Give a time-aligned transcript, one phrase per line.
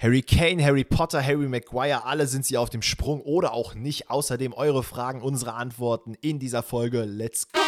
[0.00, 4.08] Harry Kane, Harry Potter, Harry Maguire, alle sind sie auf dem Sprung oder auch nicht.
[4.08, 7.04] Außerdem eure Fragen, unsere Antworten in dieser Folge.
[7.04, 7.59] Let's go!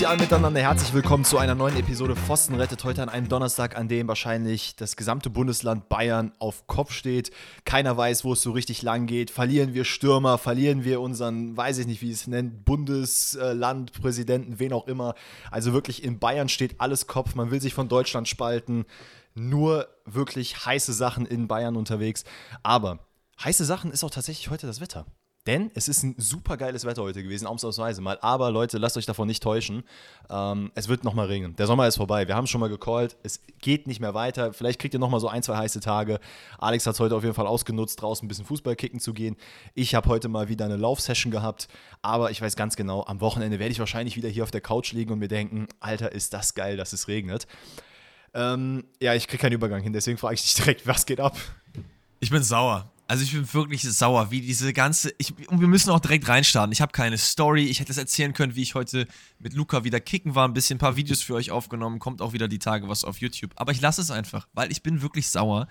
[0.00, 3.76] Grüezi alle miteinander, herzlich willkommen zu einer neuen Episode Pfosten rettet heute an einem Donnerstag,
[3.76, 7.30] an dem wahrscheinlich das gesamte Bundesland Bayern auf Kopf steht.
[7.66, 9.30] Keiner weiß, wo es so richtig lang geht.
[9.30, 14.72] Verlieren wir Stürmer, verlieren wir unseren, weiß ich nicht, wie es nennt, Bundesland, Präsidenten, wen
[14.72, 15.14] auch immer.
[15.50, 17.34] Also wirklich in Bayern steht alles Kopf.
[17.34, 18.86] Man will sich von Deutschland spalten.
[19.34, 22.24] Nur wirklich heiße Sachen in Bayern unterwegs.
[22.62, 23.00] Aber
[23.44, 25.04] heiße Sachen ist auch tatsächlich heute das Wetter.
[25.46, 28.18] Denn es ist ein super geiles Wetter heute gewesen, ausnahmsweise mal.
[28.20, 29.84] Aber Leute, lasst euch davon nicht täuschen.
[30.28, 31.56] Ähm, es wird nochmal regnen.
[31.56, 32.28] Der Sommer ist vorbei.
[32.28, 33.16] Wir haben schon mal gecallt.
[33.22, 34.52] Es geht nicht mehr weiter.
[34.52, 36.20] Vielleicht kriegt ihr nochmal so ein, zwei heiße Tage.
[36.58, 39.36] Alex hat es heute auf jeden Fall ausgenutzt, draußen ein bisschen Fußball kicken zu gehen.
[39.74, 41.68] Ich habe heute mal wieder eine Laufsession gehabt.
[42.02, 44.92] Aber ich weiß ganz genau, am Wochenende werde ich wahrscheinlich wieder hier auf der Couch
[44.92, 47.46] liegen und mir denken: Alter, ist das geil, dass es regnet.
[48.34, 49.94] Ähm, ja, ich kriege keinen Übergang hin.
[49.94, 51.38] Deswegen frage ich dich direkt: Was geht ab?
[52.20, 52.90] Ich bin sauer.
[53.10, 55.12] Also ich bin wirklich sauer, wie diese ganze.
[55.18, 56.70] Ich, und wir müssen auch direkt reinstarten.
[56.70, 57.64] Ich habe keine Story.
[57.64, 59.08] Ich hätte es erzählen können, wie ich heute
[59.40, 60.46] mit Luca wieder kicken war.
[60.46, 61.98] Ein bisschen ein paar Videos für euch aufgenommen.
[61.98, 63.50] Kommt auch wieder die Tage was auf YouTube.
[63.56, 65.66] Aber ich lasse es einfach, weil ich bin wirklich sauer.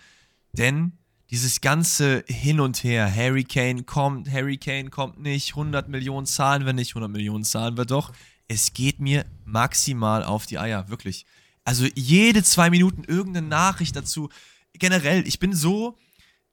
[0.52, 0.98] Denn
[1.30, 6.66] dieses ganze Hin und Her, Harry Kane kommt, Harry Kane kommt nicht, 100 Millionen zahlen
[6.66, 8.12] wir nicht, 100 Millionen zahlen wir doch.
[8.50, 11.26] Es geht mir maximal auf die Eier, wirklich.
[11.64, 14.28] Also jede zwei Minuten irgendeine Nachricht dazu.
[14.74, 15.98] Generell, ich bin so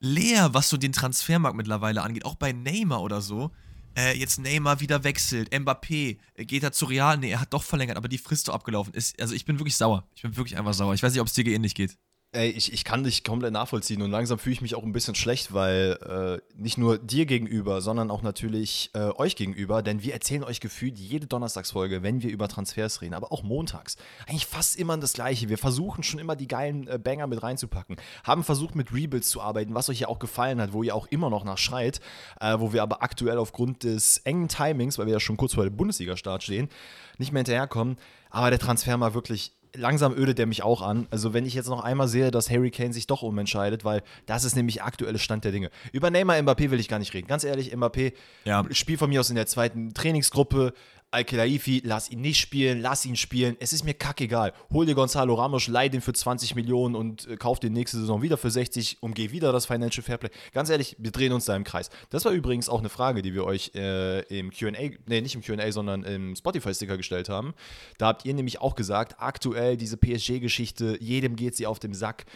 [0.00, 2.24] leer, was so den Transfermarkt mittlerweile angeht.
[2.24, 3.50] Auch bei Neymar oder so.
[3.96, 5.52] Äh, jetzt Neymar wieder wechselt.
[5.52, 7.16] Mbappé äh, geht er zu Real.
[7.16, 9.20] Nee, er hat doch verlängert, aber die Frist doch abgelaufen ist.
[9.20, 10.06] Also ich bin wirklich sauer.
[10.14, 10.94] Ich bin wirklich einfach sauer.
[10.94, 11.96] Ich weiß nicht, ob es dir ähnlich geht.
[12.36, 15.14] Ey, ich, ich kann dich komplett nachvollziehen und langsam fühle ich mich auch ein bisschen
[15.14, 20.12] schlecht, weil äh, nicht nur dir gegenüber, sondern auch natürlich äh, euch gegenüber, denn wir
[20.12, 23.96] erzählen euch gefühlt jede Donnerstagsfolge, wenn wir über Transfers reden, aber auch montags.
[24.26, 25.48] Eigentlich fast immer das Gleiche.
[25.48, 27.96] Wir versuchen schon immer die geilen äh, Banger mit reinzupacken.
[28.22, 31.06] Haben versucht mit Rebuilds zu arbeiten, was euch ja auch gefallen hat, wo ihr auch
[31.06, 32.02] immer noch nachschreit,
[32.38, 35.64] äh, wo wir aber aktuell aufgrund des engen Timings, weil wir ja schon kurz vor
[35.64, 36.68] dem Bundesliga-Start stehen,
[37.16, 37.96] nicht mehr hinterherkommen.
[38.28, 41.06] Aber der Transfer war wirklich langsam ödet er mich auch an.
[41.10, 44.44] Also wenn ich jetzt noch einmal sehe, dass Harry Kane sich doch umentscheidet, weil das
[44.44, 45.70] ist nämlich aktuelle Stand der Dinge.
[45.92, 47.28] Über Neymar Mbappé will ich gar nicht reden.
[47.28, 48.12] Ganz ehrlich, Mbappé,
[48.44, 48.64] ja.
[48.70, 50.72] Spiel von mir aus in der zweiten Trainingsgruppe,
[51.12, 53.56] Al-Khelaifi, lass ihn nicht spielen, lass ihn spielen.
[53.60, 54.52] Es ist mir kackegal.
[54.72, 58.22] Hol dir Gonzalo Ramos, leih den für 20 Millionen und äh, kauf den nächste Saison
[58.22, 60.30] wieder für 60, umgeh wieder das Financial Fairplay.
[60.52, 61.90] Ganz ehrlich, wir drehen uns da im Kreis.
[62.10, 64.72] Das war übrigens auch eine Frage, die wir euch äh, im QA,
[65.06, 67.54] nee, nicht im QA, sondern im Spotify-Sticker gestellt haben.
[67.98, 72.26] Da habt ihr nämlich auch gesagt, aktuell diese PSG-Geschichte, jedem geht sie auf dem Sack.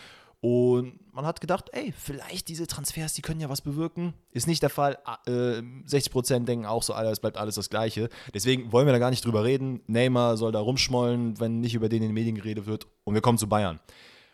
[0.40, 4.14] Und man hat gedacht, ey, vielleicht diese Transfers, die können ja was bewirken.
[4.30, 4.98] Ist nicht der Fall.
[5.26, 8.08] Äh, 60% denken auch so, Alter, es bleibt alles das Gleiche.
[8.32, 9.82] Deswegen wollen wir da gar nicht drüber reden.
[9.86, 12.86] Neymar soll da rumschmollen, wenn nicht über den in den Medien geredet wird.
[13.04, 13.80] Und wir kommen zu Bayern.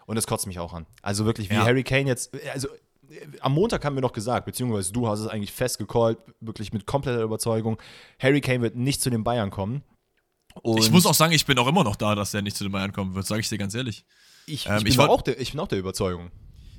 [0.07, 0.87] Und das kotzt mich auch an.
[1.03, 1.65] Also wirklich, wie ja.
[1.65, 2.69] Harry Kane jetzt, also
[3.41, 7.23] am Montag haben wir noch gesagt, beziehungsweise du hast es eigentlich festgecallt, wirklich mit kompletter
[7.23, 7.79] Überzeugung,
[8.21, 9.83] Harry Kane wird nicht zu den Bayern kommen.
[10.63, 12.65] Und ich muss auch sagen, ich bin auch immer noch da, dass er nicht zu
[12.65, 14.05] den Bayern kommen wird, sage ich dir ganz ehrlich.
[14.47, 16.31] Ich, ähm, ich, bin ich, auch der, ich bin auch der Überzeugung.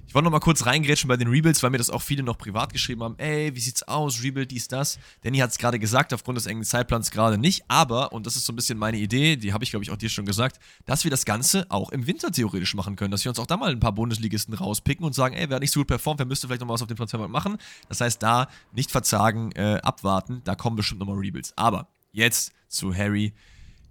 [0.08, 2.38] Ich wollte noch mal kurz reingrätschen bei den Rebuilds, weil mir das auch viele noch
[2.38, 3.20] privat geschrieben haben.
[3.20, 4.24] Ey, wie sieht's aus?
[4.24, 5.00] Rebuild, dies, das.
[5.24, 7.66] Danny hat es gerade gesagt, aufgrund des engen Zeitplans gerade nicht.
[7.68, 9.98] Aber, und das ist so ein bisschen meine Idee, die habe ich, glaube ich, auch
[9.98, 13.12] dir schon gesagt, dass wir das Ganze auch im Winter theoretisch machen können.
[13.12, 15.72] Dass wir uns auch da mal ein paar Bundesligisten rauspicken und sagen, ey, wer nicht
[15.72, 17.58] so gut performt, wer müsste vielleicht noch mal was auf dem Transfermarkt machen.
[17.90, 20.42] Das heißt, da nicht verzagen, äh, abwarten.
[20.46, 21.52] Da kommen bestimmt noch mal Rebuilds.
[21.58, 23.34] Aber jetzt zu Harry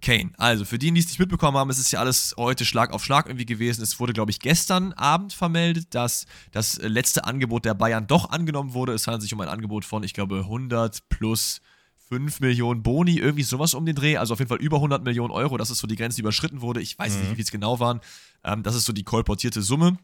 [0.01, 0.31] Kane.
[0.37, 3.03] Also, für die, die es nicht mitbekommen haben, es ist ja alles heute Schlag auf
[3.03, 3.81] Schlag irgendwie gewesen.
[3.81, 8.73] Es wurde, glaube ich, gestern Abend vermeldet, dass das letzte Angebot der Bayern doch angenommen
[8.73, 8.93] wurde.
[8.93, 11.61] Es handelt sich um ein Angebot von, ich glaube, 100 plus
[12.09, 14.17] 5 Millionen Boni, irgendwie sowas um den Dreh.
[14.17, 15.57] Also auf jeden Fall über 100 Millionen Euro.
[15.57, 16.81] Das ist so die Grenze, die überschritten wurde.
[16.81, 17.21] Ich weiß mhm.
[17.21, 17.99] nicht, wie es genau waren.
[18.43, 19.97] Ähm, das ist so die kolportierte Summe.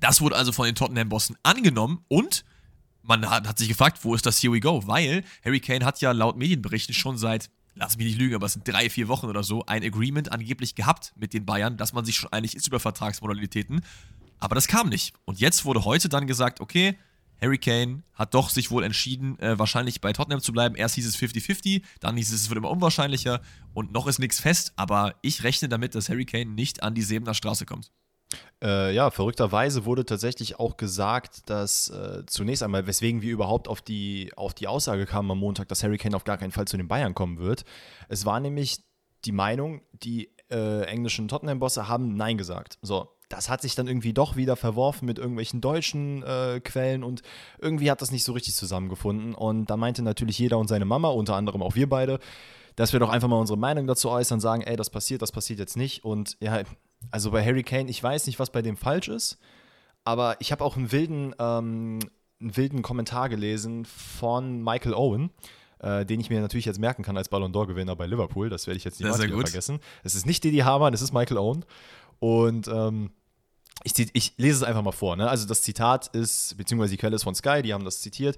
[0.00, 2.44] Das wurde also von den Tottenham-Bossen angenommen und
[3.02, 4.86] man hat, hat sich gefragt, wo ist das Here We Go?
[4.86, 8.52] Weil Harry Kane hat ja laut Medienberichten schon seit lass mich nicht lügen, aber es
[8.52, 12.04] sind drei, vier Wochen oder so, ein Agreement angeblich gehabt mit den Bayern, dass man
[12.04, 13.82] sich schon einig ist über Vertragsmodalitäten.
[14.38, 15.14] Aber das kam nicht.
[15.24, 16.98] Und jetzt wurde heute dann gesagt, okay,
[17.40, 20.76] Harry Kane hat doch sich wohl entschieden, äh, wahrscheinlich bei Tottenham zu bleiben.
[20.76, 23.40] Erst hieß es 50-50, dann hieß es, es wird immer unwahrscheinlicher
[23.74, 27.02] und noch ist nichts fest, aber ich rechne damit, dass Harry Kane nicht an die
[27.02, 27.90] Sebener Straße kommt.
[28.62, 33.82] Äh, ja, verrückterweise wurde tatsächlich auch gesagt, dass äh, zunächst einmal, weswegen wir überhaupt auf
[33.82, 36.76] die, auf die Aussage kamen am Montag, dass Harry Kane auf gar keinen Fall zu
[36.76, 37.64] den Bayern kommen wird.
[38.08, 38.78] Es war nämlich
[39.24, 42.78] die Meinung, die äh, englischen Tottenham-Bosse haben Nein gesagt.
[42.82, 47.22] So, das hat sich dann irgendwie doch wieder verworfen mit irgendwelchen deutschen äh, Quellen und
[47.58, 49.34] irgendwie hat das nicht so richtig zusammengefunden.
[49.34, 52.18] Und da meinte natürlich jeder und seine Mama, unter anderem auch wir beide,
[52.76, 55.58] dass wir doch einfach mal unsere Meinung dazu äußern, sagen, ey, das passiert, das passiert
[55.58, 56.04] jetzt nicht.
[56.04, 56.62] Und ja,
[57.10, 59.38] also bei Harry Kane, ich weiß nicht, was bei dem falsch ist,
[60.04, 61.98] aber ich habe auch einen wilden, ähm,
[62.40, 65.30] einen wilden Kommentar gelesen von Michael Owen.
[65.78, 68.48] Äh, den ich mir natürlich jetzt merken kann als Ballon d'Or-Gewinner bei Liverpool.
[68.48, 69.80] Das werde ich jetzt niemals wieder vergessen.
[70.04, 71.64] Es ist nicht Didi Hamann, es ist Michael Owen.
[72.20, 73.10] Und ähm,
[73.82, 75.16] ich, ich, lese es einfach mal vor.
[75.16, 75.28] Ne?
[75.28, 78.36] Also das Zitat ist, beziehungsweise die Quelle ist von Sky, die haben das zitiert.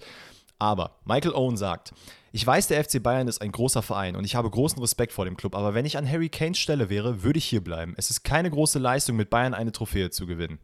[0.58, 1.92] Aber Michael Owen sagt,
[2.34, 5.24] ich weiß, der FC Bayern ist ein großer Verein und ich habe großen Respekt vor
[5.24, 7.94] dem Club, aber wenn ich an Harry Kanes Stelle wäre, würde ich hier bleiben.
[7.96, 10.58] Es ist keine große Leistung, mit Bayern eine Trophäe zu gewinnen.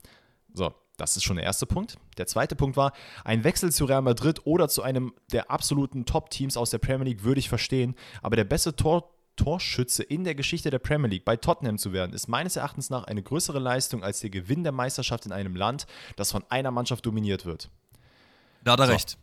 [0.52, 1.96] So, das ist schon der erste Punkt.
[2.18, 6.56] Der zweite Punkt war, ein Wechsel zu Real Madrid oder zu einem der absoluten Top-Teams
[6.56, 10.70] aus der Premier League würde ich verstehen, aber der beste Tor Torschütze in der Geschichte
[10.70, 14.18] der Premier League bei Tottenham zu werden, ist meines Erachtens nach eine größere Leistung als
[14.18, 17.70] der Gewinn der Meisterschaft in einem Land, das von einer Mannschaft dominiert wird.
[18.64, 18.92] Da hat er so.
[18.92, 19.18] recht.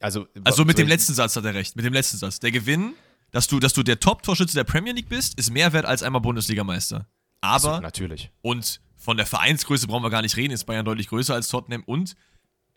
[0.00, 1.76] Also, also mit dem letzten Satz hat er recht.
[1.76, 2.40] Mit dem letzten Satz.
[2.40, 2.94] Der Gewinn,
[3.30, 6.20] dass du, dass du der Top-Torschütze der Premier League bist, ist mehr wert als einmal
[6.20, 7.06] Bundesligameister.
[7.40, 7.76] Aber.
[7.76, 8.30] So, natürlich.
[8.40, 11.82] Und von der Vereinsgröße brauchen wir gar nicht reden, ist Bayern deutlich größer als Tottenham
[11.84, 12.14] und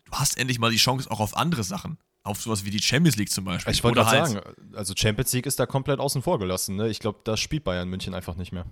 [0.06, 1.98] du hast endlich mal die Chance auch auf andere Sachen.
[2.24, 3.72] Auf sowas wie die Champions League zum Beispiel.
[3.72, 4.40] Ich wollte halt sagen,
[4.74, 6.74] also Champions League ist da komplett außen vor gelassen.
[6.74, 6.88] Ne?
[6.88, 8.66] Ich glaube, da spielt Bayern München einfach nicht mehr.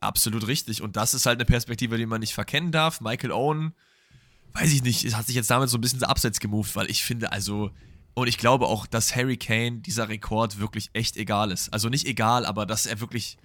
[0.00, 0.82] Absolut richtig.
[0.82, 3.00] Und das ist halt eine Perspektive, die man nicht verkennen darf.
[3.00, 3.74] Michael Owen,
[4.58, 7.32] weiß ich nicht, hat sich jetzt damit so ein bisschen abseits gemoved, weil ich finde,
[7.32, 7.70] also,
[8.14, 11.72] und ich glaube auch, dass Harry Kane dieser Rekord wirklich echt egal ist.
[11.72, 13.38] Also nicht egal, aber dass er wirklich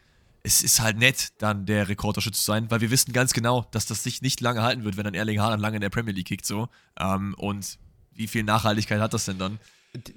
[0.44, 3.86] es ist halt nett, dann der Rekordtorschütze zu sein, weil wir wissen ganz genau, dass
[3.86, 6.28] das sich nicht lange halten wird, wenn dann Erling Haaland lange in der Premier League
[6.28, 6.68] kickt, so.
[7.00, 7.78] Ähm, und
[8.14, 9.60] wie viel Nachhaltigkeit hat das denn dann?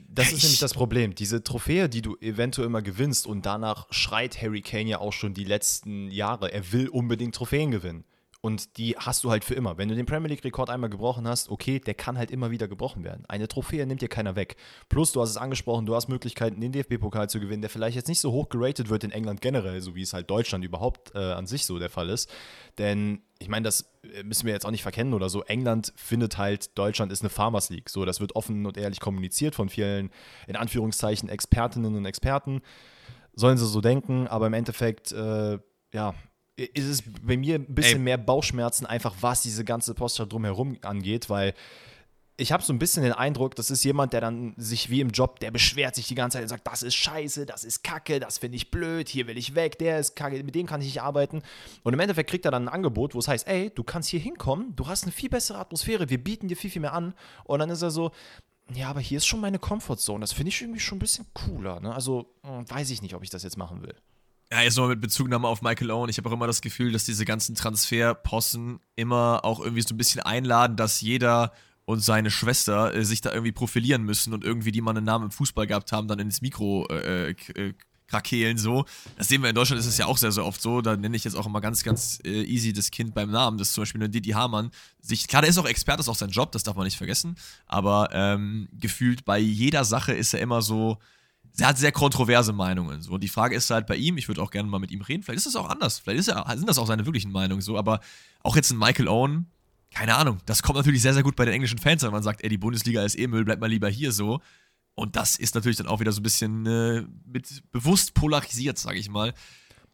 [0.09, 1.15] Das ist nämlich das Problem.
[1.15, 5.35] Diese Trophäe, die du eventuell immer gewinnst und danach schreit Harry Kane ja auch schon
[5.35, 8.05] die letzten Jahre, er will unbedingt Trophäen gewinnen.
[8.45, 9.79] Und die hast du halt für immer.
[9.79, 13.03] Wenn du den Premier League-Rekord einmal gebrochen hast, okay, der kann halt immer wieder gebrochen
[13.03, 13.25] werden.
[13.27, 14.57] Eine Trophäe nimmt dir keiner weg.
[14.91, 18.07] Plus, du hast es angesprochen, du hast Möglichkeiten, den DFB-Pokal zu gewinnen, der vielleicht jetzt
[18.07, 21.21] nicht so hoch geratet wird in England generell, so wie es halt Deutschland überhaupt äh,
[21.21, 22.31] an sich so der Fall ist.
[22.77, 25.43] Denn ich meine, das äh, müssen wir jetzt auch nicht verkennen oder so.
[25.45, 27.89] England findet halt, Deutschland ist eine Farmers League.
[27.89, 30.11] So, das wird offen und ehrlich kommuniziert von vielen,
[30.47, 32.61] in Anführungszeichen, Expertinnen und Experten.
[33.33, 35.59] Sollen sie so denken, aber im Endeffekt, äh,
[35.95, 36.15] ja,
[36.57, 38.05] ist es bei mir ein bisschen Ey.
[38.05, 41.55] mehr Bauchschmerzen, einfach was diese ganze Posture drumherum angeht, weil
[42.37, 45.11] ich habe so ein bisschen den Eindruck, das ist jemand, der dann sich wie im
[45.11, 48.19] Job, der beschwert sich die ganze Zeit und sagt, das ist scheiße, das ist kacke,
[48.19, 50.89] das finde ich blöd, hier will ich weg, der ist kacke, mit dem kann ich
[50.89, 51.43] nicht arbeiten.
[51.85, 54.19] Und im Endeffekt kriegt er dann ein Angebot, wo es heißt, ey, du kannst hier
[54.19, 57.15] hinkommen, du hast eine viel bessere Atmosphäre, wir bieten dir viel, viel mehr an.
[57.45, 58.11] Und dann ist er so,
[58.73, 61.79] ja, aber hier ist schon meine Comfortzone, das finde ich irgendwie schon ein bisschen cooler.
[61.79, 61.95] Ne?
[61.95, 63.95] Also hm, weiß ich nicht, ob ich das jetzt machen will.
[64.53, 66.11] Ja, jetzt nochmal mit Bezugnahme auf Michael Owen.
[66.11, 69.99] Ich habe auch immer das Gefühl, dass diese ganzen Transferpossen immer auch irgendwie so ein
[69.99, 71.53] bisschen einladen, dass jeder
[71.87, 75.27] und seine Schwester äh, sich da irgendwie profilieren müssen und irgendwie die mal einen Namen
[75.27, 77.75] im Fußball gehabt haben, dann ins Mikro äh, äh,
[78.07, 78.85] krakehlen so.
[79.17, 80.81] Das sehen wir in Deutschland, ist es ja auch sehr, sehr oft so.
[80.81, 83.59] Da nenne ich jetzt auch immer ganz, ganz äh, easy das Kind beim Namen.
[83.59, 84.71] Das ist zum Beispiel ein Didi Hamann.
[85.01, 86.97] Sich, klar, der ist auch Experte, das ist auch sein Job, das darf man nicht
[86.99, 87.37] vergessen.
[87.67, 90.99] Aber ähm, gefühlt bei jeder Sache ist er immer so,
[91.59, 93.01] er hat sehr kontroverse Meinungen.
[93.03, 93.13] So.
[93.13, 95.23] Und die Frage ist halt bei ihm, ich würde auch gerne mal mit ihm reden,
[95.23, 98.01] vielleicht ist es auch anders, vielleicht er, sind das auch seine wirklichen Meinungen so, aber
[98.43, 99.47] auch jetzt ein Michael Owen,
[99.93, 102.43] keine Ahnung, das kommt natürlich sehr, sehr gut bei den englischen Fans, wenn man sagt,
[102.43, 104.41] ey, die Bundesliga ist eh Müll, bleib mal lieber hier so.
[104.97, 108.99] Und das ist natürlich dann auch wieder so ein bisschen äh, mit bewusst polarisiert, sage
[108.99, 109.35] ich mal.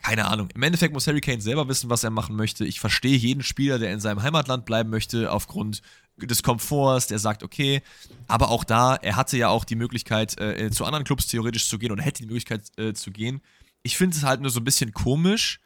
[0.02, 0.48] Keine Ahnung.
[0.54, 2.64] Im Endeffekt muss Harry Kane selber wissen, was er machen möchte.
[2.64, 5.82] Ich verstehe jeden Spieler, der in seinem Heimatland bleiben möchte, aufgrund
[6.26, 7.82] des Komforts, der sagt, okay,
[8.26, 11.78] aber auch da, er hatte ja auch die Möglichkeit, äh, zu anderen Clubs theoretisch zu
[11.78, 13.40] gehen oder hätte die Möglichkeit äh, zu gehen.
[13.82, 15.60] Ich finde es halt nur so ein bisschen komisch,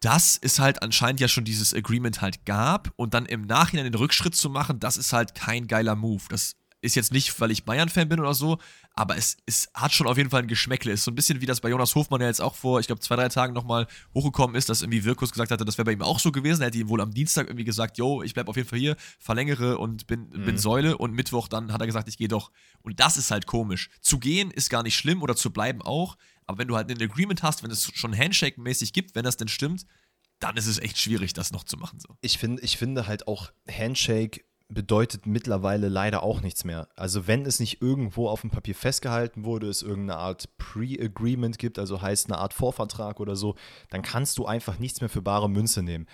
[0.00, 3.94] dass es halt anscheinend ja schon dieses Agreement halt gab und dann im Nachhinein den
[3.94, 6.22] Rückschritt zu machen, das ist halt kein geiler Move.
[6.28, 8.58] Das ist jetzt nicht, weil ich Bayern-Fan bin oder so,
[8.94, 10.92] aber es, es hat schon auf jeden Fall ein Geschmäckle.
[10.92, 13.00] Ist so ein bisschen wie das bei Jonas Hofmann ja jetzt auch vor, ich glaube,
[13.00, 16.02] zwei, drei Tagen nochmal hochgekommen ist, dass irgendwie Wirkus gesagt hatte, das wäre bei ihm
[16.02, 16.60] auch so gewesen.
[16.60, 18.96] Er hätte ihm wohl am Dienstag irgendwie gesagt, yo, ich bleibe auf jeden Fall hier,
[19.20, 20.44] verlängere und bin, mhm.
[20.44, 22.50] bin Säule und Mittwoch dann hat er gesagt, ich gehe doch.
[22.82, 23.88] Und das ist halt komisch.
[24.00, 27.00] Zu gehen ist gar nicht schlimm oder zu bleiben auch, aber wenn du halt ein
[27.00, 29.86] Agreement hast, wenn es schon Handshake-mäßig gibt, wenn das denn stimmt,
[30.40, 32.00] dann ist es echt schwierig, das noch zu machen.
[32.00, 32.16] So.
[32.20, 36.88] Ich, find, ich finde halt auch Handshake bedeutet mittlerweile leider auch nichts mehr.
[36.96, 41.78] Also wenn es nicht irgendwo auf dem Papier festgehalten wurde, es irgendeine Art Pre-Agreement gibt,
[41.78, 43.54] also heißt eine Art Vorvertrag oder so,
[43.90, 46.06] dann kannst du einfach nichts mehr für bare Münze nehmen.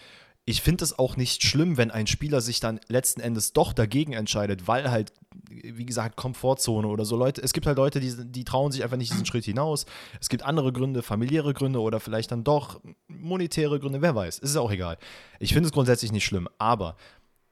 [0.45, 4.15] Ich finde es auch nicht schlimm, wenn ein Spieler sich dann letzten Endes doch dagegen
[4.15, 5.12] entscheidet, weil halt,
[5.50, 8.97] wie gesagt, Komfortzone oder so Leute, es gibt halt Leute, die, die trauen sich einfach
[8.97, 9.85] nicht diesen Schritt hinaus.
[10.23, 14.57] Es gibt andere Gründe, familiäre Gründe oder vielleicht dann doch, monetäre Gründe, wer weiß, ist
[14.57, 14.97] auch egal.
[15.38, 16.97] Ich finde es grundsätzlich nicht schlimm, aber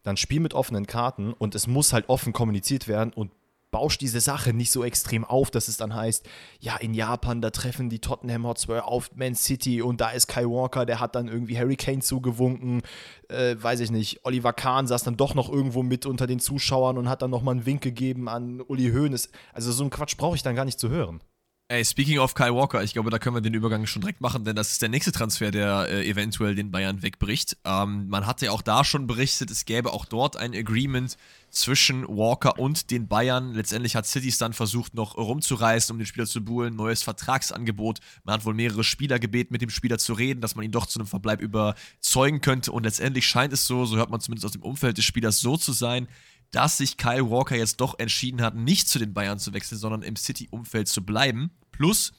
[0.06, 3.32] dann spiel mit offenen Karten und es muss halt offen kommuniziert werden und
[3.72, 6.26] bausch diese Sache nicht so extrem auf, dass es dann heißt,
[6.60, 10.44] ja, in Japan, da treffen die Tottenham Hotspur auf Man City und da ist Kai
[10.44, 12.82] Walker, der hat dann irgendwie Harry Kane zugewunken,
[13.28, 16.98] äh, weiß ich nicht, Oliver Kahn saß dann doch noch irgendwo mit unter den Zuschauern
[16.98, 19.28] und hat dann nochmal einen Wink gegeben an Uli Hoeneß.
[19.52, 21.20] Also so einen Quatsch brauche ich dann gar nicht zu hören.
[21.68, 24.44] Ey, speaking of Kyle Walker, ich glaube, da können wir den Übergang schon direkt machen,
[24.44, 27.56] denn das ist der nächste Transfer, der äh, eventuell den Bayern wegbricht.
[27.64, 31.16] Ähm, man hatte ja auch da schon berichtet, es gäbe auch dort ein Agreement
[31.50, 33.52] zwischen Walker und den Bayern.
[33.52, 36.76] Letztendlich hat City dann versucht, noch rumzureißen, um den Spieler zu buhlen.
[36.76, 37.99] Neues Vertragsangebot.
[38.23, 40.87] Man hat wohl mehrere Spieler gebeten, mit dem Spieler zu reden, dass man ihn doch
[40.87, 42.70] zu einem Verbleib überzeugen könnte.
[42.70, 45.56] Und letztendlich scheint es so, so hört man zumindest aus dem Umfeld des Spielers, so
[45.56, 46.06] zu sein,
[46.50, 50.02] dass sich Kyle Walker jetzt doch entschieden hat, nicht zu den Bayern zu wechseln, sondern
[50.02, 51.50] im City-Umfeld zu bleiben.
[51.72, 52.12] Plus,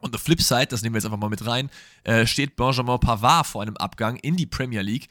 [0.00, 1.70] on the flip side, das nehmen wir jetzt einfach mal mit rein,
[2.04, 5.08] äh, steht Benjamin Pavard vor einem Abgang in die Premier League.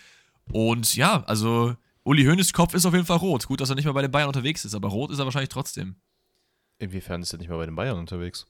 [0.52, 3.48] Und ja, also Uli Hoeneß Kopf ist auf jeden Fall rot.
[3.48, 5.50] Gut, dass er nicht mehr bei den Bayern unterwegs ist, aber rot ist er wahrscheinlich
[5.50, 5.96] trotzdem.
[6.80, 8.46] Inwiefern ist er nicht mehr bei den Bayern unterwegs?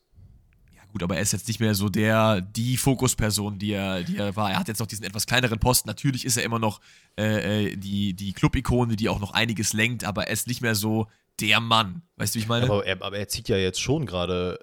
[0.91, 4.36] Gut, aber er ist jetzt nicht mehr so der, die Fokusperson, die er, die er
[4.36, 4.50] war.
[4.50, 5.88] Er hat jetzt noch diesen etwas kleineren Posten.
[5.88, 6.81] Natürlich ist er immer noch
[7.17, 10.74] äh, äh, die, die Club-Ikone, die auch noch einiges lenkt, aber er ist nicht mehr
[10.74, 11.08] so
[11.39, 12.01] der Mann.
[12.17, 12.65] Weißt du, wie ich meine?
[12.65, 14.60] Aber er, aber er zieht ja jetzt schon gerade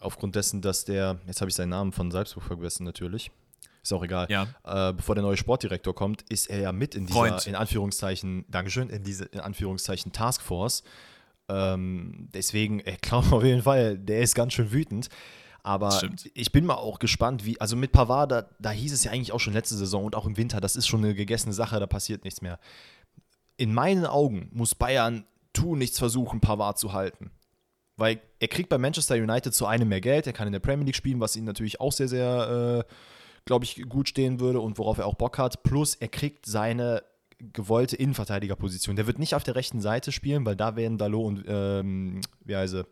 [0.00, 3.30] aufgrund dessen, dass der, jetzt habe ich seinen Namen von Salzburg vergessen natürlich,
[3.82, 4.46] ist auch egal, ja.
[4.64, 7.46] äh, bevor der neue Sportdirektor kommt, ist er ja mit in dieser, Freund.
[7.46, 10.82] in Anführungszeichen, Dankeschön, in diese, in Anführungszeichen Taskforce.
[11.48, 15.08] Ähm, deswegen, ich glaube auf jeden Fall, der ist ganz schön wütend.
[15.62, 16.30] Aber Stimmt.
[16.34, 19.32] ich bin mal auch gespannt, wie, also mit Pavard, da, da hieß es ja eigentlich
[19.32, 21.86] auch schon letzte Saison und auch im Winter, das ist schon eine gegessene Sache, da
[21.86, 22.58] passiert nichts mehr.
[23.56, 27.30] In meinen Augen muss Bayern tun nichts versuchen, Pavard zu halten.
[27.96, 30.86] Weil er kriegt bei Manchester United zu einem mehr Geld, er kann in der Premier
[30.86, 32.94] League spielen, was ihm natürlich auch sehr, sehr, äh,
[33.44, 35.62] glaube ich, gut stehen würde und worauf er auch Bock hat.
[35.62, 37.02] Plus er kriegt seine
[37.52, 38.96] gewollte Innenverteidigerposition.
[38.96, 42.56] Der wird nicht auf der rechten Seite spielen, weil da werden Dalot und, ähm, wie
[42.56, 42.86] heißt er?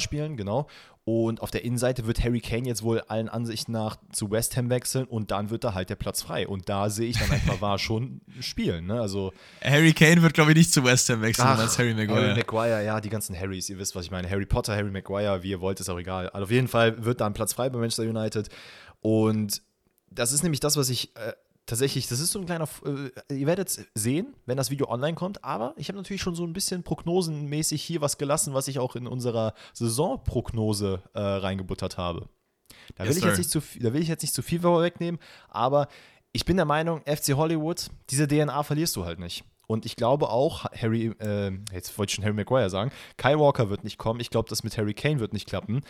[0.00, 0.68] Spielen, genau.
[1.04, 4.70] Und auf der Innenseite wird Harry Kane jetzt wohl allen Ansichten nach zu West Ham
[4.70, 6.46] wechseln und dann wird da halt der Platz frei.
[6.46, 8.86] Und da sehe ich dann einfach war schon spielen.
[8.86, 9.00] Ne?
[9.00, 9.32] Also
[9.64, 12.28] Harry Kane wird, glaube ich, nicht zu West Ham wechseln Ach, als Harry Maguire.
[12.28, 14.30] Harry Maguire, ja, die ganzen Harrys, ihr wisst, was ich meine.
[14.30, 16.28] Harry Potter, Harry Maguire, wie ihr wollt, ist auch egal.
[16.28, 18.48] Also auf jeden Fall wird da ein Platz frei bei Manchester United.
[19.00, 19.60] Und
[20.08, 21.32] das ist nämlich das, was ich äh,
[21.66, 25.14] tatsächlich, das ist so ein kleiner, äh, ihr werdet es sehen, wenn das Video online
[25.14, 28.78] kommt, aber ich habe natürlich schon so ein bisschen prognosenmäßig hier was gelassen, was ich
[28.78, 32.28] auch in unserer Saisonprognose äh, reingebuttert habe.
[32.96, 34.60] Da will, Yes, ich jetzt nicht zu, viel- da will ich jetzt nicht zu viel
[34.60, 35.88] vorwegnehmen, aber
[36.32, 39.44] ich bin der Meinung, FC Hollywood, diese DNA verlierst du halt nicht.
[39.66, 43.70] Und ich glaube auch, Harry, äh, jetzt wollte ich schon Harry Maguire sagen, Kyle Walker
[43.70, 44.20] wird nicht kommen.
[44.20, 45.82] Ich glaube, das mit Harry Kane wird nicht klappen.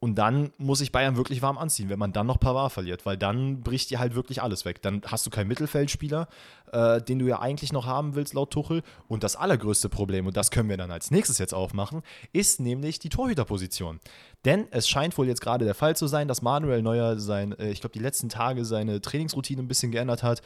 [0.00, 3.16] Und dann muss sich Bayern wirklich warm anziehen, wenn man dann noch Pavard verliert, weil
[3.16, 4.80] dann bricht dir halt wirklich alles weg.
[4.82, 6.28] Dann hast du keinen Mittelfeldspieler,
[6.72, 8.82] äh, den du ja eigentlich noch haben willst, laut Tuchel.
[9.08, 12.02] Und das allergrößte Problem, und das können wir dann als nächstes jetzt aufmachen,
[12.32, 14.00] ist nämlich die Torhüterposition.
[14.44, 17.70] Denn es scheint wohl jetzt gerade der Fall zu sein, dass Manuel Neuer sein, äh,
[17.70, 20.42] ich glaube, die letzten Tage seine Trainingsroutine ein bisschen geändert hat,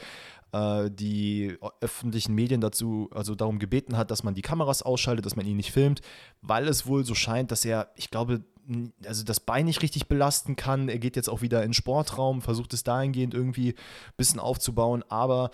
[0.53, 5.35] äh, die öffentlichen Medien dazu, also darum gebeten hat, dass man die Kameras ausschaltet, dass
[5.35, 6.01] man ihn nicht filmt,
[6.41, 8.43] weil es wohl so scheint, dass er, ich glaube,
[9.05, 10.87] also das Bein nicht richtig belasten kann.
[10.87, 15.03] Er geht jetzt auch wieder in den Sportraum, versucht es dahingehend irgendwie ein bisschen aufzubauen,
[15.09, 15.49] aber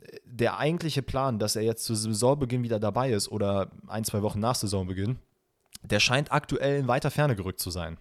[0.00, 4.22] äh, der eigentliche Plan, dass er jetzt zu Saisonbeginn wieder dabei ist oder ein, zwei
[4.22, 5.18] Wochen nach Saisonbeginn,
[5.82, 7.98] der scheint aktuell in weiter Ferne gerückt zu sein.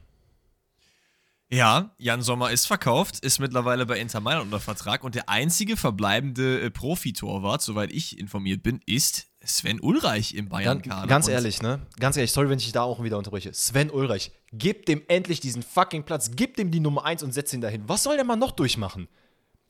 [1.51, 5.77] Ja, Jan Sommer ist verkauft, ist mittlerweile bei Inter Mailand unter Vertrag und der einzige
[5.77, 11.05] verbleibende äh, Profitorwart, soweit ich informiert bin, ist Sven Ulreich im Bayern-Kader.
[11.05, 11.85] ganz ehrlich, ne?
[11.99, 13.53] Ganz ehrlich, sorry, wenn ich dich da auch wieder unterbreche.
[13.53, 17.53] Sven Ulreich, gib dem endlich diesen fucking Platz, gib dem die Nummer 1 und setz
[17.53, 17.87] ihn dahin.
[17.87, 19.07] Was soll der Mann noch durchmachen?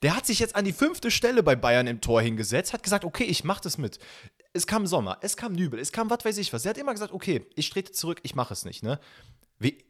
[0.01, 3.03] Der hat sich jetzt an die fünfte Stelle bei Bayern im Tor hingesetzt, hat gesagt,
[3.03, 3.99] okay, ich mach das mit.
[4.53, 6.63] Es kam Sommer, es kam Nübel, es kam was weiß ich was.
[6.63, 8.99] Er hat immer gesagt, okay, ich trete zurück, ich mache es nicht, ne?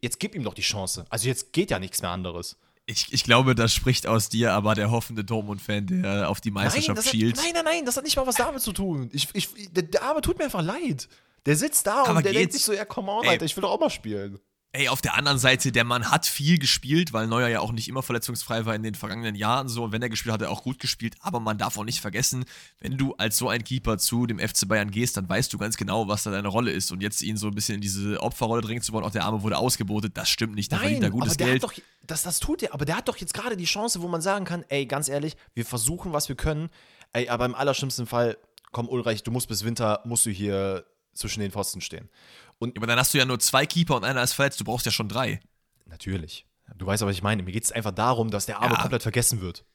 [0.02, 1.06] Jetzt gib ihm doch die Chance.
[1.10, 2.58] Also jetzt geht ja nichts mehr anderes.
[2.88, 7.00] Ich, ich glaube, das spricht aus dir, aber der hoffende Dortmund-Fan, der auf die Meisterschaft
[7.00, 7.36] hat, schielt.
[7.38, 9.10] nein, nein, nein, das hat nicht mal was damit zu tun.
[9.12, 11.10] Ich, ich, der, der Arme tut mir einfach leid.
[11.48, 12.56] Der sitzt da Aber und der denkt geht's?
[12.58, 13.30] sich so, ja, come on, Ey.
[13.32, 14.40] Alter, ich will doch auch mal spielen.
[14.78, 17.88] Ey, auf der anderen Seite, der Mann hat viel gespielt, weil Neuer ja auch nicht
[17.88, 19.86] immer verletzungsfrei war in den vergangenen Jahren so.
[19.86, 21.16] Und wenn er gespielt hat, hat er auch gut gespielt.
[21.22, 22.44] Aber man darf auch nicht vergessen,
[22.82, 25.78] wenn du als so ein Keeper zu dem FC Bayern gehst, dann weißt du ganz
[25.78, 26.92] genau, was da deine Rolle ist.
[26.92, 29.44] Und jetzt ihn so ein bisschen in diese Opferrolle drängen zu wollen, auch der Arme
[29.44, 30.74] wurde ausgebotet, das stimmt nicht.
[30.74, 31.64] Da verdient er gutes aber der Geld.
[31.64, 34.10] hat doch, das, das tut er, aber der hat doch jetzt gerade die Chance, wo
[34.10, 36.70] man sagen kann, ey, ganz ehrlich, wir versuchen, was wir können,
[37.14, 38.38] ey, aber im allerschlimmsten Fall,
[38.74, 42.10] komm Ulreich, du musst bis Winter, musst du hier zwischen den Pfosten stehen.
[42.60, 44.86] Und aber dann hast du ja nur zwei Keeper und einer ist verletzt, du brauchst
[44.86, 45.40] ja schon drei.
[45.86, 46.46] natürlich,
[46.78, 47.44] Du weißt aber, was ich meine.
[47.44, 48.82] Mir geht es einfach darum, dass der Arme Ja.
[48.82, 49.66] komplett vergessen wird.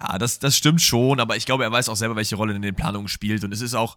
[0.00, 2.56] Ja, das, das stimmt schon, aber ich glaube, er weiß auch selber, welche Rolle er
[2.56, 3.44] in den Planungen spielt.
[3.44, 3.96] Und es ist auch,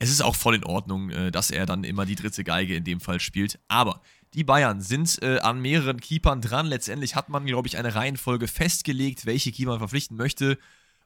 [0.00, 2.82] es ist auch voll in Ordnung, äh, dass er dann immer die dritte Geige in
[2.84, 3.60] dem Fall spielt.
[3.68, 4.00] Aber
[4.34, 6.66] die Bayern sind äh, an mehreren Keepern dran.
[6.66, 10.58] Letztendlich hat man, glaube ich, eine Reihenfolge festgelegt, welche Keeper man verpflichten möchte.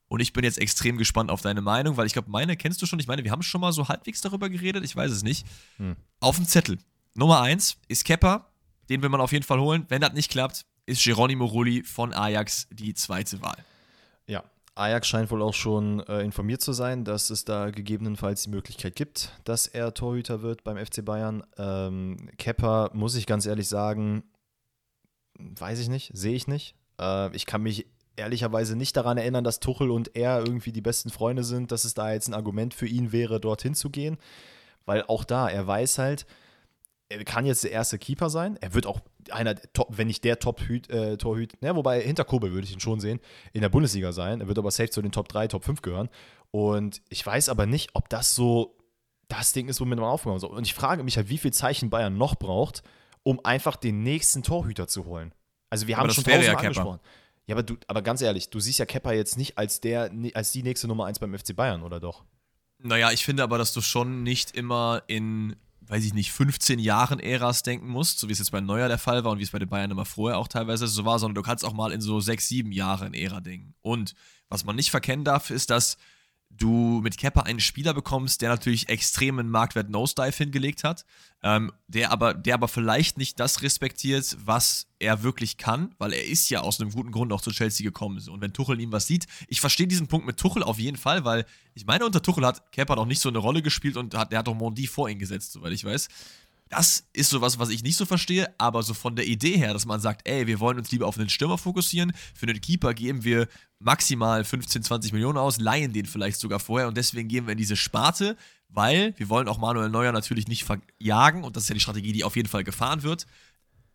[0.09, 2.87] Und ich bin jetzt extrem gespannt auf deine Meinung, weil ich glaube, meine kennst du
[2.87, 2.99] schon.
[3.01, 4.85] Ich meine, wir haben schon mal so halbwegs darüber geredet.
[4.85, 5.47] Ich weiß es nicht.
[5.79, 5.97] Hm.
[6.21, 6.79] Auf dem Zettel.
[7.15, 8.51] Nummer eins ist Kepper.
[8.89, 9.87] Den will man auf jeden Fall holen.
[9.89, 13.57] Wenn das nicht klappt, ist Geronimo Rulli von Ajax die zweite Wahl.
[14.27, 14.45] Ja,
[14.75, 18.97] Ajax scheint wohl auch schon äh, informiert zu sein, dass es da gegebenenfalls die Möglichkeit
[18.97, 21.45] gibt, dass er Torhüter wird beim FC Bayern.
[21.57, 24.25] Ähm, Kepper, muss ich ganz ehrlich sagen,
[25.39, 26.75] weiß ich nicht, sehe ich nicht.
[27.01, 31.11] Äh, ich kann mich ehrlicherweise nicht daran erinnern, dass Tuchel und er irgendwie die besten
[31.11, 34.19] Freunde sind, dass es da jetzt ein Argument für ihn wäre, dorthin zu gehen.
[34.87, 36.27] Weil auch da, er weiß halt,
[37.09, 38.57] er kann jetzt der erste Keeper sein.
[38.61, 42.67] Er wird auch einer, Top, wenn nicht der Top-Torhüt, äh, ne, wobei hinter Kobel würde
[42.67, 43.21] ich ihn schon sehen,
[43.53, 44.41] in der Bundesliga sein.
[44.41, 46.09] Er wird aber safe zu den Top 3, Top 5 gehören.
[46.51, 48.77] Und ich weiß aber nicht, ob das so
[49.29, 50.51] das Ding ist, womit man aufgenommen soll.
[50.51, 52.83] Und ich frage mich halt, wie viel Zeichen Bayern noch braucht,
[53.23, 55.35] um einfach den nächsten Torhüter zu holen.
[55.71, 57.01] Also wir Aber haben schon wäre ja tausendmal Kepper.
[57.47, 60.53] Ja, aber, du, aber ganz ehrlich, du siehst ja Kepper jetzt nicht als, der, als
[60.53, 62.25] die nächste Nummer 1 beim FC Bayern, oder doch?
[62.79, 67.21] Naja, ich finde aber, dass du schon nicht immer in, weiß ich nicht, 15 Jahren
[67.21, 69.51] Äras denken musst, so wie es jetzt bei Neuer der Fall war und wie es
[69.51, 72.01] bei den Bayern immer vorher auch teilweise so war, sondern du kannst auch mal in
[72.01, 73.75] so 6, 7 Jahren Ära denken.
[73.83, 74.15] Und
[74.49, 75.99] was man nicht verkennen darf, ist, dass
[76.57, 81.05] du mit Kepper einen Spieler bekommst, der natürlich extremen Marktwert Nosedive hingelegt hat,
[81.43, 86.27] ähm, der, aber, der aber vielleicht nicht das respektiert, was er wirklich kann, weil er
[86.27, 88.23] ist ja aus einem guten Grund auch zu Chelsea gekommen.
[88.29, 91.25] Und wenn Tuchel ihm was sieht, ich verstehe diesen Punkt mit Tuchel auf jeden Fall,
[91.25, 91.45] weil
[91.75, 94.39] ich meine, unter Tuchel hat Kepper noch nicht so eine Rolle gespielt und hat, der
[94.39, 96.09] hat doch Mondi vor ihn gesetzt, soweit ich weiß.
[96.77, 99.87] Das ist sowas, was ich nicht so verstehe, aber so von der Idee her, dass
[99.87, 103.23] man sagt, ey, wir wollen uns lieber auf einen Stürmer fokussieren, für einen Keeper geben
[103.23, 103.47] wir
[103.79, 107.59] maximal 15, 20 Millionen aus, leihen den vielleicht sogar vorher und deswegen gehen wir in
[107.59, 108.37] diese Sparte,
[108.69, 112.13] weil wir wollen auch Manuel Neuer natürlich nicht verjagen und das ist ja die Strategie,
[112.13, 113.27] die auf jeden Fall gefahren wird.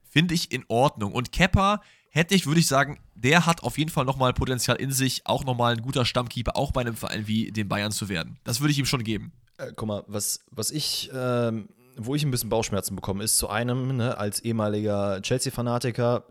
[0.10, 1.12] Finde ich in Ordnung.
[1.12, 4.92] Und Kepper hätte ich, würde ich sagen, der hat auf jeden Fall nochmal Potenzial in
[4.92, 8.40] sich, auch nochmal ein guter Stammkeeper, auch bei einem Verein wie den Bayern zu werden.
[8.46, 9.34] Das würde ich ihm schon geben.
[9.58, 11.68] Äh, guck mal, was, was ich, ähm,
[12.00, 16.24] wo ich ein bisschen Bauchschmerzen bekomme, ist zu einem, ne, als ehemaliger Chelsea-Fanatiker,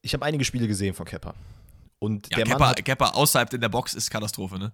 [0.00, 1.34] ich habe einige Spiele gesehen von Kepper.
[1.98, 4.72] Und Ja, der Mann Kepper, hat, Kepper außerhalb in der Box ist Katastrophe, ne?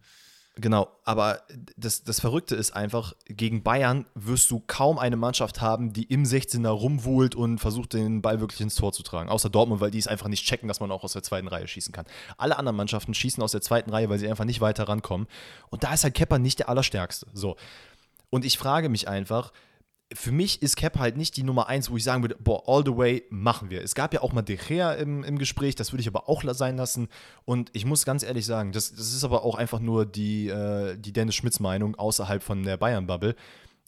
[0.61, 1.43] genau, aber
[1.77, 6.25] das, das Verrückte ist einfach, gegen Bayern wirst du kaum eine Mannschaft haben, die im
[6.25, 9.29] 16er rumwuhlt und versucht, den Ball wirklich ins Tor zu tragen.
[9.29, 11.67] Außer Dortmund, weil die es einfach nicht checken, dass man auch aus der zweiten Reihe
[11.67, 12.07] schießen kann.
[12.37, 15.27] Alle anderen Mannschaften schießen aus der zweiten Reihe, weil sie einfach nicht weiter rankommen.
[15.71, 17.27] Und da ist halt Kepper nicht der Allerstärkste.
[17.33, 17.57] So.
[18.31, 19.53] Und ich frage mich einfach,
[20.15, 22.83] für mich ist Cap halt nicht die Nummer eins, wo ich sagen würde, boah, all
[22.85, 23.83] the way machen wir.
[23.83, 26.43] Es gab ja auch mal De Gea im, im Gespräch, das würde ich aber auch
[26.55, 27.09] sein lassen.
[27.45, 30.97] Und ich muss ganz ehrlich sagen, das, das ist aber auch einfach nur die, äh,
[30.97, 33.35] die Dennis Schmitz Meinung außerhalb von der Bayern-Bubble.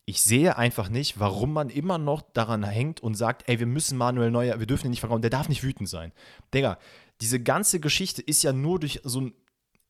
[0.05, 3.97] Ich sehe einfach nicht, warum man immer noch daran hängt und sagt, ey, wir müssen
[3.97, 6.13] Manuel Neuer, wir dürfen ihn nicht verkaufen, der darf nicht wütend sein.
[6.53, 6.79] Digga,
[7.23, 9.35] diese ganze Geschichte ist ja nur durch so ein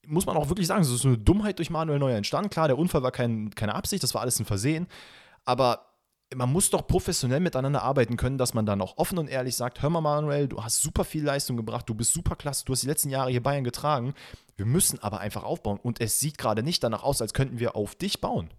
[0.07, 2.51] muss man auch wirklich sagen, so eine Dummheit durch Manuel Neuer entstanden.
[2.51, 4.89] Klar, der Unfall war kein, keine Absicht, das war alles ein Versehen.
[5.45, 5.90] Aber
[6.35, 9.83] man muss doch professionell miteinander arbeiten können, dass man dann auch offen und ehrlich sagt:
[9.83, 12.83] Hör mal, Manuel, du hast super viel Leistung gebracht, du bist super klasse, du hast
[12.83, 14.15] die letzten Jahre hier Bayern getragen.
[14.57, 15.79] Wir müssen aber einfach aufbauen.
[15.83, 18.51] Und es sieht gerade nicht danach aus, als könnten wir auf dich bauen.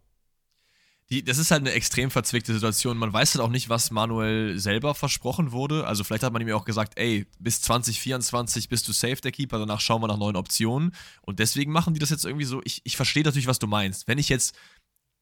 [1.11, 2.97] Die, das ist halt eine extrem verzwickte Situation.
[2.97, 5.85] Man weiß halt auch nicht, was Manuel selber versprochen wurde.
[5.85, 9.33] Also vielleicht hat man ihm ja auch gesagt, ey, bis 2024 bist du safe der
[9.33, 10.95] Keeper, danach schauen wir nach neuen Optionen.
[11.21, 12.61] Und deswegen machen die das jetzt irgendwie so.
[12.63, 14.07] Ich, ich verstehe natürlich, was du meinst.
[14.07, 14.55] Wenn ich jetzt,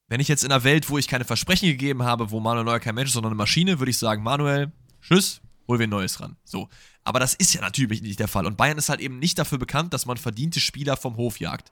[0.10, 2.80] wenn ich jetzt in einer Welt, wo ich keine Versprechen gegeben habe, wo Manuel Neuer
[2.80, 6.19] kein Mensch ist, sondern eine Maschine, würde ich sagen, Manuel, tschüss, hol wir ein neues
[6.19, 6.36] ran.
[6.43, 6.67] So.
[7.04, 8.45] Aber das ist ja natürlich nicht der Fall.
[8.45, 11.72] Und Bayern ist halt eben nicht dafür bekannt, dass man verdiente Spieler vom Hof jagt.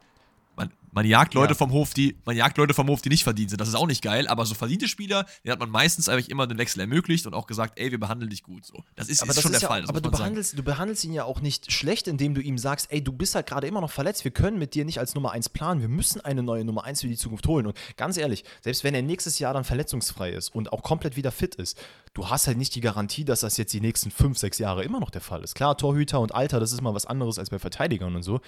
[0.57, 1.57] Man, man jagt Leute Ja.
[1.57, 3.61] vom Hof, die, man jagt Leute vom Hof, die nicht verdient sind.
[3.61, 6.47] Das ist auch nicht geil, aber so verdiente Spieler, denen hat man meistens eigentlich immer
[6.47, 8.65] den Wechsel ermöglicht und auch gesagt, ey, wir behandeln dich gut.
[8.65, 8.83] So.
[8.95, 9.83] Das ist, Aber ist das schon ist der ja, Fall.
[9.87, 10.17] aber du sagen.
[10.17, 13.35] behandelst, du behandelst ihn ja auch nicht schlecht, indem du ihm sagst, ey, du bist
[13.35, 15.89] halt gerade immer noch verletzt, wir können mit dir nicht als Nummer 1 planen, wir
[15.89, 17.67] müssen eine neue Nummer 1 für die Zukunft holen.
[17.67, 21.31] Und ganz ehrlich, selbst wenn er nächstes Jahr dann verletzungsfrei ist und auch komplett wieder
[21.31, 21.77] fit ist,
[22.15, 24.99] du hast halt nicht die Garantie, dass das jetzt die nächsten 5, 6 Jahre immer
[24.99, 25.53] noch der Fall ist.
[25.53, 28.41] Klar, Torhüter und Alter, das ist mal was anderes als bei Verteidigern und so.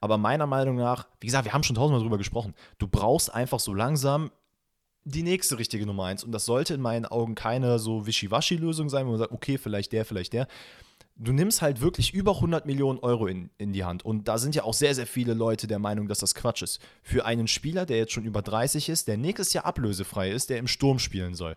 [0.00, 3.60] Aber meiner Meinung nach, wie gesagt, wir haben schon tausendmal drüber gesprochen, du brauchst einfach
[3.60, 4.30] so langsam
[5.04, 6.24] die nächste richtige Nummer 1.
[6.24, 9.92] Und das sollte in meinen Augen keine so Wischiwaschi-Lösung sein, wo man sagt, okay, vielleicht
[9.92, 10.46] der, vielleicht der.
[11.16, 14.04] Du nimmst halt wirklich über 100 Millionen Euro in, in die Hand.
[14.04, 16.80] Und da sind ja auch sehr, sehr viele Leute der Meinung, dass das Quatsch ist.
[17.02, 20.58] Für einen Spieler, der jetzt schon über 30 ist, der nächstes Jahr ablösefrei ist, der
[20.58, 21.56] im Sturm spielen soll,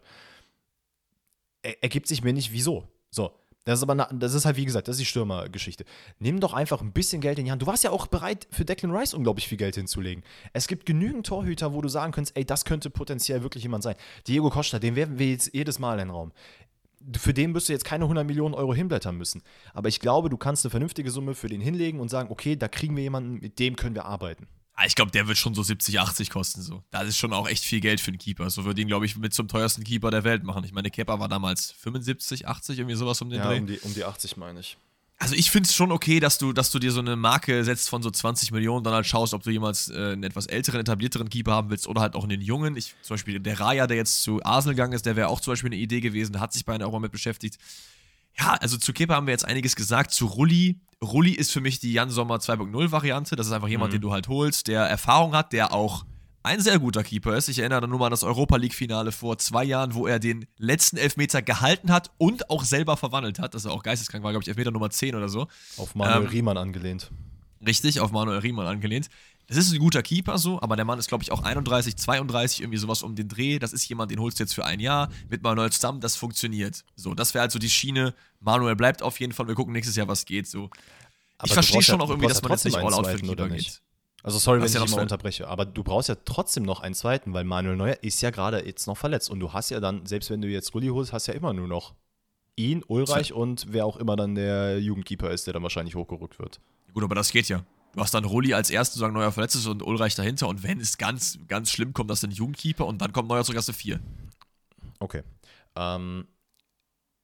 [1.62, 2.88] er, ergibt sich mir nicht, wieso.
[3.10, 3.32] So,
[3.65, 5.86] Das ist aber, na, das ist halt, wie gesagt, das ist die Stürmergeschichte.
[6.19, 7.62] Nimm doch einfach ein bisschen Geld in die Hand.
[7.62, 10.23] Du warst ja auch bereit, für Declan Rice unglaublich viel Geld hinzulegen.
[10.52, 13.95] Es gibt genügend Torhüter, wo du sagen könntest, ey, das könnte potenziell wirklich jemand sein.
[14.28, 16.34] Diego Costa, den werfen wir jetzt jedes Mal in den Raum.
[17.17, 19.41] Für den wirst du jetzt keine 100 Millionen Euro hinblättern müssen.
[19.73, 22.67] Aber ich glaube, du kannst eine vernünftige Summe für den hinlegen und sagen, okay, da
[22.67, 24.47] kriegen wir jemanden, mit dem können wir arbeiten.
[24.76, 26.62] Ah, ich glaube, der wird schon so 70, 80 kosten.
[26.62, 26.84] So.
[26.90, 28.50] Das ist schon auch echt viel Geld für einen Keeper.
[28.50, 30.64] So würde ihn, glaube ich, mit zum teuersten Keeper der Welt machen.
[30.64, 33.60] Ich meine, Keeper war damals 75, 80, irgendwie sowas um den ja, Dreh.
[33.60, 34.78] Um die, um die 80 meine ich.
[35.20, 37.88] Also ich finde es schon okay, dass du, dass du dir so eine Marke setzt
[37.88, 41.30] von so 20 Millionen, dann halt schaust, ob du jemals äh, einen etwas älteren, etablierteren
[41.30, 42.76] Keeper haben willst oder halt auch einen jungen.
[42.76, 45.54] Ich, zum Beispiel der Raya, der jetzt zu Arsenal gegangen ist, der wäre auch zum
[45.54, 47.58] Beispiel eine Idee gewesen, hat sich beinahe auch mal mit beschäftigt.
[48.39, 50.12] Ja, also zu Kepa haben wir jetzt einiges gesagt.
[50.12, 50.80] Zu Rulli.
[51.04, 53.36] Rulli ist für mich die Jan Sommer 2.0 Variante.
[53.36, 53.96] Das ist einfach jemand, Mhm.
[53.98, 56.06] den du halt holst, der Erfahrung hat, der auch
[56.46, 57.48] ein sehr guter Keeper ist.
[57.48, 60.98] Ich erinnere nur mal an das Europa League-Finale vor zwei Jahren, wo er den letzten
[60.98, 63.54] Elfmeter gehalten hat und auch selber verwandelt hat.
[63.54, 65.48] Das ist auch geisteskrank, war, glaube ich, Elfmeter Nummer 10 oder so.
[65.78, 67.12] Auf Manuel Ähm, Riemann angelehnt.
[67.65, 69.10] Richtig, auf Manuel Riemann angelehnt.
[69.47, 72.62] Das ist ein guter Keeper so, aber der Mann ist, glaube ich, auch 31, 32,
[72.62, 73.60] irgendwie sowas um den Dreh.
[73.60, 76.84] Das ist jemand, den holst du jetzt für ein Jahr mit Manuel zusammen, das funktioniert.
[76.95, 78.13] So, das wäre halt so die Schiene.
[78.39, 80.47] Manuel bleibt auf jeden Fall, wir gucken nächstes Jahr, was geht.
[80.47, 80.69] So.
[81.38, 83.12] Aber ich verstehe schon ja- auch irgendwie, dass man jetzt nicht trotzdem all einen out
[83.12, 83.58] für Keeper oder geht.
[83.58, 83.82] nicht?
[84.23, 86.95] Also sorry, wenn ich ja dich mal unterbreche, aber du brauchst ja trotzdem noch einen
[86.95, 90.06] zweiten, weil Manuel Neuer ist ja gerade jetzt noch verletzt und du hast ja dann,
[90.06, 91.93] selbst wenn du jetzt Rulli holst, hast ja immer nur noch
[92.56, 96.62] ihn, Ulreich und wer auch immer dann der Jugendkeeper ist, der dann wahrscheinlich hochgerückt wird.
[96.93, 97.65] Gut, aber das geht ja.
[97.95, 100.79] Du hast dann Rulli als ersten, sagen Neuer verletzt ist und Ulreich dahinter und wenn
[100.79, 103.99] es ganz, ganz schlimm kommt, du einen Jugendkeeper und dann kommt Neuer hast du vier.
[104.99, 105.21] Okay.
[105.75, 106.27] Ähm,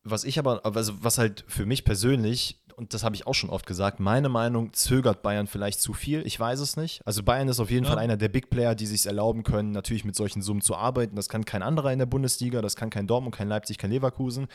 [0.04, 3.50] was ich aber, also was halt für mich persönlich, und das habe ich auch schon
[3.50, 6.26] oft gesagt, meine Meinung zögert Bayern vielleicht zu viel.
[6.26, 7.06] Ich weiß es nicht.
[7.06, 7.92] Also Bayern ist auf jeden Ja.
[7.92, 11.16] Fall einer der Big Player, die sich erlauben können, natürlich mit solchen Summen zu arbeiten.
[11.16, 14.48] Das kann kein anderer in der Bundesliga, das kann kein Dortmund, kein Leipzig, kein Leverkusen.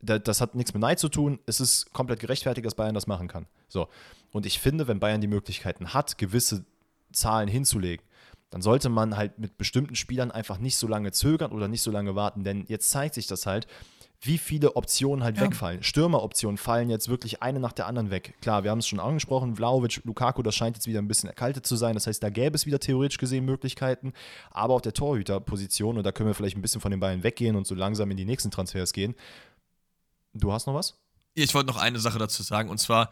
[0.00, 1.38] Da- Das hat nichts mit Neid zu tun.
[1.46, 3.46] Es ist komplett gerechtfertigt, dass Bayern das machen kann.
[3.68, 3.88] So.
[4.34, 6.64] Und ich finde, wenn Bayern die Möglichkeiten hat, gewisse
[7.12, 8.04] Zahlen hinzulegen,
[8.50, 11.92] dann sollte man halt mit bestimmten Spielern einfach nicht so lange zögern oder nicht so
[11.92, 12.42] lange warten.
[12.42, 13.68] Denn jetzt zeigt sich das halt,
[14.20, 15.44] wie viele Optionen halt Ja.
[15.44, 15.84] wegfallen.
[15.84, 18.34] Stürmeroptionen fallen jetzt wirklich eine nach der anderen weg.
[18.40, 21.64] Klar, wir haben es schon angesprochen, Vlaovic, Lukaku, das scheint jetzt wieder ein bisschen erkaltet
[21.64, 21.94] zu sein.
[21.94, 24.12] Das heißt, da gäbe es wieder theoretisch gesehen Möglichkeiten.
[24.50, 27.54] Aber auf der Torhüterposition, und da können wir vielleicht ein bisschen von den Bayern weggehen
[27.54, 29.14] und so langsam in die nächsten Transfers gehen.
[30.32, 30.98] Du hast noch was?
[31.34, 33.10] Ich wollte noch eine Sache dazu sagen, und zwar,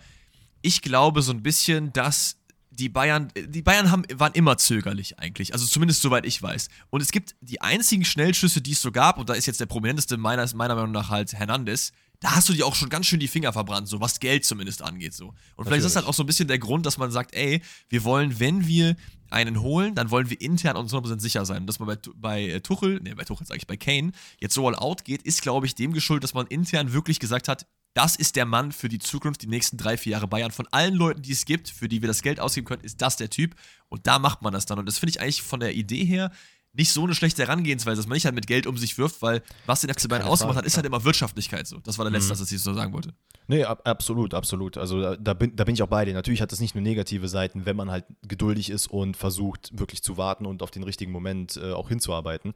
[0.63, 2.37] ich glaube so ein bisschen, dass
[2.71, 6.69] die Bayern, die Bayern haben, waren immer zögerlich eigentlich, also zumindest soweit ich weiß.
[6.91, 9.67] Und es gibt die einzigen Schnellschüsse, die es so gab, und da ist jetzt der
[9.67, 13.21] prominenteste meiner, meiner Meinung nach halt Hernandez, da hast du dir auch schon ganz schön
[13.21, 15.13] die Finger verbrannt, so was Geld zumindest angeht.
[15.13, 15.35] So.
[15.57, 16.09] Und vielleicht ist das halt Natürlich.
[16.09, 18.97] auch so ein bisschen der Grund, dass man sagt, ey, wir wollen, wenn wir
[19.29, 21.63] einen holen, dann wollen wir intern uns 100% sicher sein.
[21.63, 24.55] Und dass man bei, bei äh, Tuchel, nee, bei Tuchel sage ich, bei Kane, jetzt
[24.55, 27.67] so all out geht, ist, glaube ich, dem geschuldet, dass man intern wirklich gesagt hat,
[27.95, 30.51] das ist der Mann für die Zukunft, die nächsten drei, vier Jahre Bayern.
[30.51, 33.17] Von allen Leuten, die es gibt, für die wir das Geld ausgeben können, ist das
[33.17, 33.55] der Typ.
[33.89, 34.79] Und da macht man das dann.
[34.79, 36.31] Und das finde ich eigentlich von der Idee her
[36.75, 39.43] nicht so eine schlechte Herangehensweise, dass man nicht halt mit Geld um sich wirft, weil
[39.67, 41.79] was den FC Bayern Frage, hat, ist halt immer Wirtschaftlichkeit so.
[41.81, 42.41] Das war der letzte, Mhm.
[42.41, 43.13] was ich so sagen wollte.
[43.47, 44.79] Nee, ab, absolut, absolut.
[44.79, 46.15] Also da, da, bin, da bin ich auch bei dir.
[46.15, 50.03] Natürlich hat das nicht nur negative Seiten, wenn man halt geduldig ist und versucht, wirklich
[50.03, 52.55] zu warten und auf den richtigen Moment äh, auch hinzuarbeiten.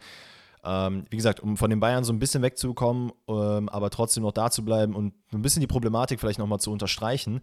[0.66, 4.32] Ähm, wie gesagt, um von den Bayern so ein bisschen wegzukommen, ähm, aber trotzdem noch
[4.32, 7.40] da zu bleiben und ein bisschen die Problematik vielleicht nochmal zu unterstreichen.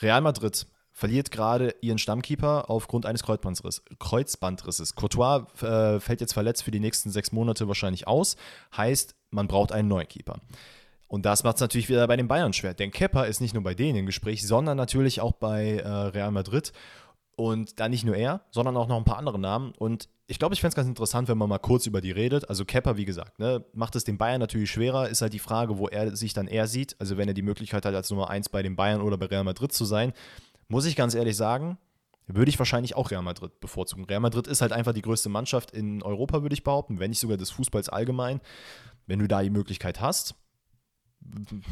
[0.00, 4.94] Real Madrid verliert gerade ihren Stammkeeper aufgrund eines Kreuzbandriss, Kreuzbandrisses.
[4.94, 8.36] Courtois äh, fällt jetzt verletzt für die nächsten sechs Monate wahrscheinlich aus.
[8.76, 10.40] Heißt, man braucht einen neuen Keeper.
[11.08, 12.74] Und das macht es natürlich wieder bei den Bayern schwer.
[12.74, 16.30] Denn Kepper ist nicht nur bei denen im Gespräch, sondern natürlich auch bei äh, Real
[16.32, 16.72] Madrid.
[17.36, 19.72] Und da nicht nur er, sondern auch noch ein paar andere Namen.
[19.78, 22.48] Und ich glaube, ich fände es ganz interessant, wenn man mal kurz über die redet.
[22.48, 25.08] Also Kepper, wie gesagt, ne, macht es den Bayern natürlich schwerer.
[25.08, 26.96] Ist halt die Frage, wo er sich dann eher sieht.
[26.98, 29.44] Also wenn er die Möglichkeit hat, als Nummer 1 bei den Bayern oder bei Real
[29.44, 30.14] Madrid zu sein,
[30.68, 31.76] muss ich ganz ehrlich sagen,
[32.26, 34.04] würde ich wahrscheinlich auch Real Madrid bevorzugen.
[34.04, 37.20] Real Madrid ist halt einfach die größte Mannschaft in Europa, würde ich behaupten, wenn nicht
[37.20, 38.40] sogar des Fußballs allgemein.
[39.06, 40.34] Wenn du da die Möglichkeit hast,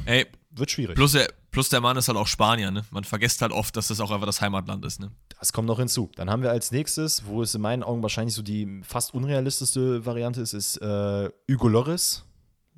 [0.06, 0.96] Ey, wird schwierig.
[0.96, 2.84] plus der, plus der Mann ist halt auch Spanier, ne?
[2.90, 5.10] Man vergisst halt oft, dass das auch einfach das Heimatland ist, ne?
[5.38, 6.10] Das kommt noch hinzu.
[6.16, 10.04] Dann haben wir als nächstes, wo es in meinen Augen wahrscheinlich so die fast unrealistischste
[10.06, 12.24] Variante ist, ist äh, Hugo Loris.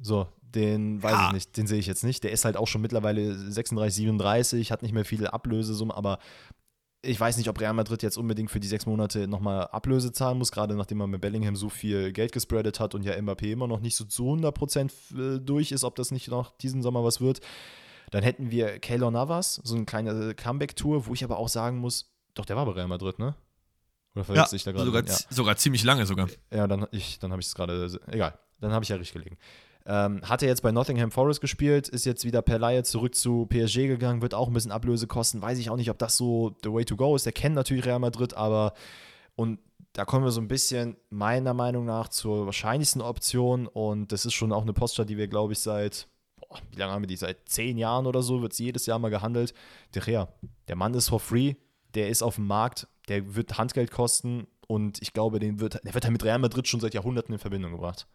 [0.01, 1.27] So, den weiß Ja.
[1.29, 2.25] ich nicht, den sehe ich jetzt nicht.
[2.25, 6.19] Der ist halt auch schon mittlerweile 36, 37, hat nicht mehr viele Ablösesummen, aber
[7.07, 10.39] ich weiß nicht, ob Real Madrid jetzt unbedingt für die sechs Monate nochmal Ablöse zahlen
[10.39, 13.67] muss, gerade nachdem man mit Bellingham so viel Geld gespreadet hat und ja Mbappé immer
[13.67, 17.41] noch nicht so zu 100% durch ist, ob das nicht noch diesen Sommer was wird.
[18.11, 22.13] Dann hätten wir Keylor Navas, so eine kleine Comeback-Tour, wo ich aber auch sagen muss,
[22.35, 23.35] doch, der war bei Real Madrid, ne?
[24.15, 24.87] Oder verwechsel ich da gerade?
[24.87, 25.15] sogar, Ja.
[25.31, 26.29] sogar ziemlich lange sogar.
[26.53, 29.37] Ja, dann, ich, dann habe ich es gerade, egal, dann habe ich ja richtig gelegen.
[29.89, 33.87] Ähm, hatte jetzt bei Nottingham Forest gespielt, ist jetzt wieder per Laie zurück zu PSG
[33.87, 35.41] gegangen, wird auch ein bisschen Ablöse kosten.
[35.41, 37.25] Weiß ich auch nicht, ob das so the way to go ist.
[37.25, 38.73] Der kennt natürlich Real Madrid, aber
[39.37, 39.61] und
[39.93, 44.35] da kommen wir so ein bisschen meiner Meinung nach zur wahrscheinlichsten Option und das ist
[44.35, 47.17] schon auch eine Posture, die wir, glaube ich, seit, boah, wie lange haben wir die?
[47.17, 49.55] Seit zehn Jahren oder so wird sie jedes Jahr mal gehandelt.
[49.95, 50.29] De Gea,
[50.69, 51.55] der Mann ist for free,
[51.95, 55.95] der ist auf dem Markt, der wird Handgeld kosten und ich glaube, den wird, der
[55.95, 58.07] wird halt mit Real Madrid schon seit Jahrhunderten in Verbindung gebracht.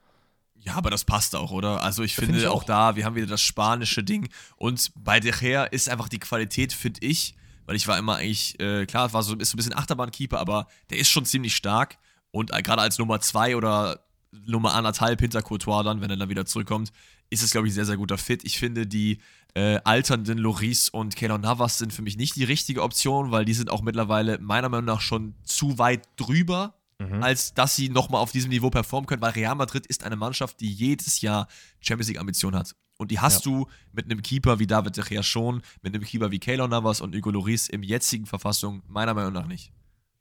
[0.64, 1.84] Ja, aber das passt auch, oder?
[1.84, 2.62] Also ich finde find ich auch.
[2.62, 2.64] auch.
[2.64, 6.72] da, wir haben wieder das spanische Ding und bei De Gea ist einfach die Qualität,
[6.72, 9.76] finde ich, weil ich war immer eigentlich, äh, klar, war so, ist so ein bisschen
[9.76, 11.98] Achterbahnkeeper, aber der ist schon ziemlich stark
[12.32, 14.06] und äh, gerade als Nummer zwei oder
[14.46, 16.92] Nummer anderthalb hinter Courtois dann, wenn er dann wieder zurückkommt,
[17.30, 18.44] ist es, glaube ich, sehr, sehr guter Fit.
[18.44, 19.20] Ich finde, die
[19.54, 23.54] äh, alternden Loris und Keylor Navas sind für mich nicht die richtige Option, weil die
[23.54, 26.76] sind auch mittlerweile meiner Meinung nach schon zu weit drüber
[27.10, 27.24] mhm.
[27.24, 30.60] als dass sie nochmal auf diesem Niveau performen können, weil Real Madrid ist eine Mannschaft,
[30.60, 31.48] die jedes Jahr
[31.80, 32.76] Champions League-Ambitionen hat.
[32.98, 33.52] Und die hast ja.
[33.52, 37.02] du mit einem Keeper wie David de Gea schon, mit einem Keeper wie Keylor Navas
[37.02, 39.72] und Hugo Loris im jetzigen Verfassung meiner Meinung nach nicht.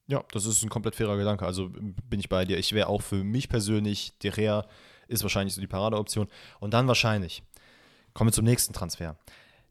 [0.06, 1.44] Ja, das ist ein komplett fairer Gedanke.
[1.44, 2.58] Also bin ich bei dir.
[2.58, 4.66] Ich wäre auch für mich persönlich, de Gea
[5.08, 6.28] ist wahrscheinlich so die Paradeoption.
[6.58, 7.42] Und dann wahrscheinlich,
[8.14, 9.16] kommen wir zum nächsten Transfer.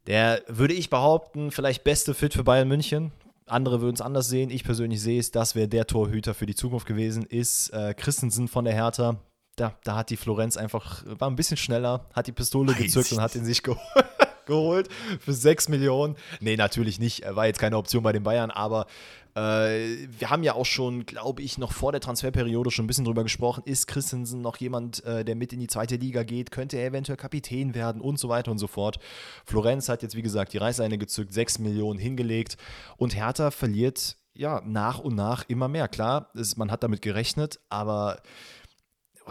[0.06, 3.12] Der, würde ich behaupten, vielleicht beste Fit für Bayern München
[3.50, 4.50] andere würden es anders sehen.
[4.50, 8.48] Ich persönlich sehe es, das wäre der Torhüter für die Zukunft gewesen, ist äh, Christensen
[8.48, 9.16] von der Hertha.
[9.56, 13.20] Da, da hat die Florenz einfach, war ein bisschen schneller, hat die Pistole gezückt und
[13.20, 13.80] hat ihn sich geholt
[14.50, 14.88] geholt
[15.20, 16.16] für 6 Millionen.
[16.40, 17.20] Nee, natürlich nicht.
[17.20, 18.86] Er war jetzt keine Option bei den Bayern, aber
[19.34, 23.04] äh, wir haben ja auch schon, glaube ich, noch vor der Transferperiode schon ein bisschen
[23.04, 23.62] drüber gesprochen.
[23.64, 26.50] Ist Christensen noch jemand, äh, der mit in die zweite Liga geht?
[26.50, 28.98] Könnte er eventuell Kapitän werden und so weiter und so fort?
[29.44, 32.56] Florenz hat jetzt, wie gesagt, die Reißleine gezückt, 6 Millionen hingelegt
[32.96, 35.88] und Hertha verliert ja nach und nach immer mehr.
[35.88, 38.20] Klar, es, man hat damit gerechnet, aber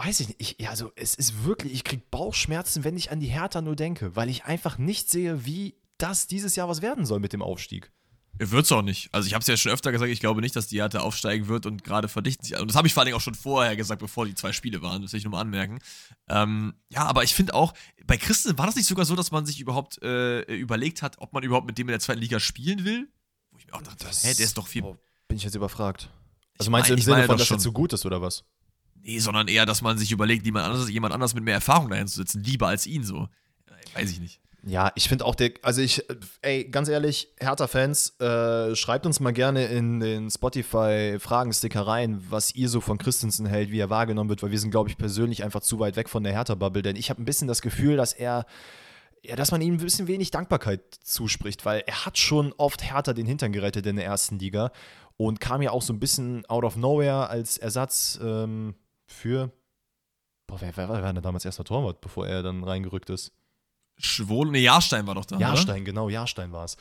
[0.04, 3.26] weiß ich nicht, ich, also es ist wirklich, ich kriege Bauchschmerzen, wenn ich an die
[3.26, 7.20] Hertha nur denke, weil ich einfach nicht sehe, wie das dieses Jahr was werden soll
[7.20, 7.92] mit dem Aufstieg.
[8.38, 9.12] Wird es auch nicht.
[9.12, 11.48] Also ich habe es ja schon öfter gesagt, ich glaube nicht, dass die Hertha aufsteigen
[11.48, 12.58] wird und gerade verdichten sich.
[12.58, 15.02] Und das habe ich vor allem auch schon vorher gesagt, bevor die zwei Spiele waren,
[15.02, 15.80] das will ich nur mal anmerken.
[16.28, 17.74] Ähm, ja, aber ich finde auch,
[18.06, 21.34] bei Christen war das nicht sogar so, dass man sich überhaupt äh, überlegt hat, ob
[21.34, 23.10] man überhaupt mit dem in der zweiten Liga spielen will?
[23.50, 24.84] Wo ich mir auch dachte, das, hä, der ist doch viel.
[24.84, 24.96] Oh,
[25.28, 26.08] bin ich jetzt überfragt.
[26.56, 28.44] Also meinst du im Sinne von, dass er zu gut ist oder was?
[29.02, 32.06] Nee, sondern eher, dass man sich überlegt, jemand anders, jemand anders mit mehr Erfahrung dahin
[32.06, 33.28] zu sitzen, lieber als ihn so.
[33.94, 34.40] Weiß ich nicht.
[34.62, 36.04] Ja, ich finde auch der, also ich,
[36.42, 42.68] ey, ganz ehrlich, Hertha-Fans, äh, schreibt uns mal gerne in den Spotify-Fragensticker rein, was ihr
[42.68, 45.62] so von Christensen hält, wie er wahrgenommen wird, weil wir sind, glaube ich, persönlich einfach
[45.62, 48.44] zu weit weg von der Hertha-Bubble, denn ich habe ein bisschen das Gefühl, dass er,
[49.22, 53.14] ja, dass man ihm ein bisschen wenig Dankbarkeit zuspricht, weil er hat schon oft Hertha
[53.14, 54.72] den Hintern gerettet in der ersten Liga
[55.16, 58.74] und kam ja auch so ein bisschen out of nowhere als Ersatz ähm,
[59.10, 59.50] für.
[60.46, 63.32] Boah, wer, wer war denn damals erster Torwart, bevor er dann reingerückt ist?
[63.98, 65.38] Schwol, ne, Jahrstein war doch da.
[65.38, 65.84] Jahrstein, oder?
[65.84, 66.76] genau, Jahrstein war es.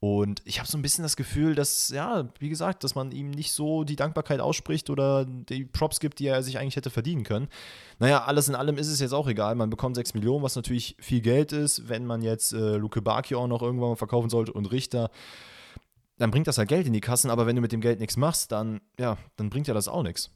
[0.00, 3.30] Und ich habe so ein bisschen das Gefühl, dass, ja, wie gesagt, dass man ihm
[3.30, 7.22] nicht so die Dankbarkeit ausspricht oder die Props gibt, die er sich eigentlich hätte verdienen
[7.22, 7.48] können.
[8.00, 9.54] Naja, alles in allem ist es jetzt auch egal.
[9.54, 11.88] Man bekommt 6 Millionen, was natürlich viel Geld ist.
[11.88, 15.08] Wenn man jetzt äh, Luke Baki auch noch irgendwann mal verkaufen sollte und Richter,
[16.18, 17.30] dann bringt das halt Geld in die Kassen.
[17.30, 20.02] Aber wenn du mit dem Geld nichts machst, dann, ja, dann bringt ja das auch
[20.02, 20.30] nichts.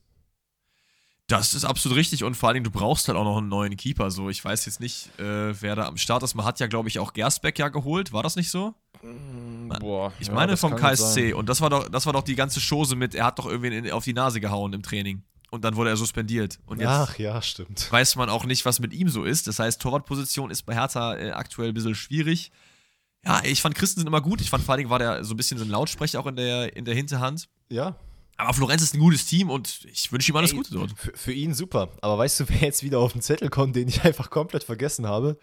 [1.29, 3.77] Das ist absolut richtig und vor allen Dingen, du brauchst halt auch noch einen neuen
[3.77, 4.13] Keeper.
[4.13, 6.37] So, ich weiß jetzt nicht, äh, wer da am Start ist.
[6.37, 8.13] Man hat ja, glaube ich, auch Gersbeck ja geholt.
[8.13, 8.75] War das nicht so?
[9.03, 10.13] Mm, boah.
[10.21, 11.33] Ich ja, meine vom KSC.
[11.33, 13.77] Und das war doch, das war doch die ganze Chose mit, er hat doch irgendwie
[13.77, 15.25] in, auf die Nase gehauen im Training.
[15.51, 16.61] Und dann wurde er suspendiert.
[16.67, 17.91] Und jetzt Ach ja, stimmt.
[17.91, 19.49] Weiß man auch nicht, was mit ihm so ist.
[19.49, 22.53] Das heißt, Torwartposition ist bei Hertha äh, aktuell ein bisschen schwierig.
[23.25, 24.41] Ja, ich fand Christensen immer gut.
[24.41, 26.37] Ich fand vor allen Dingen war der so ein bisschen so ein Lautsprecher auch in
[26.37, 27.49] der, in der Hinterhand.
[27.69, 27.97] Ja,
[28.37, 30.93] aber Florenz ist ein gutes Team und ich wünsche ihm alles Ey, Gute dort.
[30.97, 31.91] Für, für, ihn super.
[32.03, 35.07] Aber weißt du, wer jetzt wieder auf den Zettel kommt, den ich einfach komplett vergessen
[35.07, 35.39] habe?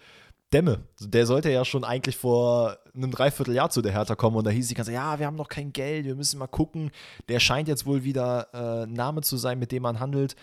[0.52, 0.84] Dämme.
[1.00, 4.68] Der sollte ja schon eigentlich vor einem Dreivierteljahr zu der Hertha kommen und da hieß
[4.68, 6.92] die ganze ja, wir haben noch kein Geld, wir müssen mal gucken.
[7.28, 10.36] Der scheint jetzt wohl wieder äh, Name zu sein, mit dem man handelt.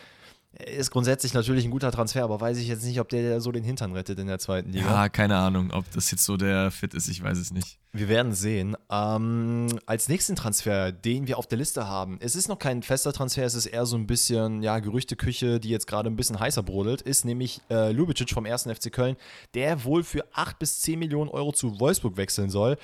[0.59, 3.63] Ist grundsätzlich natürlich ein guter Transfer, aber weiß ich jetzt nicht, ob der so den
[3.63, 4.85] Hintern rettet in der zweiten Liga.
[4.85, 7.79] Ja, keine Ahnung, ob das jetzt so der Fit ist, ich weiß es nicht.
[7.93, 8.75] Wir werden sehen.
[8.89, 13.13] Ähm, als nächsten Transfer, den wir auf der Liste haben, es ist noch kein fester
[13.13, 16.63] Transfer, es ist eher so ein bisschen, ja, Gerüchteküche, die jetzt gerade ein bisschen heißer
[16.63, 18.63] brodelt, ist nämlich äh, Lubicic vom 1.
[18.63, 19.15] FC Köln,
[19.53, 22.77] der wohl für 8 bis 10 Millionen Euro zu Wolfsburg wechseln soll.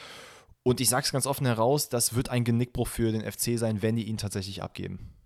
[0.63, 3.81] Und ich sage es ganz offen heraus, das wird ein Genickbruch für den FC sein,
[3.81, 5.16] wenn die ihn tatsächlich abgeben.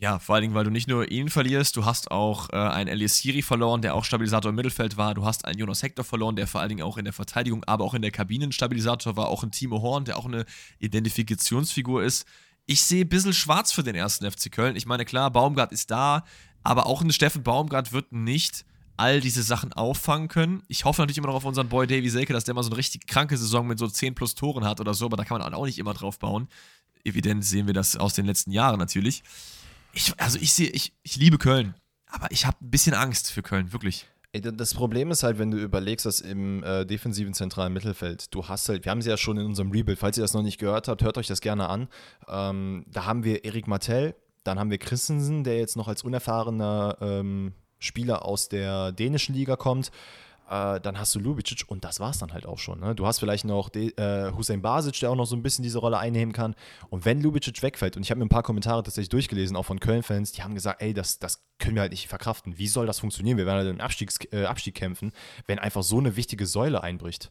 [0.00, 2.88] Ja, vor allen Dingen, weil du nicht nur ihn verlierst, du hast auch äh, einen
[2.88, 5.12] Elias Siri verloren, der auch Stabilisator im Mittelfeld war.
[5.14, 7.84] Du hast einen Jonas Hector verloren, der vor allen Dingen auch in der Verteidigung, aber
[7.84, 9.26] auch in der Kabine ein Stabilisator war.
[9.26, 10.44] Auch ein Timo Horn, der auch eine
[10.78, 12.26] Identifikationsfigur ist.
[12.66, 14.76] Ich sehe ein bisschen schwarz für den ersten FC Köln.
[14.76, 16.24] Ich meine, klar, Baumgart ist da,
[16.62, 18.64] aber auch ein Steffen Baumgart wird nicht
[18.96, 20.62] all diese Sachen auffangen können.
[20.68, 22.76] Ich hoffe natürlich immer noch auf unseren Boy Davy Selke, dass der mal so eine
[22.76, 25.54] richtig kranke Saison mit so 10 plus Toren hat oder so, aber da kann man
[25.54, 26.46] auch nicht immer drauf bauen.
[27.04, 29.22] Evident sehen wir das aus den letzten Jahren natürlich.
[29.98, 31.74] Ich, also ich sehe, ich, ich liebe Köln,
[32.06, 34.06] aber ich habe ein bisschen Angst für Köln, wirklich.
[34.32, 38.68] Das Problem ist halt, wenn du überlegst, dass im äh, defensiven zentralen Mittelfeld, du hast
[38.68, 40.86] halt, wir haben sie ja schon in unserem Rebuild, falls ihr das noch nicht gehört
[40.86, 41.88] habt, hört euch das gerne an.
[42.28, 46.98] Ähm, da haben wir Erik Martell, dann haben wir Christensen, der jetzt noch als unerfahrener
[47.00, 49.90] ähm, Spieler aus der dänischen Liga kommt.
[50.48, 52.80] Äh, dann hast du Lubicic und das war es dann halt auch schon.
[52.80, 52.94] Ne?
[52.94, 55.78] Du hast vielleicht noch De äh, Hussein Basic, der auch noch so ein bisschen diese
[55.78, 56.54] Rolle einnehmen kann.
[56.88, 59.78] Und wenn Lubicic wegfällt, und ich habe mir ein paar Kommentare tatsächlich durchgelesen, auch von
[59.78, 62.56] Köln-Fans, die haben gesagt, ey, das, das können wir halt nicht verkraften.
[62.56, 63.36] Wie soll das funktionieren?
[63.36, 65.12] Wir werden halt im Abstiegs äh, Abstieg kämpfen,
[65.46, 67.30] wenn einfach so eine wichtige Säule einbricht.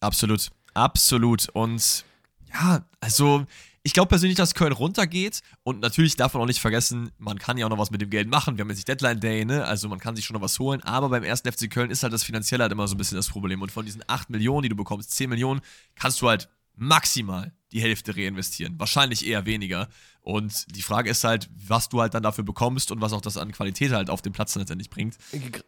[0.00, 1.48] Absolut, absolut.
[1.50, 2.04] Und
[2.52, 3.46] ja, also
[3.86, 7.56] ich glaube persönlich, dass Köln runtergeht und natürlich darf man auch nicht vergessen, man kann
[7.56, 8.58] ja auch noch was mit dem Geld machen.
[8.58, 9.64] Wir haben jetzt Deadline Day, ne?
[9.64, 12.12] Also man kann sich schon noch was holen, aber beim ersten FC Köln ist halt
[12.12, 13.62] das Finanzielle halt immer so ein bisschen das Problem.
[13.62, 15.60] Und von diesen 8 Millionen, die du bekommst, 10 Millionen,
[15.94, 18.78] kannst du halt maximal die Hälfte reinvestieren.
[18.78, 19.88] Wahrscheinlich eher weniger.
[20.20, 23.36] Und die Frage ist halt, was du halt dann dafür bekommst und was auch das
[23.36, 25.16] an Qualität halt auf dem Platz letztendlich bringt.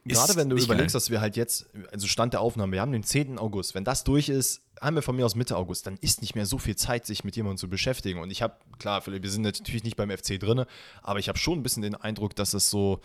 [0.04, 0.92] Gerade wenn du überlegst, geil.
[0.92, 3.38] dass wir halt jetzt, also Stand der Aufnahme, wir haben den 10.
[3.38, 3.74] August.
[3.74, 6.46] Wenn das durch ist, haben wir von mir aus Mitte August, dann ist nicht mehr
[6.46, 8.20] so viel Zeit, sich mit jemandem zu beschäftigen.
[8.20, 10.64] Und ich habe, klar, wir sind natürlich nicht beim FC drin,
[11.02, 13.00] aber ich habe schon ein bisschen den Eindruck, dass es so,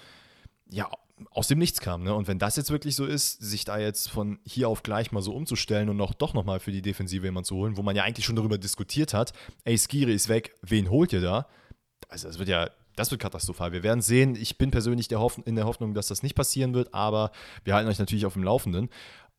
[0.69, 0.89] ja,
[1.31, 2.03] aus dem Nichts kam.
[2.03, 2.13] Ne?
[2.13, 5.21] Und wenn das jetzt wirklich so ist, sich da jetzt von hier auf gleich mal
[5.21, 8.03] so umzustellen und noch doch nochmal für die Defensive jemanden zu holen, wo man ja
[8.03, 11.47] eigentlich schon darüber diskutiert hat, ey, Skiri ist weg, wen holt ihr da?
[12.09, 13.71] Also das wird ja, das wird katastrophal.
[13.71, 14.35] Wir werden sehen.
[14.35, 17.31] Ich bin persönlich der in der Hoffnung, dass das nicht passieren wird, aber
[17.63, 18.89] wir halten euch natürlich auf dem Laufenden.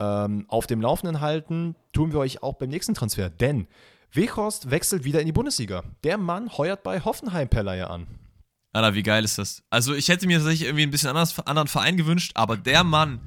[0.01, 3.69] Ähm, auf dem Laufenden halten tun wir euch auch beim nächsten Transfer, denn
[4.13, 5.83] Weghorst wechselt wieder in die Bundesliga.
[6.05, 8.07] Der Mann heuert bei Hoffenheim per Leihe an.
[8.75, 9.63] Alter, wie geil ist das?
[9.71, 13.21] Also, ich hätte mir tatsächlich irgendwie ein bisschen anders, anderen Verein gewünscht, aber der Mann,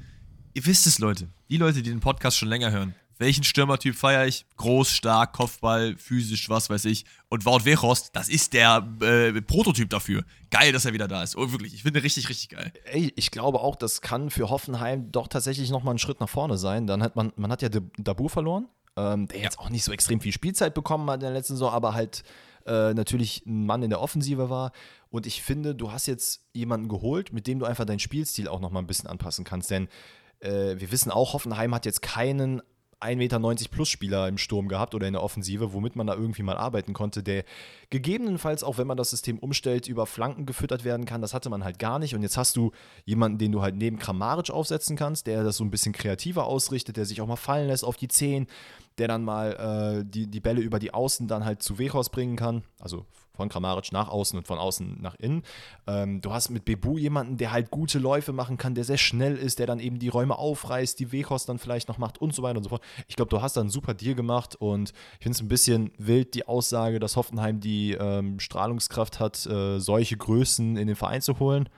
[0.52, 4.26] ihr wisst es, Leute, die Leute, die den Podcast schon länger hören, welchen Stürmertyp feiere
[4.26, 4.44] ich?
[4.58, 7.06] Groß, stark, Kopfball, physisch, was weiß ich.
[7.30, 10.22] Und Wout Weghorst, das ist der äh, Prototyp dafür.
[10.50, 11.34] Geil, dass er wieder da ist.
[11.34, 12.70] Oh, wirklich, ich finde richtig, richtig geil.
[12.84, 16.58] Ey, ich glaube auch, das kann für Hoffenheim doch tatsächlich nochmal ein Schritt nach vorne
[16.58, 16.86] sein.
[16.86, 19.44] Dann hat man, man hat ja Dabu verloren, ähm, der ja.
[19.44, 22.22] jetzt auch nicht so extrem viel Spielzeit bekommen hat in der letzten Saison, aber halt
[22.66, 24.72] äh, natürlich ein Mann in der Offensive war.
[25.10, 28.60] Und ich finde, du hast jetzt jemanden geholt, mit dem du einfach deinen Spielstil auch
[28.60, 29.70] nochmal ein bisschen anpassen kannst.
[29.70, 29.88] Denn
[30.40, 32.62] äh, wir wissen auch, Hoffenheim hat jetzt keinen
[33.00, 36.42] 1,90 Meter plus Spieler im Sturm gehabt oder in der Offensive, womit man da irgendwie
[36.42, 37.44] mal arbeiten konnte, der
[37.90, 41.22] gegebenenfalls, auch wenn man das System umstellt, über Flanken gefüttert werden kann.
[41.22, 42.14] Das hatte man halt gar nicht.
[42.14, 42.72] Und jetzt hast du
[43.04, 46.96] jemanden, den du halt neben Kramaric aufsetzen kannst, der das so ein bisschen kreativer ausrichtet,
[46.96, 48.46] der sich auch mal fallen lässt auf die Zehen,
[48.98, 52.36] der dann mal äh, die, die Bälle über die Außen dann halt zu Wechos bringen
[52.36, 52.62] kann.
[52.80, 53.06] Also
[53.38, 55.44] von Kramaric nach außen und von außen nach innen.
[55.86, 59.36] Ähm, du hast mit Bebu jemanden, der halt gute Läufe machen kann, der sehr schnell
[59.36, 62.42] ist, der dann eben die Räume aufreißt, die Wechos dann vielleicht noch macht und so
[62.42, 62.82] weiter und so fort.
[63.06, 65.92] Ich glaube, du hast da einen super Deal gemacht und ich finde es ein bisschen
[65.98, 71.22] wild, die Aussage, dass Hoffenheim die ähm, Strahlungskraft hat, äh, solche Größen in den Verein
[71.22, 71.68] zu holen.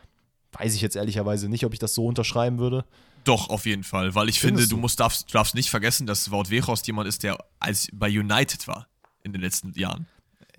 [0.53, 2.87] Weiß ich jetzt ehrlicherweise nicht, ob ich das so unterschreiben würde.
[3.25, 6.31] Doch, auf jeden Fall, weil ich Findest finde, du, musst, darfst, darfst nicht vergessen, dass
[6.31, 8.89] Wout Weghorst jemand ist, der als bei United war
[9.23, 10.07] in den letzten Jahren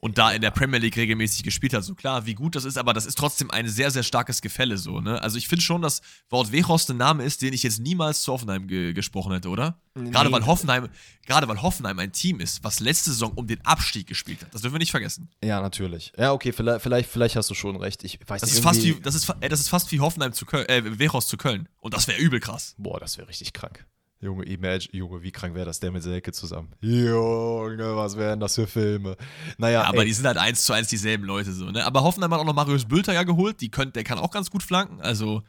[0.02, 1.84] und da in der Premier League regelmäßig gespielt hat.
[1.84, 4.78] So klar, wie gut das ist, aber das ist trotzdem ein sehr, sehr starkes Gefälle
[4.78, 5.22] so, ne?
[5.22, 8.34] Also ich finde schon, dass Wort Wechhorst ein Name ist, den ich jetzt niemals zu
[8.34, 9.80] Hoffenheim ge gesprochen hätte, oder?
[9.94, 10.10] Nee.
[10.10, 10.90] Gerade weil Hoffenheim,
[11.26, 14.54] gerade weil Hoffenheim ein Team ist, was letzte Saison um den Abstieg gespielt hat.
[14.54, 15.30] Das dürfen wir nicht vergessen.
[15.44, 16.12] Ja, natürlich.
[16.18, 18.04] Ja, okay, vielleicht, vielleicht, vielleicht hast du schon recht.
[18.04, 20.34] Ich weiß das nicht, ist fast wie, das ist, ey, das ist fast wie Hoffenheim
[20.34, 21.70] zu Köln, äh, Wechhorst zu Köln.
[21.80, 22.74] Und das wäre übel krass.
[22.80, 23.86] Boah, das wäre richtig krank.
[24.22, 26.70] Junge, Imagine, Junge, wie krank wäre das der mit Selke zusammen?
[26.80, 29.18] Junge, was wären das für Filme?
[29.58, 29.82] Naja.
[29.82, 30.06] Ja, aber ey.
[30.06, 31.84] die sind halt eins zu eins dieselben Leute so, ne?
[31.84, 34.52] Aber Hoffenheim hat auch noch Marius Bülter ja geholt, die könnt, der kann auch ganz
[34.52, 35.42] gut flanken, also.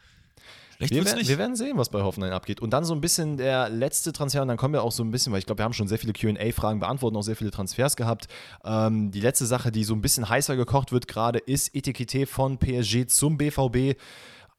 [0.78, 2.58] Wir werden, wir werden, sehen, was bei Hoffenheim abgeht.
[2.58, 5.12] Und dann so ein bisschen der letzte Transfer, und dann kommen wir auch so ein
[5.12, 7.94] bisschen, weil ich glaube, wir haben schon sehr viele QA-Fragen beantwortet, auch sehr viele Transfers
[7.94, 8.26] gehabt.
[8.64, 12.58] Ähm, die letzte Sache, die so ein bisschen heißer gekocht wird gerade, ist Etikette von
[12.58, 13.96] PSG zum BVB.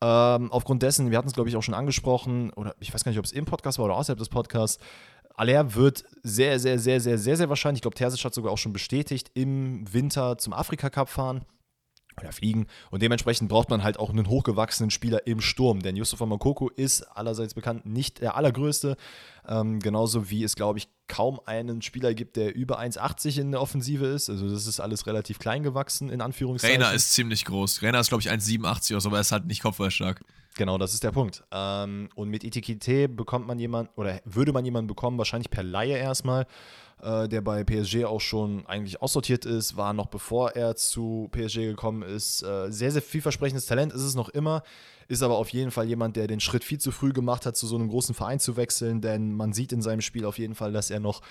[0.05, 3.11] Ähm, aufgrund dessen, wir hatten es glaube ich auch schon angesprochen, oder ich weiß gar
[3.11, 4.83] nicht, ob es im Podcast war oder außerhalb des Podcasts,
[5.35, 8.57] Aller wird sehr, sehr, sehr, sehr, sehr, sehr wahrscheinlich, ich glaube, Terzic hat sogar auch
[8.57, 11.45] schon bestätigt, im Winter zum Afrika-Cup fahren
[12.19, 12.67] oder fliegen.
[12.91, 15.81] Und dementsprechend braucht man halt auch einen hochgewachsenen Spieler im Sturm.
[15.81, 18.97] Denn Yusufa Makoko ist allerseits bekannt nicht der allergrößte.
[19.47, 23.61] Ähm, genauso wie es, glaube ich, kaum einen Spieler gibt, der über 1,80 in der
[23.61, 24.29] Offensive ist.
[24.29, 26.81] Also das ist alles relativ klein gewachsen, in Anführungszeichen.
[26.81, 27.81] Rainer ist ziemlich groß.
[27.81, 30.21] Rainer ist, glaube ich, 1,87 oder so, aber er ist halt nicht kopfballstark.
[30.55, 31.43] Genau, das ist der Punkt.
[31.51, 35.97] Ähm, und mit Etikette bekommt man jemanden, oder würde man jemanden bekommen, wahrscheinlich per Laie
[35.97, 36.45] erstmal,
[37.03, 41.57] äh, der bei PSG auch schon eigentlich aussortiert ist, war noch bevor er zu PSG
[41.57, 42.43] gekommen ist.
[42.43, 44.63] Äh, sehr, sehr vielversprechendes Talent ist es noch immer,
[45.07, 47.67] ist aber auf jeden Fall jemand, der den Schritt viel zu früh gemacht hat, zu
[47.67, 50.71] so einem großen Verein zu wechseln, denn man sieht in seinem Spiel auf jeden Fall,
[50.71, 51.21] dass er noch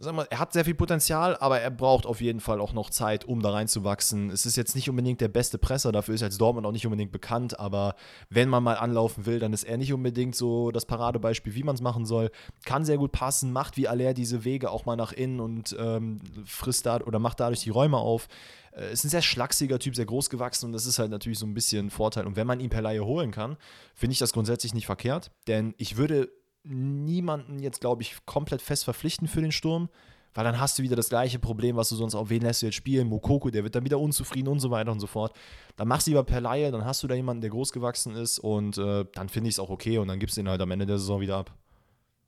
[0.00, 2.90] sag mal, er hat sehr viel Potenzial, aber er braucht auf jeden Fall auch noch
[2.90, 4.30] Zeit, um da reinzuwachsen.
[4.30, 7.10] Es ist jetzt nicht unbedingt der beste Presser, dafür ist als Dortmund auch nicht unbedingt
[7.10, 7.96] bekannt, aber
[8.30, 11.74] wenn man mal anlaufen will, dann ist er nicht unbedingt so das Paradebeispiel, wie man
[11.74, 12.30] es machen soll.
[12.64, 16.20] Kann sehr gut passen, macht wie Aller diese Wege auch mal nach innen und ähm,
[16.44, 18.28] frisst da oder macht dadurch die Räume auf.
[18.72, 21.46] Äh, ist ein sehr schlachsiger Typ, sehr groß gewachsen und das ist halt natürlich so
[21.46, 22.26] ein bisschen ein Vorteil.
[22.26, 23.56] Und wenn man ihn per Laie holen kann,
[23.94, 26.30] finde ich das grundsätzlich nicht verkehrt, denn ich würde
[26.68, 29.88] niemanden jetzt, glaube ich, komplett fest verpflichten für den Sturm,
[30.34, 32.66] weil dann hast du wieder das gleiche Problem, was du sonst auf wen lässt du
[32.66, 33.08] jetzt spielen.
[33.08, 35.36] Mokoko, der wird dann wieder unzufrieden und so weiter und so fort.
[35.76, 38.38] Dann machst du lieber per Laie, dann hast du da jemanden, der groß gewachsen ist
[38.38, 40.70] und äh, dann finde ich es auch okay und dann gibst du ihn halt am
[40.70, 41.54] Ende der Saison wieder ab.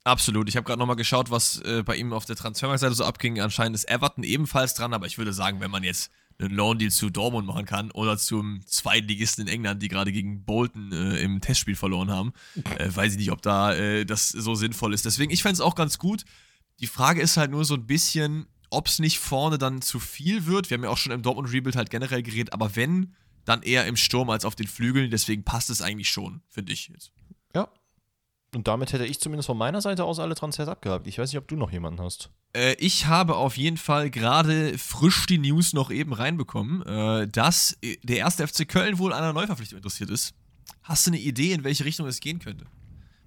[0.05, 0.49] Absolut.
[0.49, 3.39] Ich habe gerade nochmal geschaut, was äh, bei ihm auf der Transfermarktseite so abging.
[3.41, 6.11] Anscheinend ist Everton ebenfalls dran, aber ich würde sagen, wenn man jetzt
[6.41, 10.93] einen Loan-Deal zu Dortmund machen kann oder zum Zweitligisten in England, die gerade gegen Bolton
[10.93, 12.33] äh, im Testspiel verloren haben.
[12.79, 15.05] Äh, weiß ich nicht, ob da äh, das so sinnvoll ist.
[15.05, 16.25] Deswegen, ich fände es auch ganz gut.
[16.81, 20.47] Die Frage ist halt nur so ein bisschen, ob es nicht vorne dann zu viel
[20.47, 20.71] wird.
[20.71, 23.15] Wir haben ja auch schon im Dortmund-Rebuild halt generell geredet, aber wenn,
[23.45, 25.11] dann eher im Sturm als auf den Flügeln.
[25.11, 27.13] Deswegen passt es eigentlich schon, finde ich jetzt.
[28.55, 31.07] Und damit hätte ich zumindest von meiner Seite aus alle Transfers abgehakt.
[31.07, 32.31] Ich weiß nicht, ob du noch jemanden hast.
[32.53, 37.79] Äh, ich habe auf jeden Fall gerade frisch die News noch eben reinbekommen, äh, dass
[38.03, 40.35] der erste FC Köln wohl an einer Neuverpflichtung interessiert ist.
[40.83, 42.67] Hast du eine Idee, in welche Richtung es gehen könnte?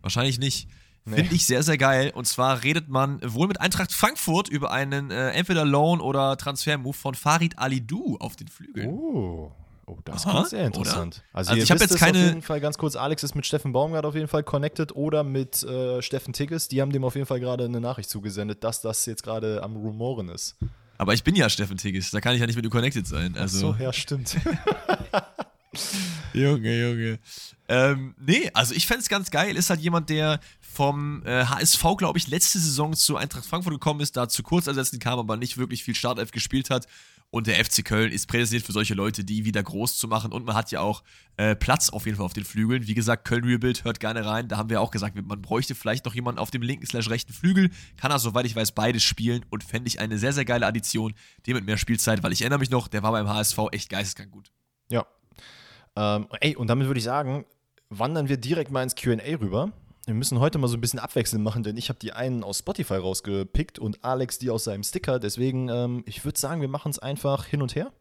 [0.01, 0.67] Wahrscheinlich nicht.
[1.05, 1.17] Nee.
[1.17, 2.11] Finde ich sehr, sehr geil.
[2.13, 6.93] Und zwar redet man wohl mit Eintracht Frankfurt über einen äh, entweder Loan- oder Transfer-Move
[6.93, 8.88] von Farid Alidou auf den Flügeln.
[8.88, 9.51] Oh.
[9.86, 11.15] Oh, das ist sehr interessant.
[11.15, 11.38] Oder?
[11.38, 12.17] Also, also ich habe jetzt keine.
[12.17, 15.23] Auf jeden Fall ganz kurz: Alex ist mit Steffen Baumgart auf jeden Fall connected oder
[15.23, 16.69] mit äh, Steffen Tigges.
[16.69, 19.75] Die haben dem auf jeden Fall gerade eine Nachricht zugesendet, dass das jetzt gerade am
[19.75, 20.55] Rumoren ist.
[20.97, 23.36] Aber ich bin ja Steffen Tigges, da kann ich ja nicht mit ihm connected sein.
[23.38, 23.71] Also.
[23.71, 24.38] Ach so, ja, stimmt.
[26.34, 27.19] Junge, Junge.
[27.67, 29.55] Ähm, nee, also ich fände es ganz geil.
[29.55, 30.39] Ist halt jemand, der
[30.74, 34.67] vom äh, HSV, glaube ich, letzte Saison zu Eintracht Frankfurt gekommen ist, da zu kurz
[34.67, 36.88] ersetzen kam, aber nicht wirklich viel Startelf gespielt hat
[37.34, 40.32] und der FC Köln ist prädestiniert für solche Leute, die wieder groß zu machen.
[40.32, 41.01] Und man hat ja auch
[41.38, 42.86] äh, Platz auf jeden Fall auf den Flügeln.
[42.86, 44.47] Wie gesagt, Köln Rebuild hört gerne rein.
[44.47, 47.34] Da haben wir auch gesagt, man bräuchte vielleicht noch jemanden auf dem linken slash rechten
[47.34, 47.71] Flügel.
[47.97, 51.15] Kann er, soweit ich weiß, beides spielen und fände ich eine sehr, sehr geile Addition.
[51.47, 54.30] Dem mit mehr Spielzeit, weil ich erinnere mich noch, der war beim HSV echt geisteskrank
[54.30, 54.51] gut.
[54.91, 55.07] Ja.
[55.95, 57.45] Ähm, ey, und damit würde ich sagen,
[57.89, 59.71] wandern wir direkt mal ins QA rüber.
[60.06, 62.60] Wir müssen heute mal so ein bisschen abwechselnd machen, denn ich habe die einen aus
[62.60, 65.18] Spotify rausgepickt und Alex die aus seinem Sticker.
[65.18, 67.93] Deswegen, ähm, ich würde sagen, wir machen es einfach hin und her.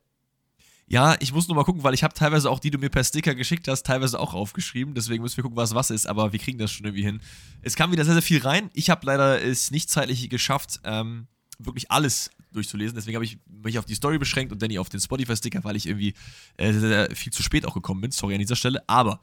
[0.89, 2.91] Ja, ich muss nur mal gucken, weil ich habe teilweise auch die, die du mir
[2.91, 4.95] per Sticker geschickt hast, teilweise auch aufgeschrieben.
[4.95, 6.07] Deswegen müssen wir gucken, was was ist.
[6.07, 7.21] Aber wir kriegen das schon irgendwie hin.
[7.63, 8.69] Es kam wieder sehr, sehr viel rein.
[8.75, 11.29] Ich habe leider es nicht zeitlich geschafft, ähm,
[11.61, 12.97] wirklich alles durchzulesen.
[12.97, 15.87] Deswegen habe ich mich auf die Story beschränkt und Danny auf den Spotify-Sticker, weil ich
[15.87, 16.15] irgendwie
[16.57, 18.11] äh, sehr, sehr viel zu spät auch gekommen bin.
[18.11, 18.83] Sorry an dieser Stelle.
[18.89, 19.21] Aber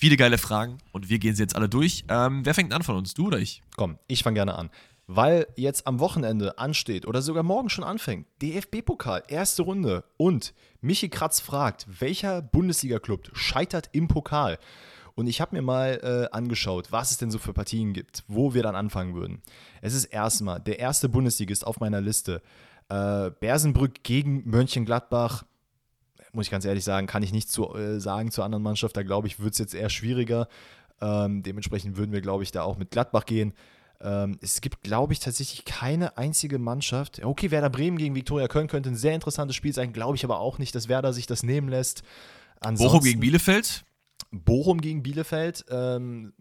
[0.00, 2.04] Viele geile Fragen und wir gehen sie jetzt alle durch.
[2.08, 3.14] Ähm, wer fängt an von uns?
[3.14, 3.64] Du oder ich?
[3.76, 4.70] Komm, ich fange gerne an.
[5.08, 10.04] Weil jetzt am Wochenende ansteht oder sogar morgen schon anfängt, DFB-Pokal, erste Runde.
[10.16, 14.60] Und Michi Kratz fragt, welcher Bundesliga-Club scheitert im Pokal?
[15.16, 18.54] Und ich habe mir mal äh, angeschaut, was es denn so für Partien gibt, wo
[18.54, 19.42] wir dann anfangen würden.
[19.82, 22.40] Es ist erstmal der erste Bundesligist auf meiner Liste.
[22.88, 25.42] Äh, Bersenbrück gegen Mönchengladbach
[26.32, 28.96] muss ich ganz ehrlich sagen, kann ich nicht zu, äh, sagen zur anderen Mannschaft.
[28.96, 30.48] Da glaube ich, wird es jetzt eher schwieriger.
[31.00, 33.54] Ähm, dementsprechend würden wir, glaube ich, da auch mit Gladbach gehen.
[34.00, 37.24] Ähm, es gibt, glaube ich, tatsächlich keine einzige Mannschaft.
[37.24, 39.92] Okay, Werder Bremen gegen Viktoria Köln könnte ein sehr interessantes Spiel sein.
[39.92, 42.02] Glaube ich aber auch nicht, dass Werder sich das nehmen lässt.
[42.60, 43.84] Ansonsten, Bochum gegen Bielefeld?
[44.30, 45.64] Bochum gegen Bielefeld.
[45.70, 46.32] Ähm,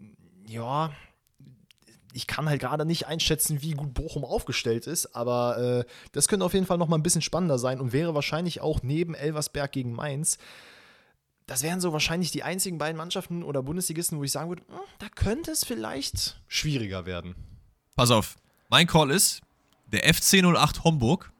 [0.47, 0.91] ja,
[2.17, 6.47] ich kann halt gerade nicht einschätzen, wie gut Bochum aufgestellt ist, aber äh, das könnte
[6.47, 9.71] auf jeden Fall noch mal ein bisschen spannender sein und wäre wahrscheinlich auch neben Elversberg
[9.71, 10.39] gegen Mainz.
[11.45, 14.79] Das wären so wahrscheinlich die einzigen beiden Mannschaften oder Bundesligisten, wo ich sagen würde, hm,
[14.97, 17.35] da könnte es vielleicht schwieriger werden.
[17.95, 18.35] Pass auf,
[18.69, 19.41] mein Call ist,
[19.85, 21.31] der FC 08 Homburg,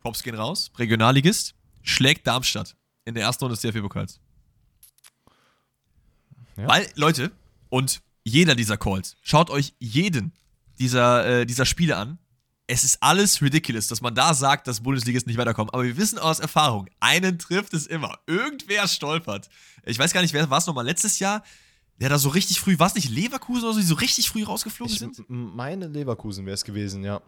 [0.00, 4.18] Props gehen raus, Regionalligist, schlägt Darmstadt in der ersten Runde des DFB-Pokals.
[6.56, 6.66] Ja.
[6.66, 7.30] Weil, Leute,
[7.68, 9.16] und jeder dieser Calls.
[9.22, 10.32] Schaut euch jeden
[10.78, 12.18] dieser, äh, dieser Spiele an.
[12.66, 15.72] Es ist alles ridiculous, dass man da sagt, dass Bundesligisten nicht weiterkommen.
[15.72, 18.18] Aber wir wissen aus Erfahrung, einen trifft es immer.
[18.26, 19.48] Irgendwer stolpert.
[19.84, 21.42] Ich weiß gar nicht, wer war es nochmal letztes Jahr,
[21.98, 24.44] der da so richtig früh, war es nicht Leverkusen oder so, die so richtig früh
[24.44, 25.24] rausgeflogen ich, sind?
[25.28, 27.20] Meine Leverkusen wäre es gewesen, ja.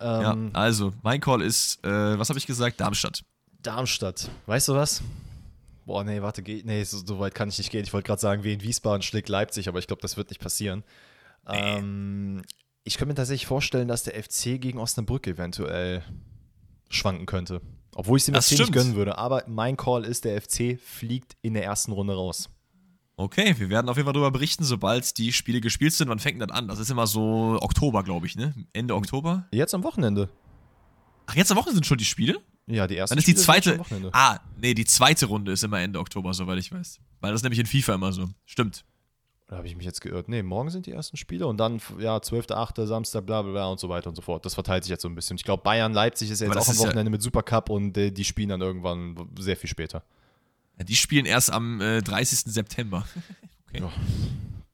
[0.00, 2.80] Ähm, ja, also, mein Call ist, äh, was habe ich gesagt?
[2.80, 3.22] Darmstadt.
[3.62, 4.28] Darmstadt.
[4.46, 5.02] Weißt du was?
[5.92, 7.82] Boah, nee, warte, geh, nee, so, so, weit kann ich nicht gehen.
[7.82, 10.40] Ich wollte gerade sagen, wie in Wiesbaden schlägt Leipzig, aber ich glaube, das wird nicht
[10.40, 10.84] passieren.
[11.46, 11.58] Nee.
[11.58, 12.42] Ähm,
[12.82, 16.02] ich könnte mir tatsächlich vorstellen, dass der FC gegen Osnabrück eventuell
[16.88, 17.60] schwanken könnte.
[17.94, 19.18] Obwohl ich es dem FC nicht gönnen würde.
[19.18, 22.48] Aber mein Call ist, der FC fliegt in der ersten Runde raus.
[23.16, 26.08] Okay, wir werden auf jeden Fall darüber berichten, sobald die Spiele gespielt sind.
[26.08, 26.68] Wann fängt denn das an?
[26.68, 28.54] Das ist immer so Oktober, glaube ich, ne?
[28.72, 29.46] Ende Oktober?
[29.50, 30.30] Jetzt am Wochenende.
[31.26, 32.40] Ach, jetzt am Wochenende sind schon die Spiele?
[32.66, 33.80] Ja, die erste Dann ist die zweite.
[34.12, 37.00] Ah, nee, die zweite Runde ist immer Ende Oktober, soweit ich weiß.
[37.20, 38.28] Weil das ist nämlich in FIFA immer so.
[38.44, 38.84] Stimmt.
[39.48, 40.28] Da habe ich mich jetzt geirrt.
[40.28, 43.78] Nee, morgen sind die ersten Spiele und dann, ja, 12.8., Samstag, bla bla bla und
[43.78, 44.46] so weiter und so fort.
[44.46, 45.36] Das verteilt sich jetzt so ein bisschen.
[45.36, 48.10] Ich glaube, Bayern, Leipzig ist ja jetzt auch am Wochenende ja mit Supercup und äh,
[48.10, 50.04] die spielen dann irgendwann sehr viel später.
[50.78, 52.52] Ja, die spielen erst am äh, 30.
[52.52, 53.04] September.
[53.68, 53.82] okay.
[53.82, 53.90] Ja,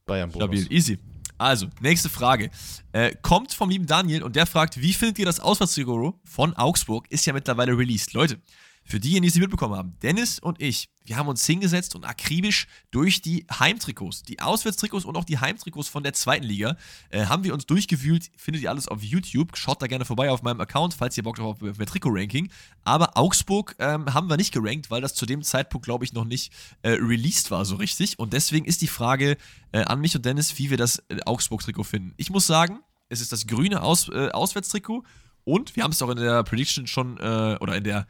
[0.07, 0.99] Bayern Stabil, easy.
[1.39, 2.51] Also, nächste Frage.
[2.93, 7.07] Äh, kommt vom lieben Daniel und der fragt, wie findet ihr das Auswärtstrikot von Augsburg?
[7.11, 8.13] Ist ja mittlerweile released.
[8.13, 8.41] Leute,
[8.89, 12.67] für diejenigen, die es mitbekommen haben, Dennis und ich, wir haben uns hingesetzt und akribisch
[12.91, 16.75] durch die Heimtrikots, die Auswärtstrikots und auch die Heimtrikots von der zweiten Liga,
[17.11, 18.31] äh, haben wir uns durchgewühlt.
[18.39, 19.57] Findet ihr alles auf YouTube.
[19.59, 22.51] Schaut da gerne vorbei auf meinem Account, falls ihr Bock drauf habt auf Trikot-Ranking.
[22.83, 26.25] Aber Augsburg ähm, haben wir nicht gerankt, weil das zu dem Zeitpunkt, glaube ich, noch
[26.25, 28.19] nicht äh, released war so richtig.
[28.19, 29.37] Und deswegen ist die Frage
[29.73, 32.15] äh, an mich und Dennis, wie wir das äh, Augsburg-Trikot finden.
[32.17, 32.81] Ich muss sagen,
[33.11, 35.05] es ist das grüne Aus äh, Auswärtstrikot
[35.45, 38.07] und wir haben es auch in der Prediction schon, äh, oder in der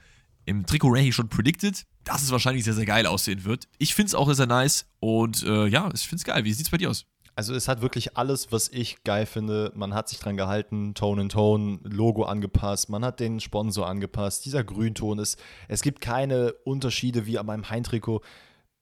[0.48, 3.68] im Trikot-Ranking schon predicted, dass es wahrscheinlich sehr, sehr geil aussehen wird.
[3.78, 6.44] Ich finde es auch sehr nice und äh, ja, ich finde es geil.
[6.44, 7.04] Wie sieht es bei dir aus?
[7.36, 9.70] Also es hat wirklich alles, was ich geil finde.
[9.76, 14.44] Man hat sich dran gehalten, Tone and Tone, Logo angepasst, man hat den Sponsor angepasst.
[14.44, 15.38] Dieser Grünton ist,
[15.68, 18.22] es gibt keine Unterschiede wie an meinem Heimtrikot.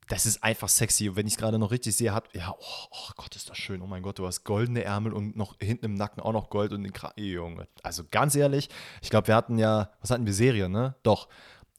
[0.09, 1.09] Das ist einfach sexy.
[1.09, 3.59] Und wenn ich es gerade noch richtig sehe, hat, ja, oh, oh, Gott, ist das
[3.59, 3.83] schön.
[3.83, 6.73] Oh mein Gott, du hast goldene Ärmel und noch hinten im Nacken auch noch Gold
[6.73, 7.21] und den Kragen.
[7.23, 7.67] Junge.
[7.83, 8.71] Also ganz ehrlich,
[9.03, 10.95] ich glaube, wir hatten ja, was hatten wir, Serie, ne?
[11.03, 11.29] Doch.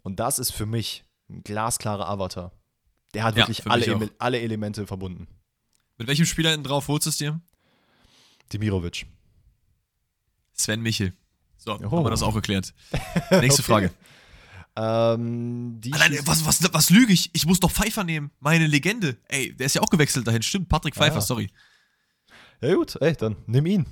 [0.08, 2.53] Und das ist für mich ein glasklarer Avatar.
[3.14, 5.28] Der hat wirklich ja, alle, alle Elemente verbunden.
[5.97, 7.41] Mit welchem Spieler hinten drauf holst du es dir?
[8.53, 9.05] Dimirovic.
[10.53, 11.12] Sven Michel.
[11.58, 11.91] So, oh.
[11.91, 12.74] haben wir das auch geklärt.
[13.32, 13.64] Nächste okay.
[13.64, 13.93] Frage.
[14.78, 17.30] Ähm, Allein, was, was, was lüge ich?
[17.34, 18.32] Ich muss doch Pfeiffer nehmen.
[18.39, 19.18] Meine Legende.
[19.28, 20.41] Ey, der ist ja auch gewechselt dahin.
[20.41, 21.22] Stimmt, Patrick Pfeiffer, ah.
[21.22, 21.51] sorry.
[22.62, 23.86] Ja gut, ey, dann nimm ihn.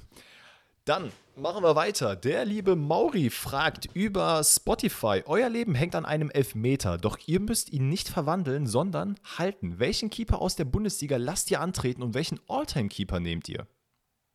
[0.86, 2.15] Dann machen wir weiter.
[2.15, 5.23] Der liebe Mauri fragt über Spotify.
[5.25, 9.79] Euer Leben hängt an einem Elfmeter, doch ihr müsst ihn nicht verwandeln, sondern halten.
[9.79, 13.67] Welchen Keeper aus der Bundesliga lasst ihr antreten und welchen Alltime-Keeper nehmt ihr?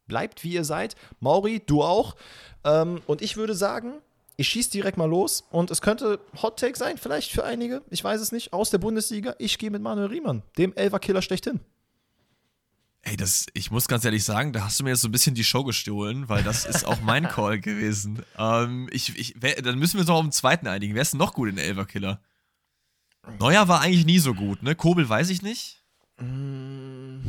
[0.06, 0.96] Bleibt wie ihr seid.
[1.20, 2.16] Mauri, du auch.
[2.64, 3.94] Ähm, und ich würde sagen,
[4.36, 8.02] ich schieße direkt mal los und es könnte Hot Take sein, vielleicht für einige, ich
[8.02, 9.34] weiß es nicht, aus der Bundesliga.
[9.38, 11.60] Ich gehe mit Manuel Riemann, dem Elver-Killer schlechthin.
[13.02, 15.34] Ey, das, ich muss ganz ehrlich sagen, da hast du mir jetzt so ein bisschen
[15.34, 18.22] die Show gestohlen, weil das ist auch mein Call gewesen.
[18.36, 20.94] Ähm, ich, ich, wer, dann müssen wir uns noch auf den zweiten einigen.
[20.94, 22.20] Wer ist denn noch gut in der Elverkiller?
[23.38, 24.74] Neuer war eigentlich nie so gut, ne?
[24.74, 25.82] Kobel weiß ich nicht.
[26.18, 27.20] Mm,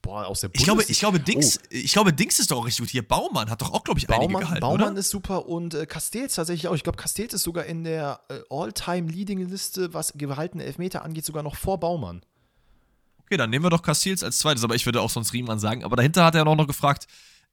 [0.00, 1.66] boah, aus der Bundes ich glaube, ich glaube, Dings, oh.
[1.70, 2.90] ich glaube, Dings ist doch auch richtig gut.
[2.90, 5.00] Hier, Baumann hat doch auch, glaube ich, Baumann, einige gehalten, Baumann oder?
[5.00, 6.74] ist super und äh, Castells tatsächlich auch.
[6.74, 11.56] Ich glaube, Castells ist sogar in der äh, All-Time-Leading-Liste, was gehaltene Elfmeter angeht, sogar noch
[11.56, 12.22] vor Baumann.
[13.30, 15.84] Okay, dann nehmen wir doch Castils als zweites, aber ich würde auch sonst Riemann sagen.
[15.84, 17.06] Aber dahinter hat er auch noch gefragt,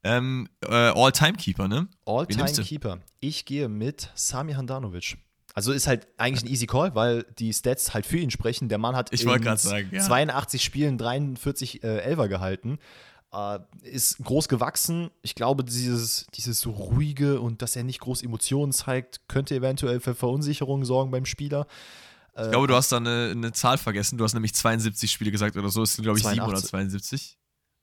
[0.04, 1.88] ähm, äh, All-Time-Keeper, ne?
[2.04, 2.98] All-Time-Keeper.
[3.20, 5.18] Ich gehe mit Sami Handanovic.
[5.54, 8.70] Also ist halt eigentlich ein easy Call, weil die Stats halt für ihn sprechen.
[8.70, 10.02] Der Mann hat ich in sagen, ja.
[10.02, 12.80] 82 Spielen 43 äh, Elfer gehalten.
[13.32, 15.12] Äh, ist groß gewachsen.
[15.22, 20.00] Ich glaube, dieses, dieses so ruhige und dass er nicht groß Emotionen zeigt, könnte eventuell
[20.00, 21.68] für Verunsicherung sorgen beim Spieler.
[22.40, 24.18] Ich glaube, du hast da eine, eine Zahl vergessen.
[24.18, 25.82] Du hast nämlich 72 Spiele gesagt oder so.
[25.84, 26.44] Es sind, glaube ich, 82.
[26.44, 27.38] 7 oder 72.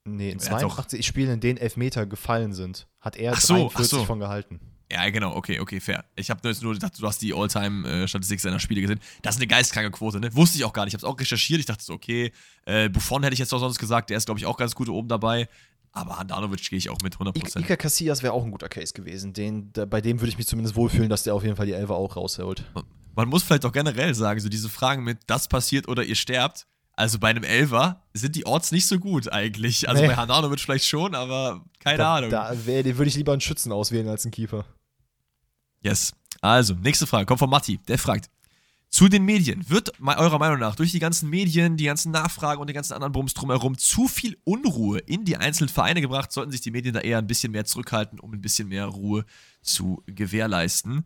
[0.07, 4.05] Nee, in 82 Spielen, in denen Elfmeter gefallen sind, hat er ach so, 43 so.
[4.05, 4.61] von gehalten.
[4.93, 6.05] Ja, genau, okay, okay, fair.
[6.15, 9.01] Ich habe jetzt nur gedacht, du hast die All-Time-Statistik seiner Spiele gesehen.
[9.23, 10.33] Das ist eine geistkranke Quote, ne?
[10.35, 10.93] Wusste ich auch gar nicht.
[10.93, 11.59] Ich habe es auch recherchiert.
[11.59, 12.33] Ich dachte so, okay,
[12.67, 14.11] äh, Buffon hätte ich jetzt auch sonst gesagt.
[14.11, 15.49] Der ist, glaube ich, auch ganz gut oben dabei.
[15.93, 17.61] Aber Handanovic gehe ich auch mit 100%.
[17.61, 19.33] Ika Casillas wäre auch ein guter Case gewesen.
[19.33, 21.95] Den, bei dem würde ich mich zumindest wohlfühlen, dass der auf jeden Fall die Elfer
[21.95, 22.65] auch rausholt
[23.15, 26.67] man muss vielleicht auch generell sagen, so diese Fragen mit das passiert oder ihr sterbt,
[26.97, 29.89] also bei einem Elver sind die Orts nicht so gut eigentlich.
[29.89, 30.09] Also nee.
[30.09, 32.31] bei Hananovic vielleicht schon, aber keine da, Ahnung.
[32.31, 34.65] Da würde ich lieber einen Schützen auswählen als einen Keeper.
[35.81, 36.13] Yes.
[36.41, 37.79] Also, nächste Frage kommt von Matti.
[37.89, 38.31] Der fragt:
[38.91, 39.69] Zu den Medien.
[39.69, 43.13] Wird eurer Meinung nach durch die ganzen Medien, die ganzen Nachfragen und den ganzen anderen
[43.13, 46.33] Bums drumherum zu viel Unruhe in die einzelnen Vereine gebracht?
[46.33, 49.25] Sollten sich die Medien da eher ein bisschen mehr zurückhalten, um ein bisschen mehr Ruhe
[49.63, 51.05] zu gewährleisten?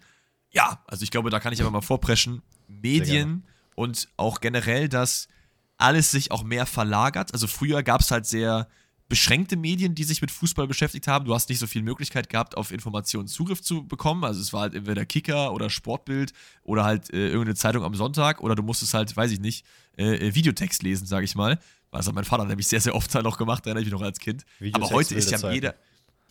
[0.50, 2.42] Ja, also ich glaube, da kann ich aber mal vorpreschen.
[2.68, 3.44] Medien
[3.74, 5.28] und auch generell, dass
[5.76, 7.32] alles sich auch mehr verlagert.
[7.32, 8.68] Also früher gab es halt sehr
[9.08, 11.24] beschränkte Medien, die sich mit Fußball beschäftigt haben.
[11.24, 14.22] Du hast nicht so viel Möglichkeit gehabt, auf Informationen Zugriff zu bekommen.
[14.24, 16.32] Also es war halt entweder Kicker oder Sportbild
[16.62, 19.64] oder halt äh, irgendeine Zeitung am Sonntag oder du musstest halt, weiß ich nicht,
[19.96, 21.58] äh, äh Videotext lesen, sage ich mal.
[21.90, 24.18] Was hat mein Vater nämlich sehr, sehr oft noch gemacht, erinnere ich mich noch als
[24.18, 24.44] Kind.
[24.58, 25.74] Videotext aber heute ist ja jeder.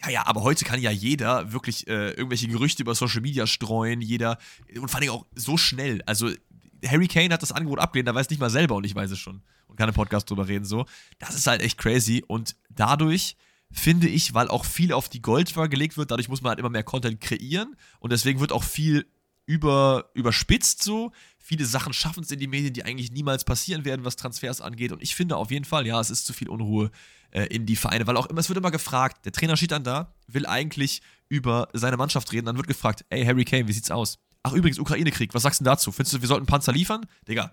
[0.03, 4.01] Ja, ja, aber heute kann ja jeder wirklich äh, irgendwelche Gerüchte über Social Media streuen,
[4.01, 4.37] jeder
[4.79, 6.01] und vor allem auch so schnell.
[6.05, 6.29] Also
[6.85, 9.19] Harry Kane hat das Angebot abgelehnt, da weiß nicht mal selber und ich weiß es
[9.19, 10.85] schon und kann im Podcast drüber reden so.
[11.17, 13.35] Das ist halt echt crazy und dadurch
[13.71, 16.69] finde ich, weil auch viel auf die Goldwaage gelegt wird, dadurch muss man halt immer
[16.69, 19.07] mehr Content kreieren und deswegen wird auch viel
[19.47, 21.11] über, überspitzt so.
[21.39, 24.91] Viele Sachen schaffen es in die Medien, die eigentlich niemals passieren werden, was Transfers angeht.
[24.91, 26.91] Und ich finde auf jeden Fall, ja, es ist zu viel Unruhe
[27.31, 29.83] äh, in die Vereine, weil auch immer, es wird immer gefragt, der Trainer steht dann
[29.83, 33.91] da, will eigentlich über seine Mannschaft reden, dann wird gefragt, ey, Harry Kane, wie sieht's
[33.91, 34.19] aus?
[34.43, 35.91] Ach, übrigens, Ukraine-Krieg, was sagst du dazu?
[35.91, 37.05] Findest du, wir sollten Panzer liefern?
[37.27, 37.51] Digga,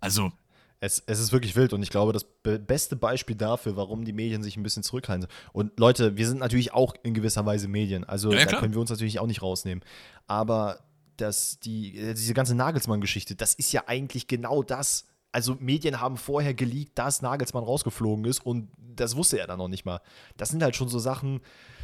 [0.00, 0.32] also.
[0.78, 4.12] Es, es ist wirklich wild und ich glaube, das be beste Beispiel dafür, warum die
[4.12, 5.26] Medien sich ein bisschen zurückhalten.
[5.52, 8.74] Und Leute, wir sind natürlich auch in gewisser Weise Medien, also ja, ja, da können
[8.74, 9.82] wir uns natürlich auch nicht rausnehmen.
[10.26, 10.80] Aber
[11.16, 15.06] dass die, äh, diese ganze Nagelsmann-Geschichte, das ist ja eigentlich genau das.
[15.36, 19.68] Also Medien haben vorher geleakt, dass Nagelsmann rausgeflogen ist und das wusste er dann noch
[19.68, 20.00] nicht mal.
[20.38, 21.42] Das sind halt schon so Sachen,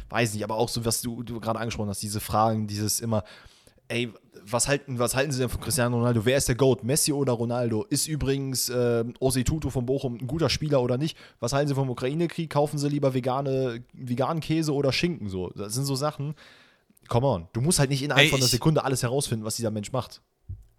[0.09, 3.23] weiß nicht, aber auch so, was du, du gerade angesprochen hast, diese Fragen, dieses immer,
[3.89, 4.11] ey,
[4.43, 6.25] was halten, was halten Sie denn von Cristiano Ronaldo?
[6.25, 6.83] Wer ist der GOAT?
[6.83, 7.83] Messi oder Ronaldo?
[7.83, 11.15] Ist übrigens äh, Ose Tutu von Bochum ein guter Spieler oder nicht?
[11.39, 12.49] Was halten Sie vom Ukraine-Krieg?
[12.49, 15.29] Kaufen Sie lieber vegane, veganen Käse oder Schinken?
[15.29, 16.33] So, das sind so Sachen,
[17.07, 17.47] Come on.
[17.53, 20.21] Du musst halt nicht innerhalb Ey, von einer Sekunde alles herausfinden, was dieser Mensch macht.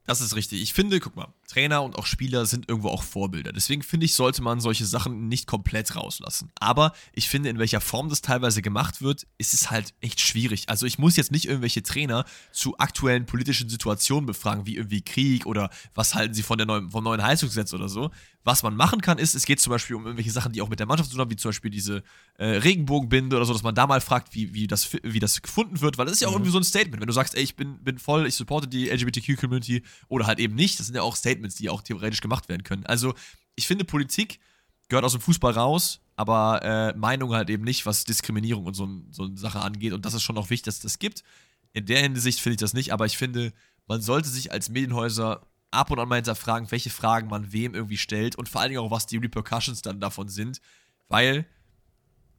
[0.06, 0.60] Das ist richtig.
[0.60, 3.52] Ich finde, guck mal, Trainer und auch Spieler sind irgendwo auch Vorbilder.
[3.52, 6.52] Deswegen finde ich, sollte man solche Sachen nicht komplett rauslassen.
[6.60, 10.68] Aber ich finde, in welcher Form das teilweise gemacht wird, ist es halt echt schwierig.
[10.68, 15.46] Also ich muss jetzt nicht irgendwelche Trainer zu aktuellen politischen Situationen befragen, wie irgendwie Krieg
[15.46, 18.10] oder was halten sie von der neuen, vom neuen Heizungsgesetz oder so.
[18.44, 20.78] Was man machen kann, ist, es geht zum Beispiel um irgendwelche Sachen, die auch mit
[20.78, 22.02] der Mannschaft zu tun haben, wie zum Beispiel diese
[22.36, 25.80] äh, Regenbogenbinde oder so, dass man da mal fragt, wie, wie, das, wie das gefunden
[25.80, 26.36] wird, weil das ist ja auch mhm.
[26.36, 27.00] irgendwie so ein Statement.
[27.00, 30.54] Wenn du sagst, ey, ich bin, bin voll, ich supporte die LGBTQ-Community oder halt eben
[30.54, 32.84] nicht, das sind ja auch Statements, die auch theoretisch gemacht werden können.
[32.84, 33.14] Also,
[33.56, 34.40] ich finde, Politik
[34.88, 38.88] gehört aus dem Fußball raus, aber äh, Meinung halt eben nicht, was Diskriminierung und so,
[39.10, 39.94] so eine Sache angeht.
[39.94, 41.24] Und das ist schon auch wichtig, dass es das gibt.
[41.72, 43.52] In der Hinsicht finde ich das nicht, aber ich finde,
[43.86, 47.96] man sollte sich als Medienhäuser ab und an mal hinterfragen, welche Fragen man wem irgendwie
[47.96, 50.60] stellt und vor allen Dingen auch, was die Repercussions dann davon sind,
[51.08, 51.46] weil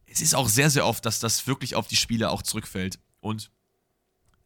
[0.08, 3.00] es ist auch sehr, sehr oft, dass das wirklich auf die Spieler auch zurückfällt.
[3.20, 3.52] Und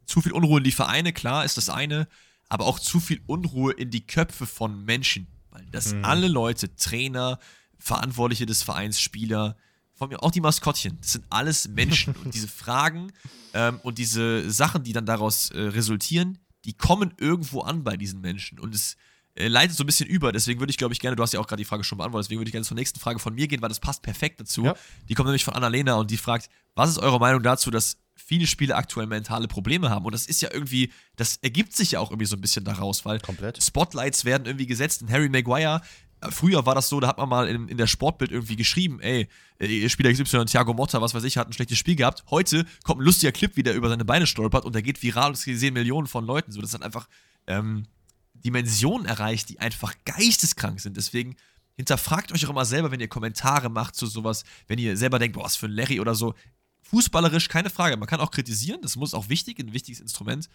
[0.06, 2.08] zu viel Unruhe in die Vereine, klar, ist das eine,
[2.48, 5.28] aber auch zu viel Unruhe in die Köpfe von Menschen.
[5.52, 6.06] Weil das mhm.
[6.06, 7.40] alle Leute, Trainer,
[7.78, 9.56] Verantwortliche des Vereins, Spieler,
[9.94, 12.16] von mir auch die Maskottchen, das sind alles Menschen.
[12.16, 13.12] und diese Fragen
[13.54, 18.22] ähm, und diese Sachen, die dann daraus äh, resultieren, die kommen irgendwo an bei diesen
[18.22, 18.98] Menschen und es
[19.36, 20.32] äh, leitet so ein bisschen über.
[20.32, 22.28] Deswegen würde ich, glaube ich, gerne, du hast ja auch gerade die Frage schon beantwortet,
[22.28, 24.66] deswegen würde ich gerne zur nächsten Frage von mir gehen, weil das passt perfekt dazu.
[24.66, 24.76] Ja.
[25.08, 28.48] Die kommt nämlich von Annalena und die fragt, was ist eure Meinung dazu, dass viele
[28.48, 30.06] Spiele aktuell mentale Probleme haben?
[30.06, 33.06] Und das ist ja irgendwie, das ergibt sich ja auch irgendwie so ein bisschen daraus,
[33.06, 33.64] weil Komplett.
[33.64, 35.82] Spotlights werden irgendwie gesetzt und Harry Maguire
[36.22, 39.30] Früher war das so, da hat man mal in, in der Sportbild irgendwie geschrieben, ey,
[39.60, 42.26] äh, Spieler XY, Thiago Motta, was weiß ich, hat ein schlechtes Spiel gehabt.
[42.30, 45.30] Heute kommt ein lustiger Clip, wie der über seine Beine stolpert und der geht viral
[45.30, 46.52] und es sehen Millionen von Leuten.
[46.52, 47.08] So, das hat einfach
[47.48, 47.86] ähm,
[48.34, 50.98] Dimensionen erreicht, die einfach geisteskrank sind.
[50.98, 51.38] Deswegen
[51.78, 55.38] hinterfragt euch auch immer selber, wenn ihr Kommentare macht zu sowas, wenn ihr selber denkt,
[55.38, 56.36] boah, was für ein Larry oder so.
[56.82, 57.96] Fußballerisch, keine Frage.
[57.96, 60.50] Man kann auch kritisieren, das muss auch wichtig, ein wichtiges Instrument.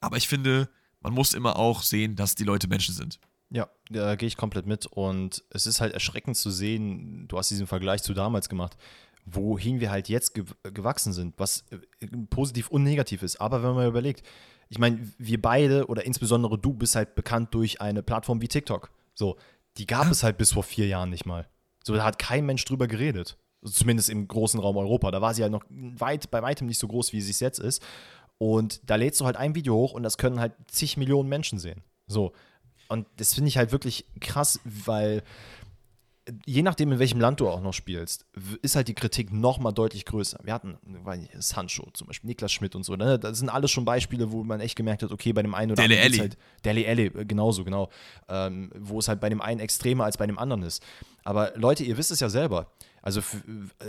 [0.00, 0.68] Aber ich finde,
[1.00, 3.20] man muss immer auch sehen, dass die Leute Menschen sind.
[3.54, 4.84] Ja, da gehe ich komplett mit.
[4.86, 8.76] Und es ist halt erschreckend zu sehen, du hast diesen Vergleich zu damals gemacht,
[9.24, 13.40] wohin wir halt jetzt ge gewachsen sind, was äh, positiv und negativ ist.
[13.40, 14.26] Aber wenn man überlegt,
[14.68, 18.90] ich meine, wir beide oder insbesondere du bist halt bekannt durch eine Plattform wie TikTok.
[19.14, 19.36] So,
[19.76, 20.10] die gab ja.
[20.10, 21.48] es halt bis vor vier Jahren nicht mal.
[21.84, 23.38] So, da hat kein Mensch drüber geredet.
[23.64, 25.12] Zumindest im großen Raum Europa.
[25.12, 27.60] Da war sie halt noch weit, bei weitem nicht so groß, wie sie es jetzt
[27.60, 27.82] ist.
[28.38, 31.60] Und da lädst du halt ein Video hoch und das können halt zig Millionen Menschen
[31.60, 31.84] sehen.
[32.08, 32.32] So,
[32.88, 35.22] und das finde ich halt wirklich krass, weil
[36.46, 38.24] je nachdem, in welchem Land du auch noch spielst,
[38.62, 40.38] ist halt die Kritik noch mal deutlich größer.
[40.42, 40.78] Wir hatten
[41.38, 42.96] Sancho zum Beispiel, Niklas Schmidt und so.
[42.96, 43.18] Ne?
[43.18, 45.82] Das sind alles schon Beispiele, wo man echt gemerkt hat, okay, bei dem einen oder
[45.82, 47.90] Dele anderen ist halt Dele Alli, äh, genauso, genau.
[48.28, 50.82] Ähm, wo es halt bei dem einen extremer als bei dem anderen ist.
[51.24, 52.70] Aber Leute, ihr wisst es ja selber.
[53.02, 53.20] Also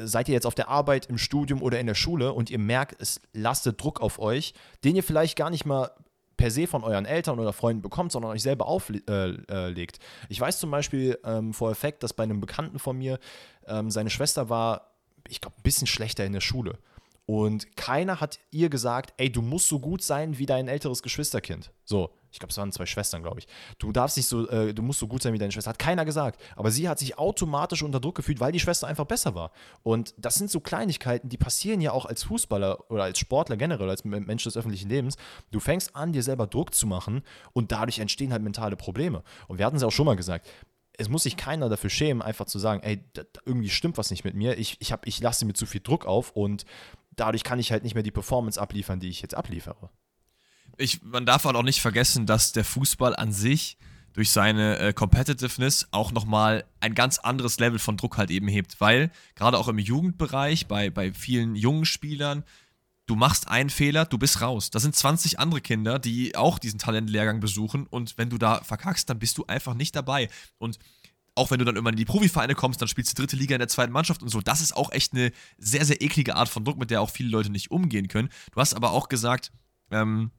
[0.04, 3.02] seid ihr jetzt auf der Arbeit, im Studium oder in der Schule und ihr merkt,
[3.02, 5.92] es lastet Druck auf euch, den ihr vielleicht gar nicht mal
[6.38, 9.10] per se von euren Eltern oder Freunden bekommt, sondern euch selber auflegt.
[9.10, 9.88] Äh, äh,
[10.30, 13.20] ich weiß zum Beispiel ähm, vor Effekt, dass bei einem Bekannten von mir
[13.68, 14.92] ähm, seine Schwester war,
[15.28, 16.78] ich glaube, ein bisschen schlechter in der Schule.
[17.26, 21.72] Und keiner hat ihr gesagt, ey, du musst so gut sein wie dein älteres Geschwisterkind.
[21.84, 23.48] So, ich glaube, es waren zwei Schwestern, glaube ich.
[23.78, 25.70] Du darfst nicht so, äh, du musst so gut sein wie deine Schwester.
[25.70, 26.42] Hat keiner gesagt.
[26.58, 29.52] Aber sie hat sich automatisch unter Druck gefühlt, weil die Schwester einfach besser war.
[29.84, 33.90] Und das sind so Kleinigkeiten, die passieren ja auch als Fußballer oder als Sportler generell,
[33.90, 35.16] als Mensch des öffentlichen Lebens.
[35.52, 37.24] Du fängst an, dir selber Druck zu machen
[37.54, 39.24] und dadurch entstehen halt mentale Probleme.
[39.48, 40.46] Und wir hatten es ja auch schon mal gesagt
[40.98, 44.24] es muss sich keiner dafür schämen, einfach zu sagen, ey, da, irgendwie stimmt was nicht
[44.24, 44.58] mit mir.
[44.58, 46.64] Ich, ich, ich lasse mir zu viel Druck auf und
[47.18, 49.90] dadurch kann ich halt nicht mehr die Performance abliefern, die ich jetzt abliefere
[50.78, 53.78] ich, man darf halt auch nicht vergessen, dass der Fußball an sich
[54.14, 58.80] durch seine äh, Competitiveness auch nochmal ein ganz anderes Level von Druck halt eben hebt,
[58.80, 62.44] weil gerade auch im Jugendbereich, bei, bei vielen jungen Spielern,
[63.08, 64.70] du machst einen Fehler, du bist raus.
[64.70, 69.10] Da sind 20 andere Kinder, die auch diesen Talentlehrgang besuchen und wenn du da verkackst,
[69.10, 70.30] dann bist du einfach nicht dabei.
[70.58, 70.80] Und
[71.36, 73.60] auch wenn du dann irgendwann in die Profivereine kommst, dann spielst du dritte Liga in
[73.60, 74.40] der zweiten Mannschaft und so.
[74.40, 77.30] Das ist auch echt eine sehr, sehr eklige Art von Druck, mit der auch viele
[77.30, 78.30] Leute nicht umgehen können.
[78.54, 79.52] Du hast aber auch gesagt,
[79.92, 80.32] ähm,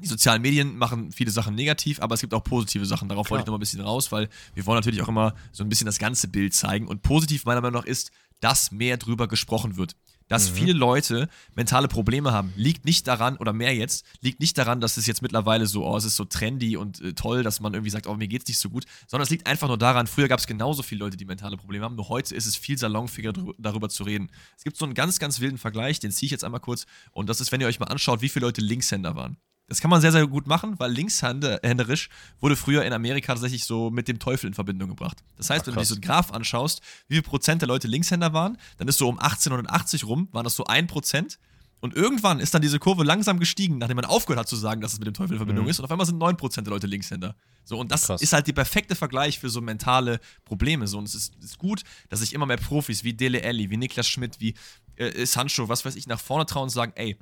[0.00, 3.08] die sozialen Medien machen viele Sachen negativ, aber es gibt auch positive Sachen.
[3.08, 3.38] Darauf Klar.
[3.38, 5.68] wollte ich noch mal ein bisschen raus, weil wir wollen natürlich auch immer so ein
[5.68, 6.88] bisschen das ganze Bild zeigen.
[6.88, 9.94] Und positiv meiner Meinung nach ist, dass mehr drüber gesprochen wird.
[10.28, 10.54] Dass mhm.
[10.54, 14.96] viele Leute mentale Probleme haben, liegt nicht daran, oder mehr jetzt, liegt nicht daran, dass
[14.96, 17.90] es jetzt mittlerweile so, oh, es ist so trendy und äh, toll, dass man irgendwie
[17.90, 20.40] sagt, oh, mir geht's nicht so gut, sondern es liegt einfach nur daran, früher gab
[20.40, 23.88] es genauso viele Leute, die mentale Probleme haben, nur heute ist es viel salonfähiger, darüber
[23.90, 24.30] zu reden.
[24.56, 27.28] Es gibt so einen ganz, ganz wilden Vergleich, den ziehe ich jetzt einmal kurz, und
[27.28, 29.36] das ist, wenn ihr euch mal anschaut, wie viele Leute Linkshänder waren.
[29.72, 32.10] Das kann man sehr, sehr gut machen, weil linkshänderisch
[32.40, 35.24] wurde früher in Amerika tatsächlich so mit dem Teufel in Verbindung gebracht.
[35.38, 37.88] Das heißt, Ach, wenn du dir so einen Graph anschaust, wie viel Prozent der Leute
[37.88, 41.38] Linkshänder waren, dann ist so um 1880 rum, waren das so ein Prozent.
[41.80, 44.92] Und irgendwann ist dann diese Kurve langsam gestiegen, nachdem man aufgehört hat zu sagen, dass
[44.92, 45.70] es mit dem Teufel in Verbindung mhm.
[45.70, 45.78] ist.
[45.78, 47.34] Und auf einmal sind 9% der Leute Linkshänder.
[47.64, 48.20] So, und das Krass.
[48.20, 50.86] ist halt der perfekte Vergleich für so mentale Probleme.
[50.86, 53.78] So, und es ist, ist gut, dass sich immer mehr Profis wie Dele Alli, wie
[53.78, 54.52] Niklas Schmidt, wie
[54.96, 57.16] äh, Sancho, was weiß ich, nach vorne trauen und sagen, ey,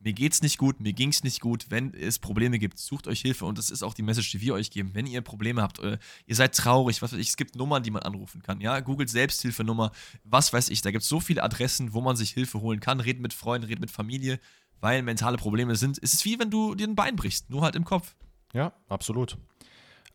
[0.00, 1.66] mir geht's nicht gut, mir ging's nicht gut.
[1.70, 4.54] Wenn es Probleme gibt, sucht euch Hilfe und das ist auch die Message, die wir
[4.54, 4.90] euch geben.
[4.94, 7.90] Wenn ihr Probleme habt, äh, ihr seid traurig, was weiß ich, es gibt Nummern, die
[7.90, 8.60] man anrufen kann.
[8.60, 9.90] Ja, googelt Selbsthilfenummer,
[10.24, 10.82] was weiß ich.
[10.82, 13.00] Da gibt es so viele Adressen, wo man sich Hilfe holen kann.
[13.00, 14.38] Redet mit Freunden, redet mit Familie,
[14.80, 15.98] weil mentale Probleme sind.
[16.00, 18.14] Es ist wie wenn du dir ein Bein brichst, nur halt im Kopf.
[18.52, 19.36] Ja, absolut.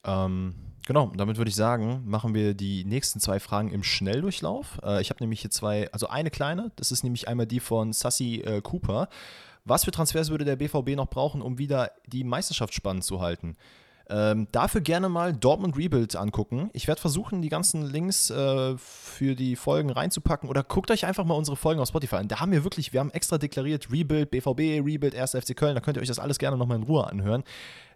[0.06, 0.56] Ähm,
[0.86, 4.80] genau, damit würde ich sagen, machen wir die nächsten zwei Fragen im Schnelldurchlauf.
[4.84, 7.92] Äh, ich habe nämlich hier zwei, also eine kleine, das ist nämlich einmal die von
[7.94, 9.10] Sassy äh, Cooper.
[9.66, 13.56] Was für Transfers würde der BVB noch brauchen, um wieder die Meisterschaft spannend zu halten?
[14.10, 16.70] Ähm, dafür gerne mal Dortmund Rebuild angucken.
[16.74, 21.24] Ich werde versuchen, die ganzen Links äh, für die Folgen reinzupacken oder guckt euch einfach
[21.24, 22.28] mal unsere Folgen auf Spotify an.
[22.28, 25.32] Da haben wir wirklich, wir haben extra deklariert Rebuild, BVB, Rebuild, 1.
[25.32, 25.76] FC Köln.
[25.76, 27.44] Da könnt ihr euch das alles gerne nochmal in Ruhe anhören.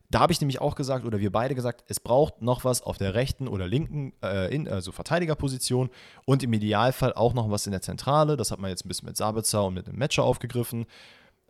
[0.09, 2.97] Da habe ich nämlich auch gesagt, oder wir beide gesagt, es braucht noch was auf
[2.97, 5.89] der rechten oder linken, äh, in, also Verteidigerposition
[6.23, 8.37] und im Idealfall auch noch was in der Zentrale.
[8.37, 10.85] Das hat man jetzt ein bisschen mit Sabitzer und mit dem Matcher aufgegriffen.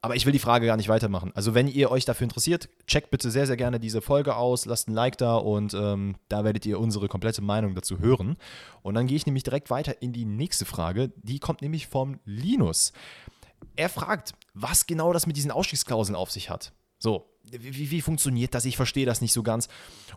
[0.02, 1.32] Aber ich will die Frage gar nicht weitermachen.
[1.34, 4.88] Also, wenn ihr euch dafür interessiert, checkt bitte sehr, sehr gerne diese Folge aus, lasst
[4.88, 8.38] ein Like da und ähm, da werdet ihr unsere komplette Meinung dazu hören.
[8.84, 11.12] Und dann gehe ich nämlich direkt weiter in die nächste Frage.
[11.18, 12.94] Die kommt nämlich vom Linus.
[13.76, 16.74] Er fragt, was genau das mit diesen Ausstiegsklauseln auf sich hat.
[17.00, 18.66] So, wie, wie, funktioniert das?
[18.66, 19.68] Ich verstehe das nicht so ganz.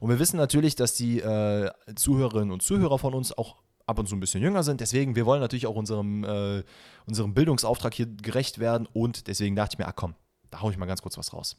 [0.00, 3.56] Und wir wissen natürlich, dass die äh, Zuhörerinnen und Zuhörer von uns auch
[3.90, 4.80] ab und zu ein bisschen jünger sind.
[4.80, 6.62] Deswegen, wir wollen natürlich auch unserem, äh,
[7.06, 8.88] unserem Bildungsauftrag hier gerecht werden.
[8.92, 10.14] Und deswegen dachte ich mir, ach komm,
[10.50, 11.56] da haue ich mal ganz kurz was raus.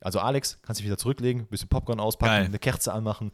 [0.00, 2.44] Also Alex, kannst dich wieder zurücklegen, ein bisschen Popcorn auspacken, Geil.
[2.46, 3.32] eine Kerze anmachen.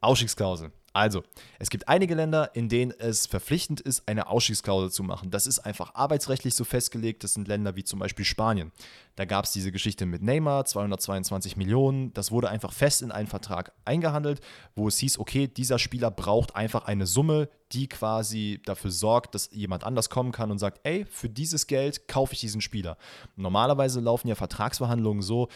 [0.00, 0.72] Ausstiegsklausel.
[0.92, 1.22] Also,
[1.60, 5.30] es gibt einige Länder, in denen es verpflichtend ist, eine Ausstiegsklausel zu machen.
[5.30, 7.22] Das ist einfach arbeitsrechtlich so festgelegt.
[7.22, 8.72] Das sind Länder wie zum Beispiel Spanien.
[9.14, 12.12] Da gab es diese Geschichte mit Neymar, 222 Millionen.
[12.12, 14.40] Das wurde einfach fest in einen Vertrag eingehandelt,
[14.74, 19.48] wo es hieß, okay, dieser Spieler braucht einfach eine Summe, die quasi dafür sorgt, dass
[19.52, 22.96] jemand anders kommen kann und sagt, ey, für dieses Geld kaufe ich diesen Spieler.
[23.36, 25.48] Normalerweise laufen ja Vertragsverhandlungen so,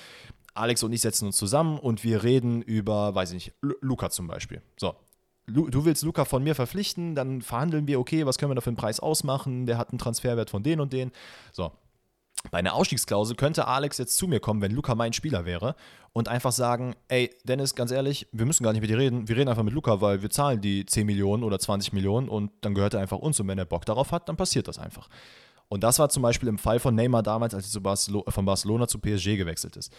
[0.55, 4.29] Alex und ich setzen uns zusammen und wir reden über, weiß ich nicht, Luca zum
[4.29, 4.63] Beispiel.
[4.77, 4.95] So,
[5.47, 8.71] du willst Luca von mir verpflichten, dann verhandeln wir, okay, was können wir da für
[8.71, 9.67] einen Preis ausmachen?
[9.67, 11.13] Der hat einen Transferwert von den und den.
[11.53, 11.73] So.
[12.51, 15.77] Bei einer Ausstiegsklausel könnte Alex jetzt zu mir kommen, wenn Luca mein Spieler wäre
[16.13, 19.37] und einfach sagen, ey, Dennis, ganz ehrlich, wir müssen gar nicht mit dir reden, wir
[19.37, 22.75] reden einfach mit Luca, weil wir zahlen die 10 Millionen oder 20 Millionen und dann
[22.75, 25.09] gehört er einfach uns und wenn er Bock darauf hat, dann passiert das einfach.
[25.69, 27.83] Und das war zum Beispiel im Fall von Neymar damals, als er
[28.29, 29.93] von Barcelona zu PSG gewechselt ist.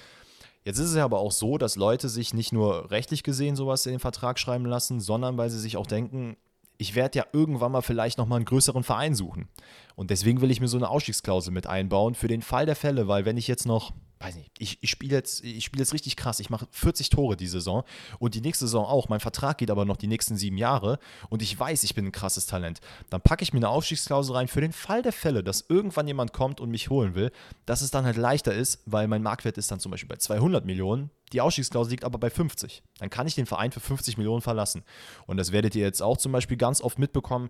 [0.65, 3.85] Jetzt ist es ja aber auch so, dass Leute sich nicht nur rechtlich gesehen sowas
[3.85, 6.37] in den Vertrag schreiben lassen, sondern weil sie sich auch denken,
[6.77, 9.47] ich werde ja irgendwann mal vielleicht nochmal einen größeren Verein suchen.
[9.95, 13.07] Und deswegen will ich mir so eine Ausstiegsklausel mit einbauen für den Fall der Fälle,
[13.07, 13.93] weil wenn ich jetzt noch,
[14.25, 16.39] weiß nicht, ich, ich spiele jetzt, spiel jetzt richtig krass.
[16.39, 17.83] Ich mache 40 Tore die Saison
[18.17, 19.07] und die nächste Saison auch.
[19.07, 20.99] Mein Vertrag geht aber noch die nächsten sieben Jahre
[21.29, 22.81] und ich weiß, ich bin ein krasses Talent.
[23.09, 26.33] Dann packe ich mir eine Aufstiegsklausel rein für den Fall der Fälle, dass irgendwann jemand
[26.33, 27.31] kommt und mich holen will,
[27.65, 30.65] dass es dann halt leichter ist, weil mein Marktwert ist dann zum Beispiel bei 200
[30.65, 31.11] Millionen.
[31.31, 32.83] Die Ausstiegsklausel liegt aber bei 50.
[32.99, 34.83] Dann kann ich den Verein für 50 Millionen verlassen.
[35.27, 37.49] Und das werdet ihr jetzt auch zum Beispiel ganz oft mitbekommen.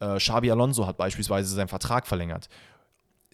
[0.00, 2.48] Äh, Xabi Alonso hat beispielsweise seinen Vertrag verlängert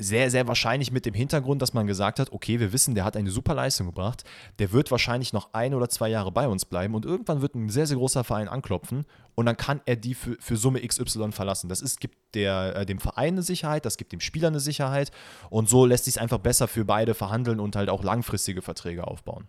[0.00, 3.16] sehr, sehr wahrscheinlich mit dem Hintergrund, dass man gesagt hat, okay, wir wissen, der hat
[3.16, 4.24] eine super Leistung gebracht,
[4.58, 7.68] der wird wahrscheinlich noch ein oder zwei Jahre bei uns bleiben und irgendwann wird ein
[7.68, 11.68] sehr, sehr großer Verein anklopfen und dann kann er die für, für Summe XY verlassen.
[11.68, 15.10] Das ist, gibt der, äh, dem Verein eine Sicherheit, das gibt dem Spieler eine Sicherheit
[15.50, 19.06] und so lässt sich es einfach besser für beide verhandeln und halt auch langfristige Verträge
[19.06, 19.46] aufbauen.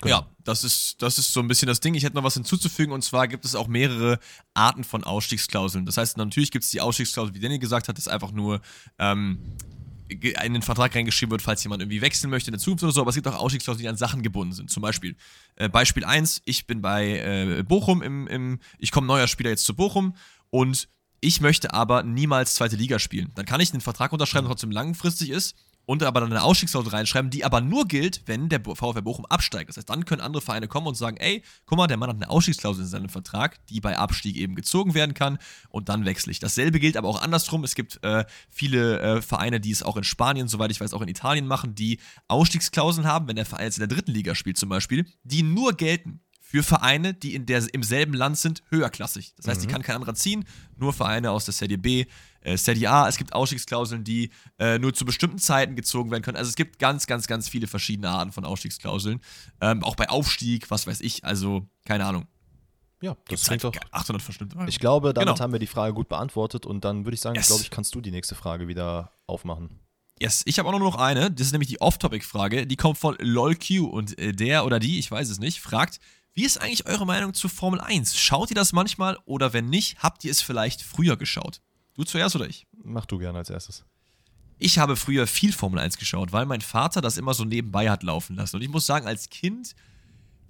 [0.00, 0.20] Genau.
[0.20, 1.94] Ja, das ist, das ist so ein bisschen das Ding.
[1.94, 4.18] Ich hätte noch was hinzuzufügen und zwar gibt es auch mehrere
[4.54, 5.86] Arten von Ausstiegsklauseln.
[5.86, 8.60] Das heißt, natürlich gibt es die Ausstiegsklausel, wie Danny gesagt hat, ist einfach nur
[8.98, 9.38] ähm,
[10.08, 13.00] in den Vertrag reingeschrieben wird, falls jemand irgendwie wechseln möchte in der Zukunft oder so,
[13.00, 14.70] aber es gibt auch Ausstiegsklauseln, die an Sachen gebunden sind.
[14.70, 15.16] Zum Beispiel,
[15.56, 19.64] äh, Beispiel 1, ich bin bei äh, Bochum im, im ich komme neuer Spieler jetzt
[19.64, 20.14] zu Bochum
[20.50, 20.88] und
[21.20, 23.32] ich möchte aber niemals zweite Liga spielen.
[23.34, 25.56] Dann kann ich einen Vertrag unterschreiben, der trotzdem langfristig ist
[25.88, 29.70] und aber dann eine Ausstiegsklausel reinschreiben, die aber nur gilt, wenn der VfL Bochum absteigt.
[29.70, 32.16] Das heißt, dann können andere Vereine kommen und sagen, ey, guck mal, der Mann hat
[32.16, 35.38] eine Ausstiegsklausel in seinem Vertrag, die bei Abstieg eben gezogen werden kann
[35.70, 36.40] und dann wechsle ich.
[36.40, 37.64] Dasselbe gilt aber auch andersrum.
[37.64, 41.00] Es gibt äh, viele äh, Vereine, die es auch in Spanien, soweit ich weiß, auch
[41.00, 44.58] in Italien machen, die Ausstiegsklauseln haben, wenn der Verein jetzt in der dritten Liga spielt
[44.58, 46.20] zum Beispiel, die nur gelten
[46.50, 49.34] für Vereine, die in der, im selben Land sind, höherklassig.
[49.36, 49.66] Das heißt, mhm.
[49.66, 50.46] die kann kein anderer ziehen,
[50.76, 52.06] nur Vereine aus der Serie B
[52.40, 56.36] äh, Serie A, es gibt Ausstiegsklauseln, die äh, nur zu bestimmten Zeiten gezogen werden können.
[56.36, 59.20] Also es gibt ganz, ganz, ganz viele verschiedene Arten von Ausstiegsklauseln.
[59.60, 62.26] Ähm, auch bei Aufstieg, was weiß ich, also keine Ahnung.
[63.02, 63.92] Ja, das klingt halt doch.
[63.92, 64.54] 800 verstimmt.
[64.66, 65.40] Ich glaube, damit genau.
[65.40, 67.48] haben wir die Frage gut beantwortet und dann würde ich sagen, yes.
[67.48, 69.80] glaube ich, kannst du die nächste Frage wieder aufmachen.
[70.20, 71.30] Yes, ich habe auch noch eine.
[71.30, 72.66] Das ist nämlich die Off-Topic-Frage.
[72.66, 76.00] Die kommt von LolQ und äh, der oder die, ich weiß es nicht, fragt:
[76.34, 78.16] Wie ist eigentlich eure Meinung zu Formel 1?
[78.16, 81.60] Schaut ihr das manchmal oder wenn nicht, habt ihr es vielleicht früher geschaut?
[81.94, 82.66] Du zuerst oder ich?
[82.84, 83.84] Mach du gerne als erstes.
[84.58, 88.02] Ich habe früher viel Formel 1 geschaut, weil mein Vater das immer so nebenbei hat
[88.02, 88.56] laufen lassen.
[88.56, 89.74] Und ich muss sagen, als Kind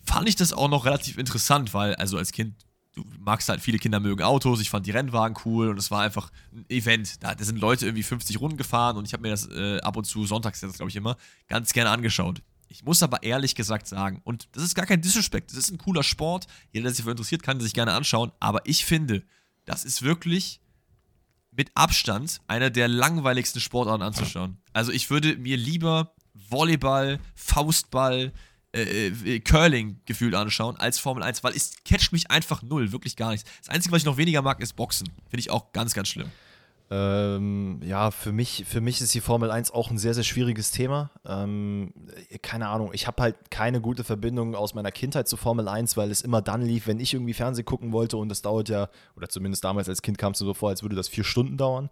[0.03, 2.55] fand ich das auch noch relativ interessant, weil, also als Kind,
[2.95, 6.03] du magst halt, viele Kinder mögen Autos, ich fand die Rennwagen cool und es war
[6.03, 7.22] einfach ein Event.
[7.22, 9.97] Da, da sind Leute irgendwie 50 Runden gefahren und ich habe mir das äh, ab
[9.97, 11.16] und zu sonntags, glaube ich immer,
[11.47, 12.41] ganz gerne angeschaut.
[12.69, 15.79] Ich muss aber ehrlich gesagt sagen, und das ist gar kein Disrespect, das ist ein
[15.79, 19.23] cooler Sport, jeder, der sich dafür interessiert, kann sich gerne anschauen, aber ich finde,
[19.64, 20.61] das ist wirklich
[21.51, 24.59] mit Abstand einer der langweiligsten Sportarten anzuschauen.
[24.73, 28.33] Also ich würde mir lieber Volleyball, Faustball,
[28.73, 33.16] äh, äh, Curling gefühlt anschauen als Formel 1, weil es catcht mich einfach null, wirklich
[33.16, 33.49] gar nichts.
[33.61, 35.09] Das Einzige, was ich noch weniger mag, ist Boxen.
[35.31, 36.31] Finde ich auch ganz, ganz schlimm.
[36.91, 40.70] Ähm, ja, für mich, für mich ist die Formel 1 auch ein sehr, sehr schwieriges
[40.70, 41.11] Thema.
[41.26, 41.93] Ähm,
[42.41, 46.11] keine Ahnung, ich habe halt keine gute Verbindung aus meiner Kindheit zu Formel 1, weil
[46.11, 49.28] es immer dann lief, wenn ich irgendwie Fernsehen gucken wollte und das dauert ja, oder
[49.28, 51.91] zumindest damals als Kind kam es mir so vor, als würde das vier Stunden dauern.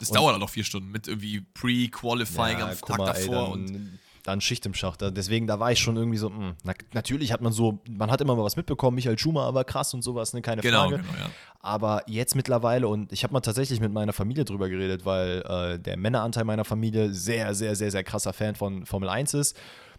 [0.00, 3.46] Das und dauert dann noch vier Stunden mit irgendwie Pre-Qualifying ja, am Tag mal, davor
[3.46, 5.00] ey, und dann Schicht im Schacht.
[5.02, 8.10] Deswegen, da war ich schon irgendwie so, mh, hm, na, natürlich hat man so, man
[8.10, 10.96] hat immer mal was mitbekommen, Michael Schumacher war krass und sowas, ne, keine genau, Frage.
[10.96, 11.30] Genau, ja.
[11.60, 15.78] Aber jetzt mittlerweile, und ich habe mal tatsächlich mit meiner Familie drüber geredet, weil äh,
[15.78, 19.56] der Männeranteil meiner Familie sehr, sehr, sehr, sehr krasser Fan von Formel 1 ist.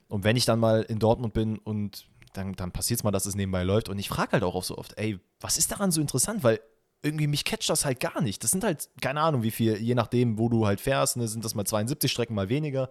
[0.07, 3.25] Und wenn ich dann mal in Dortmund bin und dann, dann passiert es mal, dass
[3.25, 3.89] es nebenbei läuft.
[3.89, 6.43] Und ich frage halt auch so oft, ey, was ist daran so interessant?
[6.43, 6.59] Weil
[7.01, 8.43] irgendwie mich catcht das halt gar nicht.
[8.43, 11.45] Das sind halt, keine Ahnung, wie viel, je nachdem, wo du halt fährst, ne, sind
[11.45, 12.89] das mal 72 Strecken, mal weniger.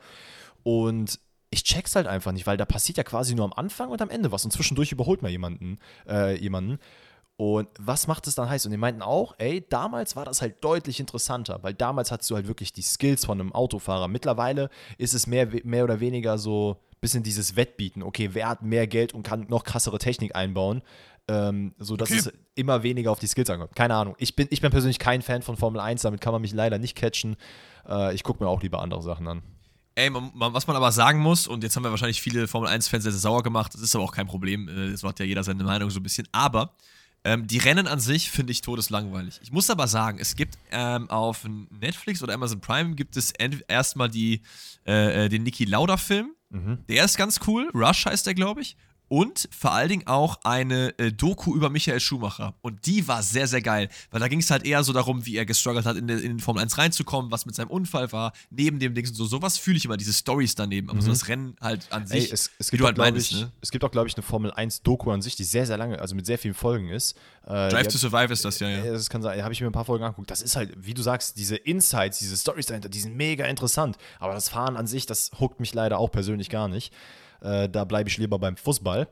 [0.62, 1.20] Und
[1.54, 4.10] ich check's halt einfach nicht, weil da passiert ja quasi nur am Anfang und am
[4.10, 6.78] Ende was und zwischendurch überholt man jemanden, äh, jemanden.
[7.36, 8.64] Und was macht es dann heiß?
[8.66, 12.34] Und die meinten auch, ey, damals war das halt deutlich interessanter, weil damals hattest du
[12.34, 14.08] halt wirklich die Skills von einem Autofahrer.
[14.08, 18.02] Mittlerweile ist es mehr, mehr oder weniger so ein bisschen dieses Wettbieten.
[18.02, 20.82] Okay, wer hat mehr Geld und kann noch krassere Technik einbauen,
[21.28, 22.18] ähm, sodass okay.
[22.18, 23.76] es immer weniger auf die Skills ankommt.
[23.76, 24.14] Keine Ahnung.
[24.18, 26.78] Ich bin, ich bin persönlich kein Fan von Formel 1, damit kann man mich leider
[26.78, 27.36] nicht catchen.
[27.88, 29.42] Äh, ich gucke mir auch lieber andere Sachen an.
[29.96, 33.04] Ey, man, was man aber sagen muss, und jetzt haben wir wahrscheinlich viele Formel 1-Fans
[33.04, 35.44] sehr, sehr sauer gemacht, das ist aber auch kein Problem, es äh, hat ja jeder
[35.44, 36.74] seine Meinung so ein bisschen, aber
[37.22, 39.40] ähm, die Rennen an sich finde ich todeslangweilig.
[39.42, 44.10] Ich muss aber sagen, es gibt ähm, auf Netflix oder Amazon Prime gibt es erstmal
[44.10, 44.42] die,
[44.86, 46.78] äh, äh, den Niki Lauda-Film, mhm.
[46.88, 48.76] der ist ganz cool, Rush heißt der, glaube ich,
[49.14, 52.54] und vor allen Dingen auch eine äh, Doku über Michael Schumacher.
[52.62, 55.36] Und die war sehr, sehr geil, weil da ging es halt eher so darum, wie
[55.36, 58.80] er gestruggelt hat, in, in den Formel 1 reinzukommen, was mit seinem Unfall war, neben
[58.80, 59.24] dem Ding und so.
[59.24, 60.90] Sowas fühle ich immer, diese Stories daneben.
[60.90, 61.02] Aber mhm.
[61.02, 63.52] so das Rennen halt an sich, Ey, es, es wie du halt meinst, ich, ne?
[63.60, 66.00] Es gibt auch, glaube ich, eine Formel 1 Doku an sich, die sehr, sehr lange,
[66.00, 67.16] also mit sehr vielen Folgen ist.
[67.46, 68.82] Äh, Drive to Survive ist das ja, ja.
[68.82, 70.28] Das kann sein, da habe ich mir ein paar Folgen angeguckt.
[70.28, 73.96] Das ist halt, wie du sagst, diese Insights, diese Stories dahinter, die sind mega interessant.
[74.18, 76.92] Aber das Fahren an sich, das huckt mich leider auch persönlich gar nicht.
[77.44, 79.08] Äh, da bleibe ich lieber beim Fußball.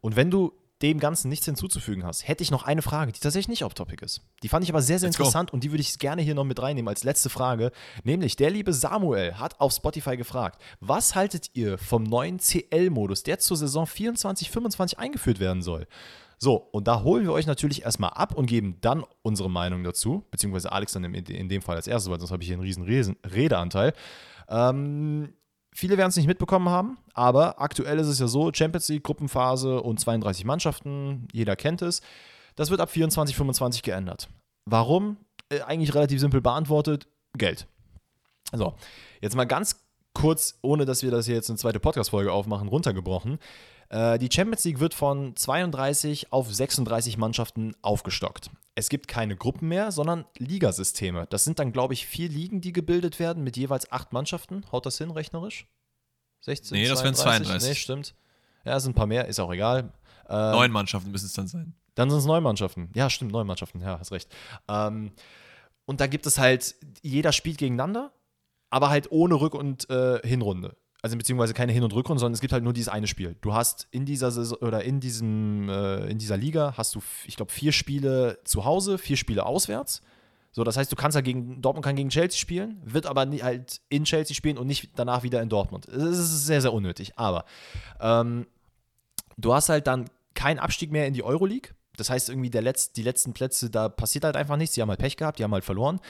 [0.00, 0.52] Und wenn du
[0.82, 4.22] dem Ganzen nichts hinzuzufügen hast, hätte ich noch eine Frage, die tatsächlich nicht off-topic ist.
[4.42, 5.54] Die fand ich aber sehr, sehr Let's interessant go.
[5.54, 7.70] und die würde ich gerne hier noch mit reinnehmen als letzte Frage.
[8.02, 13.38] Nämlich, der liebe Samuel hat auf Spotify gefragt, was haltet ihr vom neuen CL-Modus, der
[13.38, 15.86] zur Saison 24-25 eingeführt werden soll?
[16.38, 20.24] So, und da holen wir euch natürlich erstmal ab und geben dann unsere Meinung dazu,
[20.30, 22.88] beziehungsweise Alex dann in, in dem Fall als erstes, weil sonst habe ich hier einen
[22.88, 23.92] riesen Redeanteil.
[24.48, 25.34] Ähm,
[25.72, 29.80] Viele werden es nicht mitbekommen haben, aber aktuell ist es ja so: Champions League, Gruppenphase
[29.80, 32.00] und 32 Mannschaften, jeder kennt es.
[32.56, 34.28] Das wird ab 24, 25 geändert.
[34.66, 35.16] Warum?
[35.48, 37.06] Äh, eigentlich relativ simpel beantwortet:
[37.36, 37.66] Geld.
[38.52, 38.74] So,
[39.20, 39.80] jetzt mal ganz
[40.12, 43.38] kurz, ohne dass wir das hier jetzt eine zweite Podcast-Folge aufmachen, runtergebrochen.
[43.90, 48.50] Äh, die Champions League wird von 32 auf 36 Mannschaften aufgestockt.
[48.74, 51.26] Es gibt keine Gruppen mehr, sondern Ligasysteme.
[51.28, 54.64] Das sind dann, glaube ich, vier Ligen, die gebildet werden mit jeweils acht Mannschaften.
[54.72, 55.66] Haut das hin, rechnerisch?
[56.42, 56.76] 16?
[56.76, 57.68] Nee, das wären 32.
[57.68, 58.14] Nee, stimmt.
[58.64, 59.92] Ja, es sind ein paar mehr, ist auch egal.
[60.28, 61.74] Ähm, neun Mannschaften müssen es dann sein.
[61.94, 62.90] Dann sind es neun Mannschaften.
[62.94, 63.80] Ja, stimmt, neun Mannschaften.
[63.80, 64.34] Ja, hast recht.
[64.68, 65.12] Ähm,
[65.84, 68.12] und da gibt es halt, jeder spielt gegeneinander,
[68.70, 72.40] aber halt ohne Rück- und äh, Hinrunde also beziehungsweise keine Hin- und Rückrunde, sondern es
[72.40, 73.36] gibt halt nur dieses eine Spiel.
[73.40, 77.36] Du hast in dieser Saison oder in diesem äh, in dieser Liga hast du, ich
[77.36, 80.02] glaube, vier Spiele zu Hause, vier Spiele auswärts.
[80.52, 83.40] So, das heißt, du kannst ja gegen Dortmund kann gegen Chelsea spielen, wird aber nie,
[83.40, 85.86] halt in Chelsea spielen und nicht danach wieder in Dortmund.
[85.88, 87.12] Das ist sehr, sehr unnötig.
[87.16, 87.44] Aber
[88.00, 88.46] ähm,
[89.36, 91.70] du hast halt dann keinen Abstieg mehr in die Euroleague.
[91.96, 94.74] Das heißt, irgendwie der Letz-, die letzten Plätze, da passiert halt einfach nichts.
[94.74, 96.00] Die haben halt Pech gehabt, die haben halt verloren.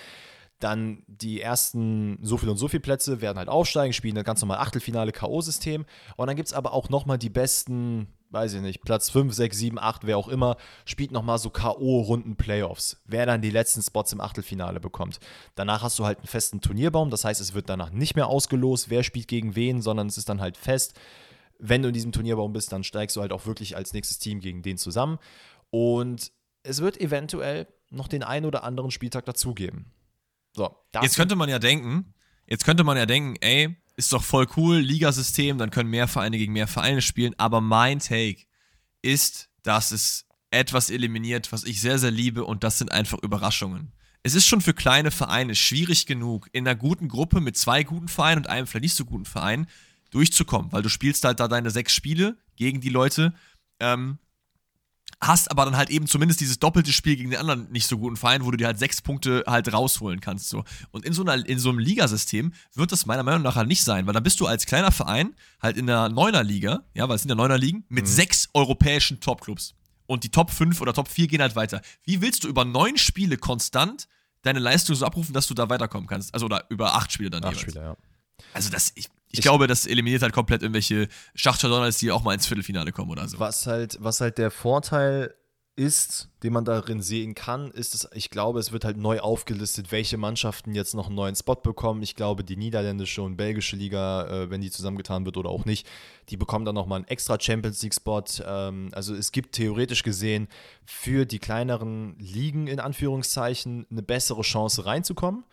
[0.61, 4.43] Dann die ersten so viel und so viel Plätze werden halt aufsteigen, spielen dann ganz
[4.43, 5.87] normal Achtelfinale K.O.-System.
[6.17, 9.57] Und dann gibt es aber auch nochmal die besten, weiß ich nicht, Platz 5, 6,
[9.57, 13.01] 7, 8, wer auch immer, spielt nochmal so K.O.-Runden-Playoffs.
[13.07, 15.19] Wer dann die letzten Spots im Achtelfinale bekommt.
[15.55, 18.91] Danach hast du halt einen festen Turnierbaum, das heißt, es wird danach nicht mehr ausgelost,
[18.91, 20.93] wer spielt gegen wen, sondern es ist dann halt fest.
[21.59, 24.41] Wenn du in diesem Turnierbaum bist, dann steigst du halt auch wirklich als nächstes Team
[24.41, 25.19] gegen den zusammen.
[25.71, 26.33] Und
[26.63, 29.93] es wird eventuell noch den einen oder anderen Spieltag dazugeben.
[30.53, 32.15] So, jetzt könnte man ja denken,
[32.47, 36.39] jetzt könnte man ja denken, ey, ist doch voll cool, Ligasystem, dann können mehr Vereine
[36.39, 38.45] gegen mehr Vereine spielen, aber mein Take
[39.03, 43.93] ist, dass es etwas eliminiert, was ich sehr, sehr liebe und das sind einfach Überraschungen.
[44.23, 48.09] Es ist schon für kleine Vereine schwierig genug, in einer guten Gruppe mit zwei guten
[48.09, 49.67] Vereinen und einem vielleicht nicht so guten Verein
[50.11, 53.33] durchzukommen, weil du spielst halt da deine sechs Spiele gegen die Leute.
[53.79, 54.19] Ähm,
[55.21, 58.17] hast aber dann halt eben zumindest dieses doppelte Spiel gegen den anderen nicht so guten
[58.17, 60.49] Verein, wo du dir halt sechs Punkte halt rausholen kannst.
[60.49, 60.65] So.
[60.93, 63.85] Und in so, einer, in so einem Ligasystem wird das meiner Meinung nach halt nicht
[63.85, 67.23] sein, weil dann bist du als kleiner Verein halt in der Neuner-Liga, ja, weil es
[67.23, 68.09] sind ja Neuner-Ligen, mit mhm.
[68.09, 69.75] sechs europäischen Topclubs.
[70.07, 71.83] Und die Top 5 oder Top 4 gehen halt weiter.
[72.05, 74.09] Wie willst du über neun Spiele konstant
[74.43, 76.33] deine Leistung so abrufen, dass du da weiterkommen kannst?
[76.35, 77.73] Also oder über acht Spiele dann acht jeweils.
[77.73, 77.97] Spiele, ja.
[78.55, 81.71] Also das, ich, ich, ich, glaube, das eliminiert halt komplett irgendwelche Schachtel
[82.01, 83.39] die auch mal ins Viertelfinale kommen oder so.
[83.39, 85.35] Was halt, was halt der Vorteil
[85.81, 89.93] ist, den man darin sehen kann, ist, dass ich glaube, es wird halt neu aufgelistet,
[89.93, 92.03] welche Mannschaften jetzt noch einen neuen Spot bekommen.
[92.03, 95.89] Ich glaube, die niederländische und belgische Liga, äh, wenn die zusammengetan wird oder auch nicht,
[96.29, 98.25] die bekommen dann nochmal einen extra Champions League-Spot.
[98.45, 100.49] Ähm, also es gibt theoretisch gesehen
[100.85, 105.45] für die kleineren Ligen in Anführungszeichen eine bessere Chance reinzukommen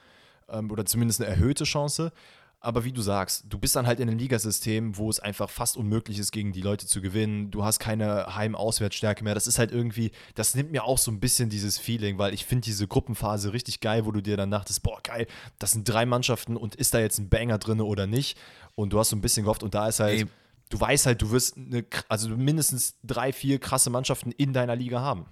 [0.50, 2.12] ähm, oder zumindest eine erhöhte Chance.
[2.60, 5.78] Aber wie du sagst, du bist dann halt in einem Ligasystem, wo es einfach fast
[5.78, 7.52] unmöglich ist, gegen die Leute zu gewinnen.
[7.52, 9.36] Du hast keine Heim-Auswärtsstärke mehr.
[9.36, 12.46] Das ist halt irgendwie, das nimmt mir auch so ein bisschen dieses Feeling, weil ich
[12.46, 15.28] finde diese Gruppenphase richtig geil, wo du dir dann dachtest, boah, geil,
[15.60, 18.40] das sind drei Mannschaften und ist da jetzt ein Banger drin oder nicht?
[18.74, 20.28] Und du hast so ein bisschen gehofft und da ist halt, Ey.
[20.70, 25.00] du weißt halt, du wirst eine, also mindestens drei, vier krasse Mannschaften in deiner Liga
[25.00, 25.28] haben.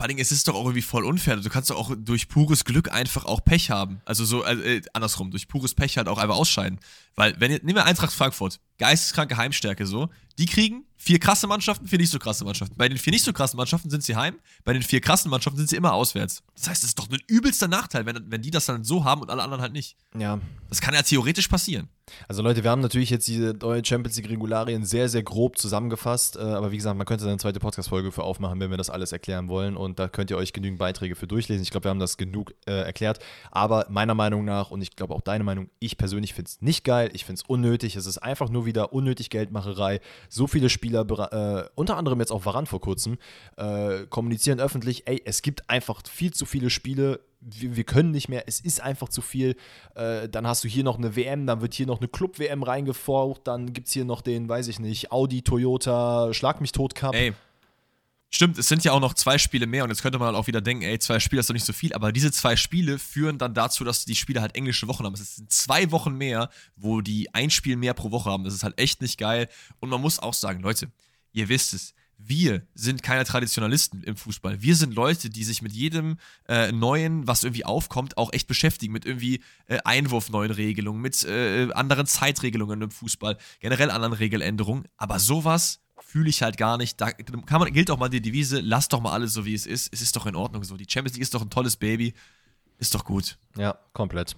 [0.00, 1.36] Vor allen es ist doch auch irgendwie voll unfair.
[1.36, 4.00] Du kannst doch auch durch pures Glück einfach auch Pech haben.
[4.06, 6.80] Also so, äh, äh andersrum, durch pures Pech halt auch einfach ausscheiden.
[7.16, 10.08] Weil, wenn nehmen wir Eintracht Frankfurt, geisteskranke Heimstärke so,
[10.38, 12.74] die kriegen vier krasse Mannschaften, vier nicht so krasse Mannschaften.
[12.76, 15.58] Bei den vier nicht so krassen Mannschaften sind sie heim, bei den vier krassen Mannschaften
[15.58, 16.42] sind sie immer auswärts.
[16.56, 19.20] Das heißt, das ist doch ein übelster Nachteil, wenn, wenn die das dann so haben
[19.20, 19.96] und alle anderen halt nicht.
[20.18, 20.38] Ja.
[20.68, 21.88] Das kann ja theoretisch passieren.
[22.28, 26.36] Also Leute, wir haben natürlich jetzt diese neue Champions League Regularien sehr, sehr grob zusammengefasst,
[26.36, 29.12] äh, aber wie gesagt, man könnte eine zweite Podcast-Folge für aufmachen, wenn wir das alles
[29.12, 31.62] erklären wollen und da könnt ihr euch genügend Beiträge für durchlesen.
[31.62, 33.20] Ich glaube, wir haben das genug äh, erklärt,
[33.50, 36.84] aber meiner Meinung nach und ich glaube auch deine Meinung, ich persönlich finde es nicht
[36.84, 40.00] geil, ich finde es unnötig, es ist einfach nur wieder wieder unnötig Geldmacherei.
[40.28, 43.18] So viele Spieler, äh, unter anderem jetzt auch Varan vor kurzem,
[43.56, 48.28] äh, kommunizieren öffentlich, ey, es gibt einfach viel zu viele Spiele, wir, wir, können nicht
[48.28, 49.56] mehr, es ist einfach zu viel.
[49.94, 53.40] Äh, dann hast du hier noch eine WM, dann wird hier noch eine Club-WM reingefaucht,
[53.46, 57.14] dann gibt es hier noch den, weiß ich nicht, Audi, Toyota, Schlag mich tot Cup.
[57.14, 57.32] Ey.
[58.32, 60.46] Stimmt, es sind ja auch noch zwei Spiele mehr und jetzt könnte man halt auch
[60.46, 63.38] wieder denken, ey, zwei Spiele ist doch nicht so viel, aber diese zwei Spiele führen
[63.38, 65.14] dann dazu, dass die Spiele halt englische Wochen haben.
[65.14, 68.44] Es sind zwei Wochen mehr, wo die ein Spiel mehr pro Woche haben.
[68.44, 69.48] Das ist halt echt nicht geil.
[69.80, 70.92] Und man muss auch sagen, Leute,
[71.32, 74.62] ihr wisst es, wir sind keine Traditionalisten im Fußball.
[74.62, 76.18] Wir sind Leute, die sich mit jedem
[76.48, 78.92] äh, Neuen, was irgendwie aufkommt, auch echt beschäftigen.
[78.92, 84.86] Mit irgendwie äh, Einwurfneuen Regelungen, mit äh, anderen Zeitregelungen im Fußball, generell anderen Regeländerungen.
[84.98, 87.00] Aber sowas fühle ich halt gar nicht.
[87.00, 89.66] Da kann man, gilt auch mal die Devise, lass doch mal alles so, wie es
[89.66, 89.92] ist.
[89.92, 90.76] Es ist doch in Ordnung so.
[90.76, 92.14] Die Champions League ist doch ein tolles Baby.
[92.78, 93.38] Ist doch gut.
[93.56, 94.36] Ja, komplett.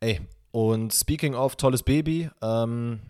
[0.00, 0.20] Ey,
[0.50, 3.00] und speaking of tolles Baby, ähm,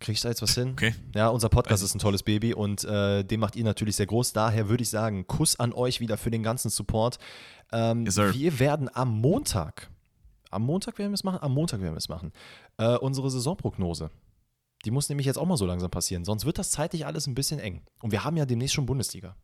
[0.00, 0.70] Kriege ich da jetzt was hin?
[0.70, 0.94] Okay.
[1.14, 4.32] Ja, unser Podcast ist ein tolles Baby und äh, den macht ihr natürlich sehr groß.
[4.32, 7.18] Daher würde ich sagen, Kuss an euch wieder für den ganzen Support.
[7.70, 9.90] Ähm, yes, wir werden am Montag,
[10.50, 11.38] am Montag werden wir es machen?
[11.42, 12.32] Am Montag werden wir es machen.
[12.78, 14.10] Äh, unsere Saisonprognose.
[14.84, 17.34] Die muss nämlich jetzt auch mal so langsam passieren, sonst wird das zeitlich alles ein
[17.34, 17.84] bisschen eng.
[18.02, 19.36] Und wir haben ja demnächst schon Bundesliga.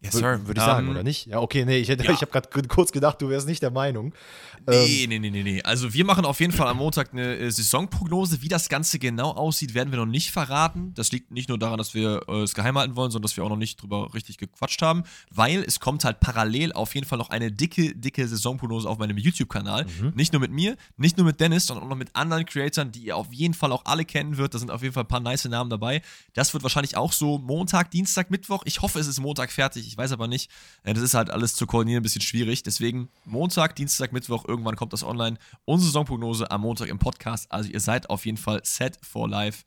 [0.00, 0.46] Yes, sir.
[0.46, 1.26] Würde ich um, sagen, ähm, oder nicht?
[1.26, 1.96] Ja, okay, nee, ich, ja.
[1.98, 4.14] ich habe gerade kurz gedacht, du wärst nicht der Meinung.
[4.66, 5.62] Nee, ähm, nee, nee, nee, nee.
[5.62, 8.40] Also wir machen auf jeden Fall am Montag eine äh, Saisonprognose.
[8.42, 10.92] Wie das Ganze genau aussieht, werden wir noch nicht verraten.
[10.94, 13.44] Das liegt nicht nur daran, dass wir äh, es geheim halten wollen, sondern dass wir
[13.44, 17.18] auch noch nicht drüber richtig gequatscht haben, weil es kommt halt parallel auf jeden Fall
[17.18, 19.84] noch eine dicke, dicke Saisonprognose auf meinem YouTube-Kanal.
[19.84, 20.12] Mhm.
[20.14, 23.00] Nicht nur mit mir, nicht nur mit Dennis, sondern auch noch mit anderen Creatoren, die
[23.00, 24.54] ihr auf jeden Fall auch alle kennen wird.
[24.54, 26.02] Da sind auf jeden Fall ein paar nice Namen dabei.
[26.34, 28.62] Das wird wahrscheinlich auch so Montag, Dienstag, Mittwoch.
[28.64, 29.87] Ich hoffe, es ist Montag fertig.
[29.88, 30.50] Ich weiß aber nicht.
[30.84, 32.62] Ja, das ist halt alles zu koordinieren ein bisschen schwierig.
[32.62, 35.38] Deswegen Montag, Dienstag, Mittwoch, irgendwann kommt das online.
[35.64, 37.50] Unsere Saisonprognose am Montag im Podcast.
[37.50, 39.64] Also ihr seid auf jeden Fall set for life.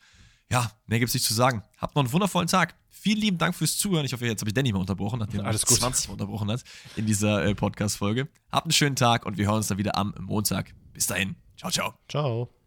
[0.52, 1.64] Ja, mehr gibt es nicht zu sagen.
[1.78, 2.76] Habt noch einen wundervollen Tag.
[2.90, 4.06] Vielen lieben Dank fürs Zuhören.
[4.06, 6.64] Ich hoffe, jetzt habe ich Danny mal unterbrochen, nachdem er 20 Mal unterbrochen hat
[6.98, 8.28] in dieser äh, Podcast-Folge.
[8.52, 10.74] Habt einen schönen Tag und wir hören uns dann wieder am Montag.
[10.94, 11.36] Bis dahin.
[11.58, 11.94] Ciao, ciao.
[12.10, 12.61] Ciao.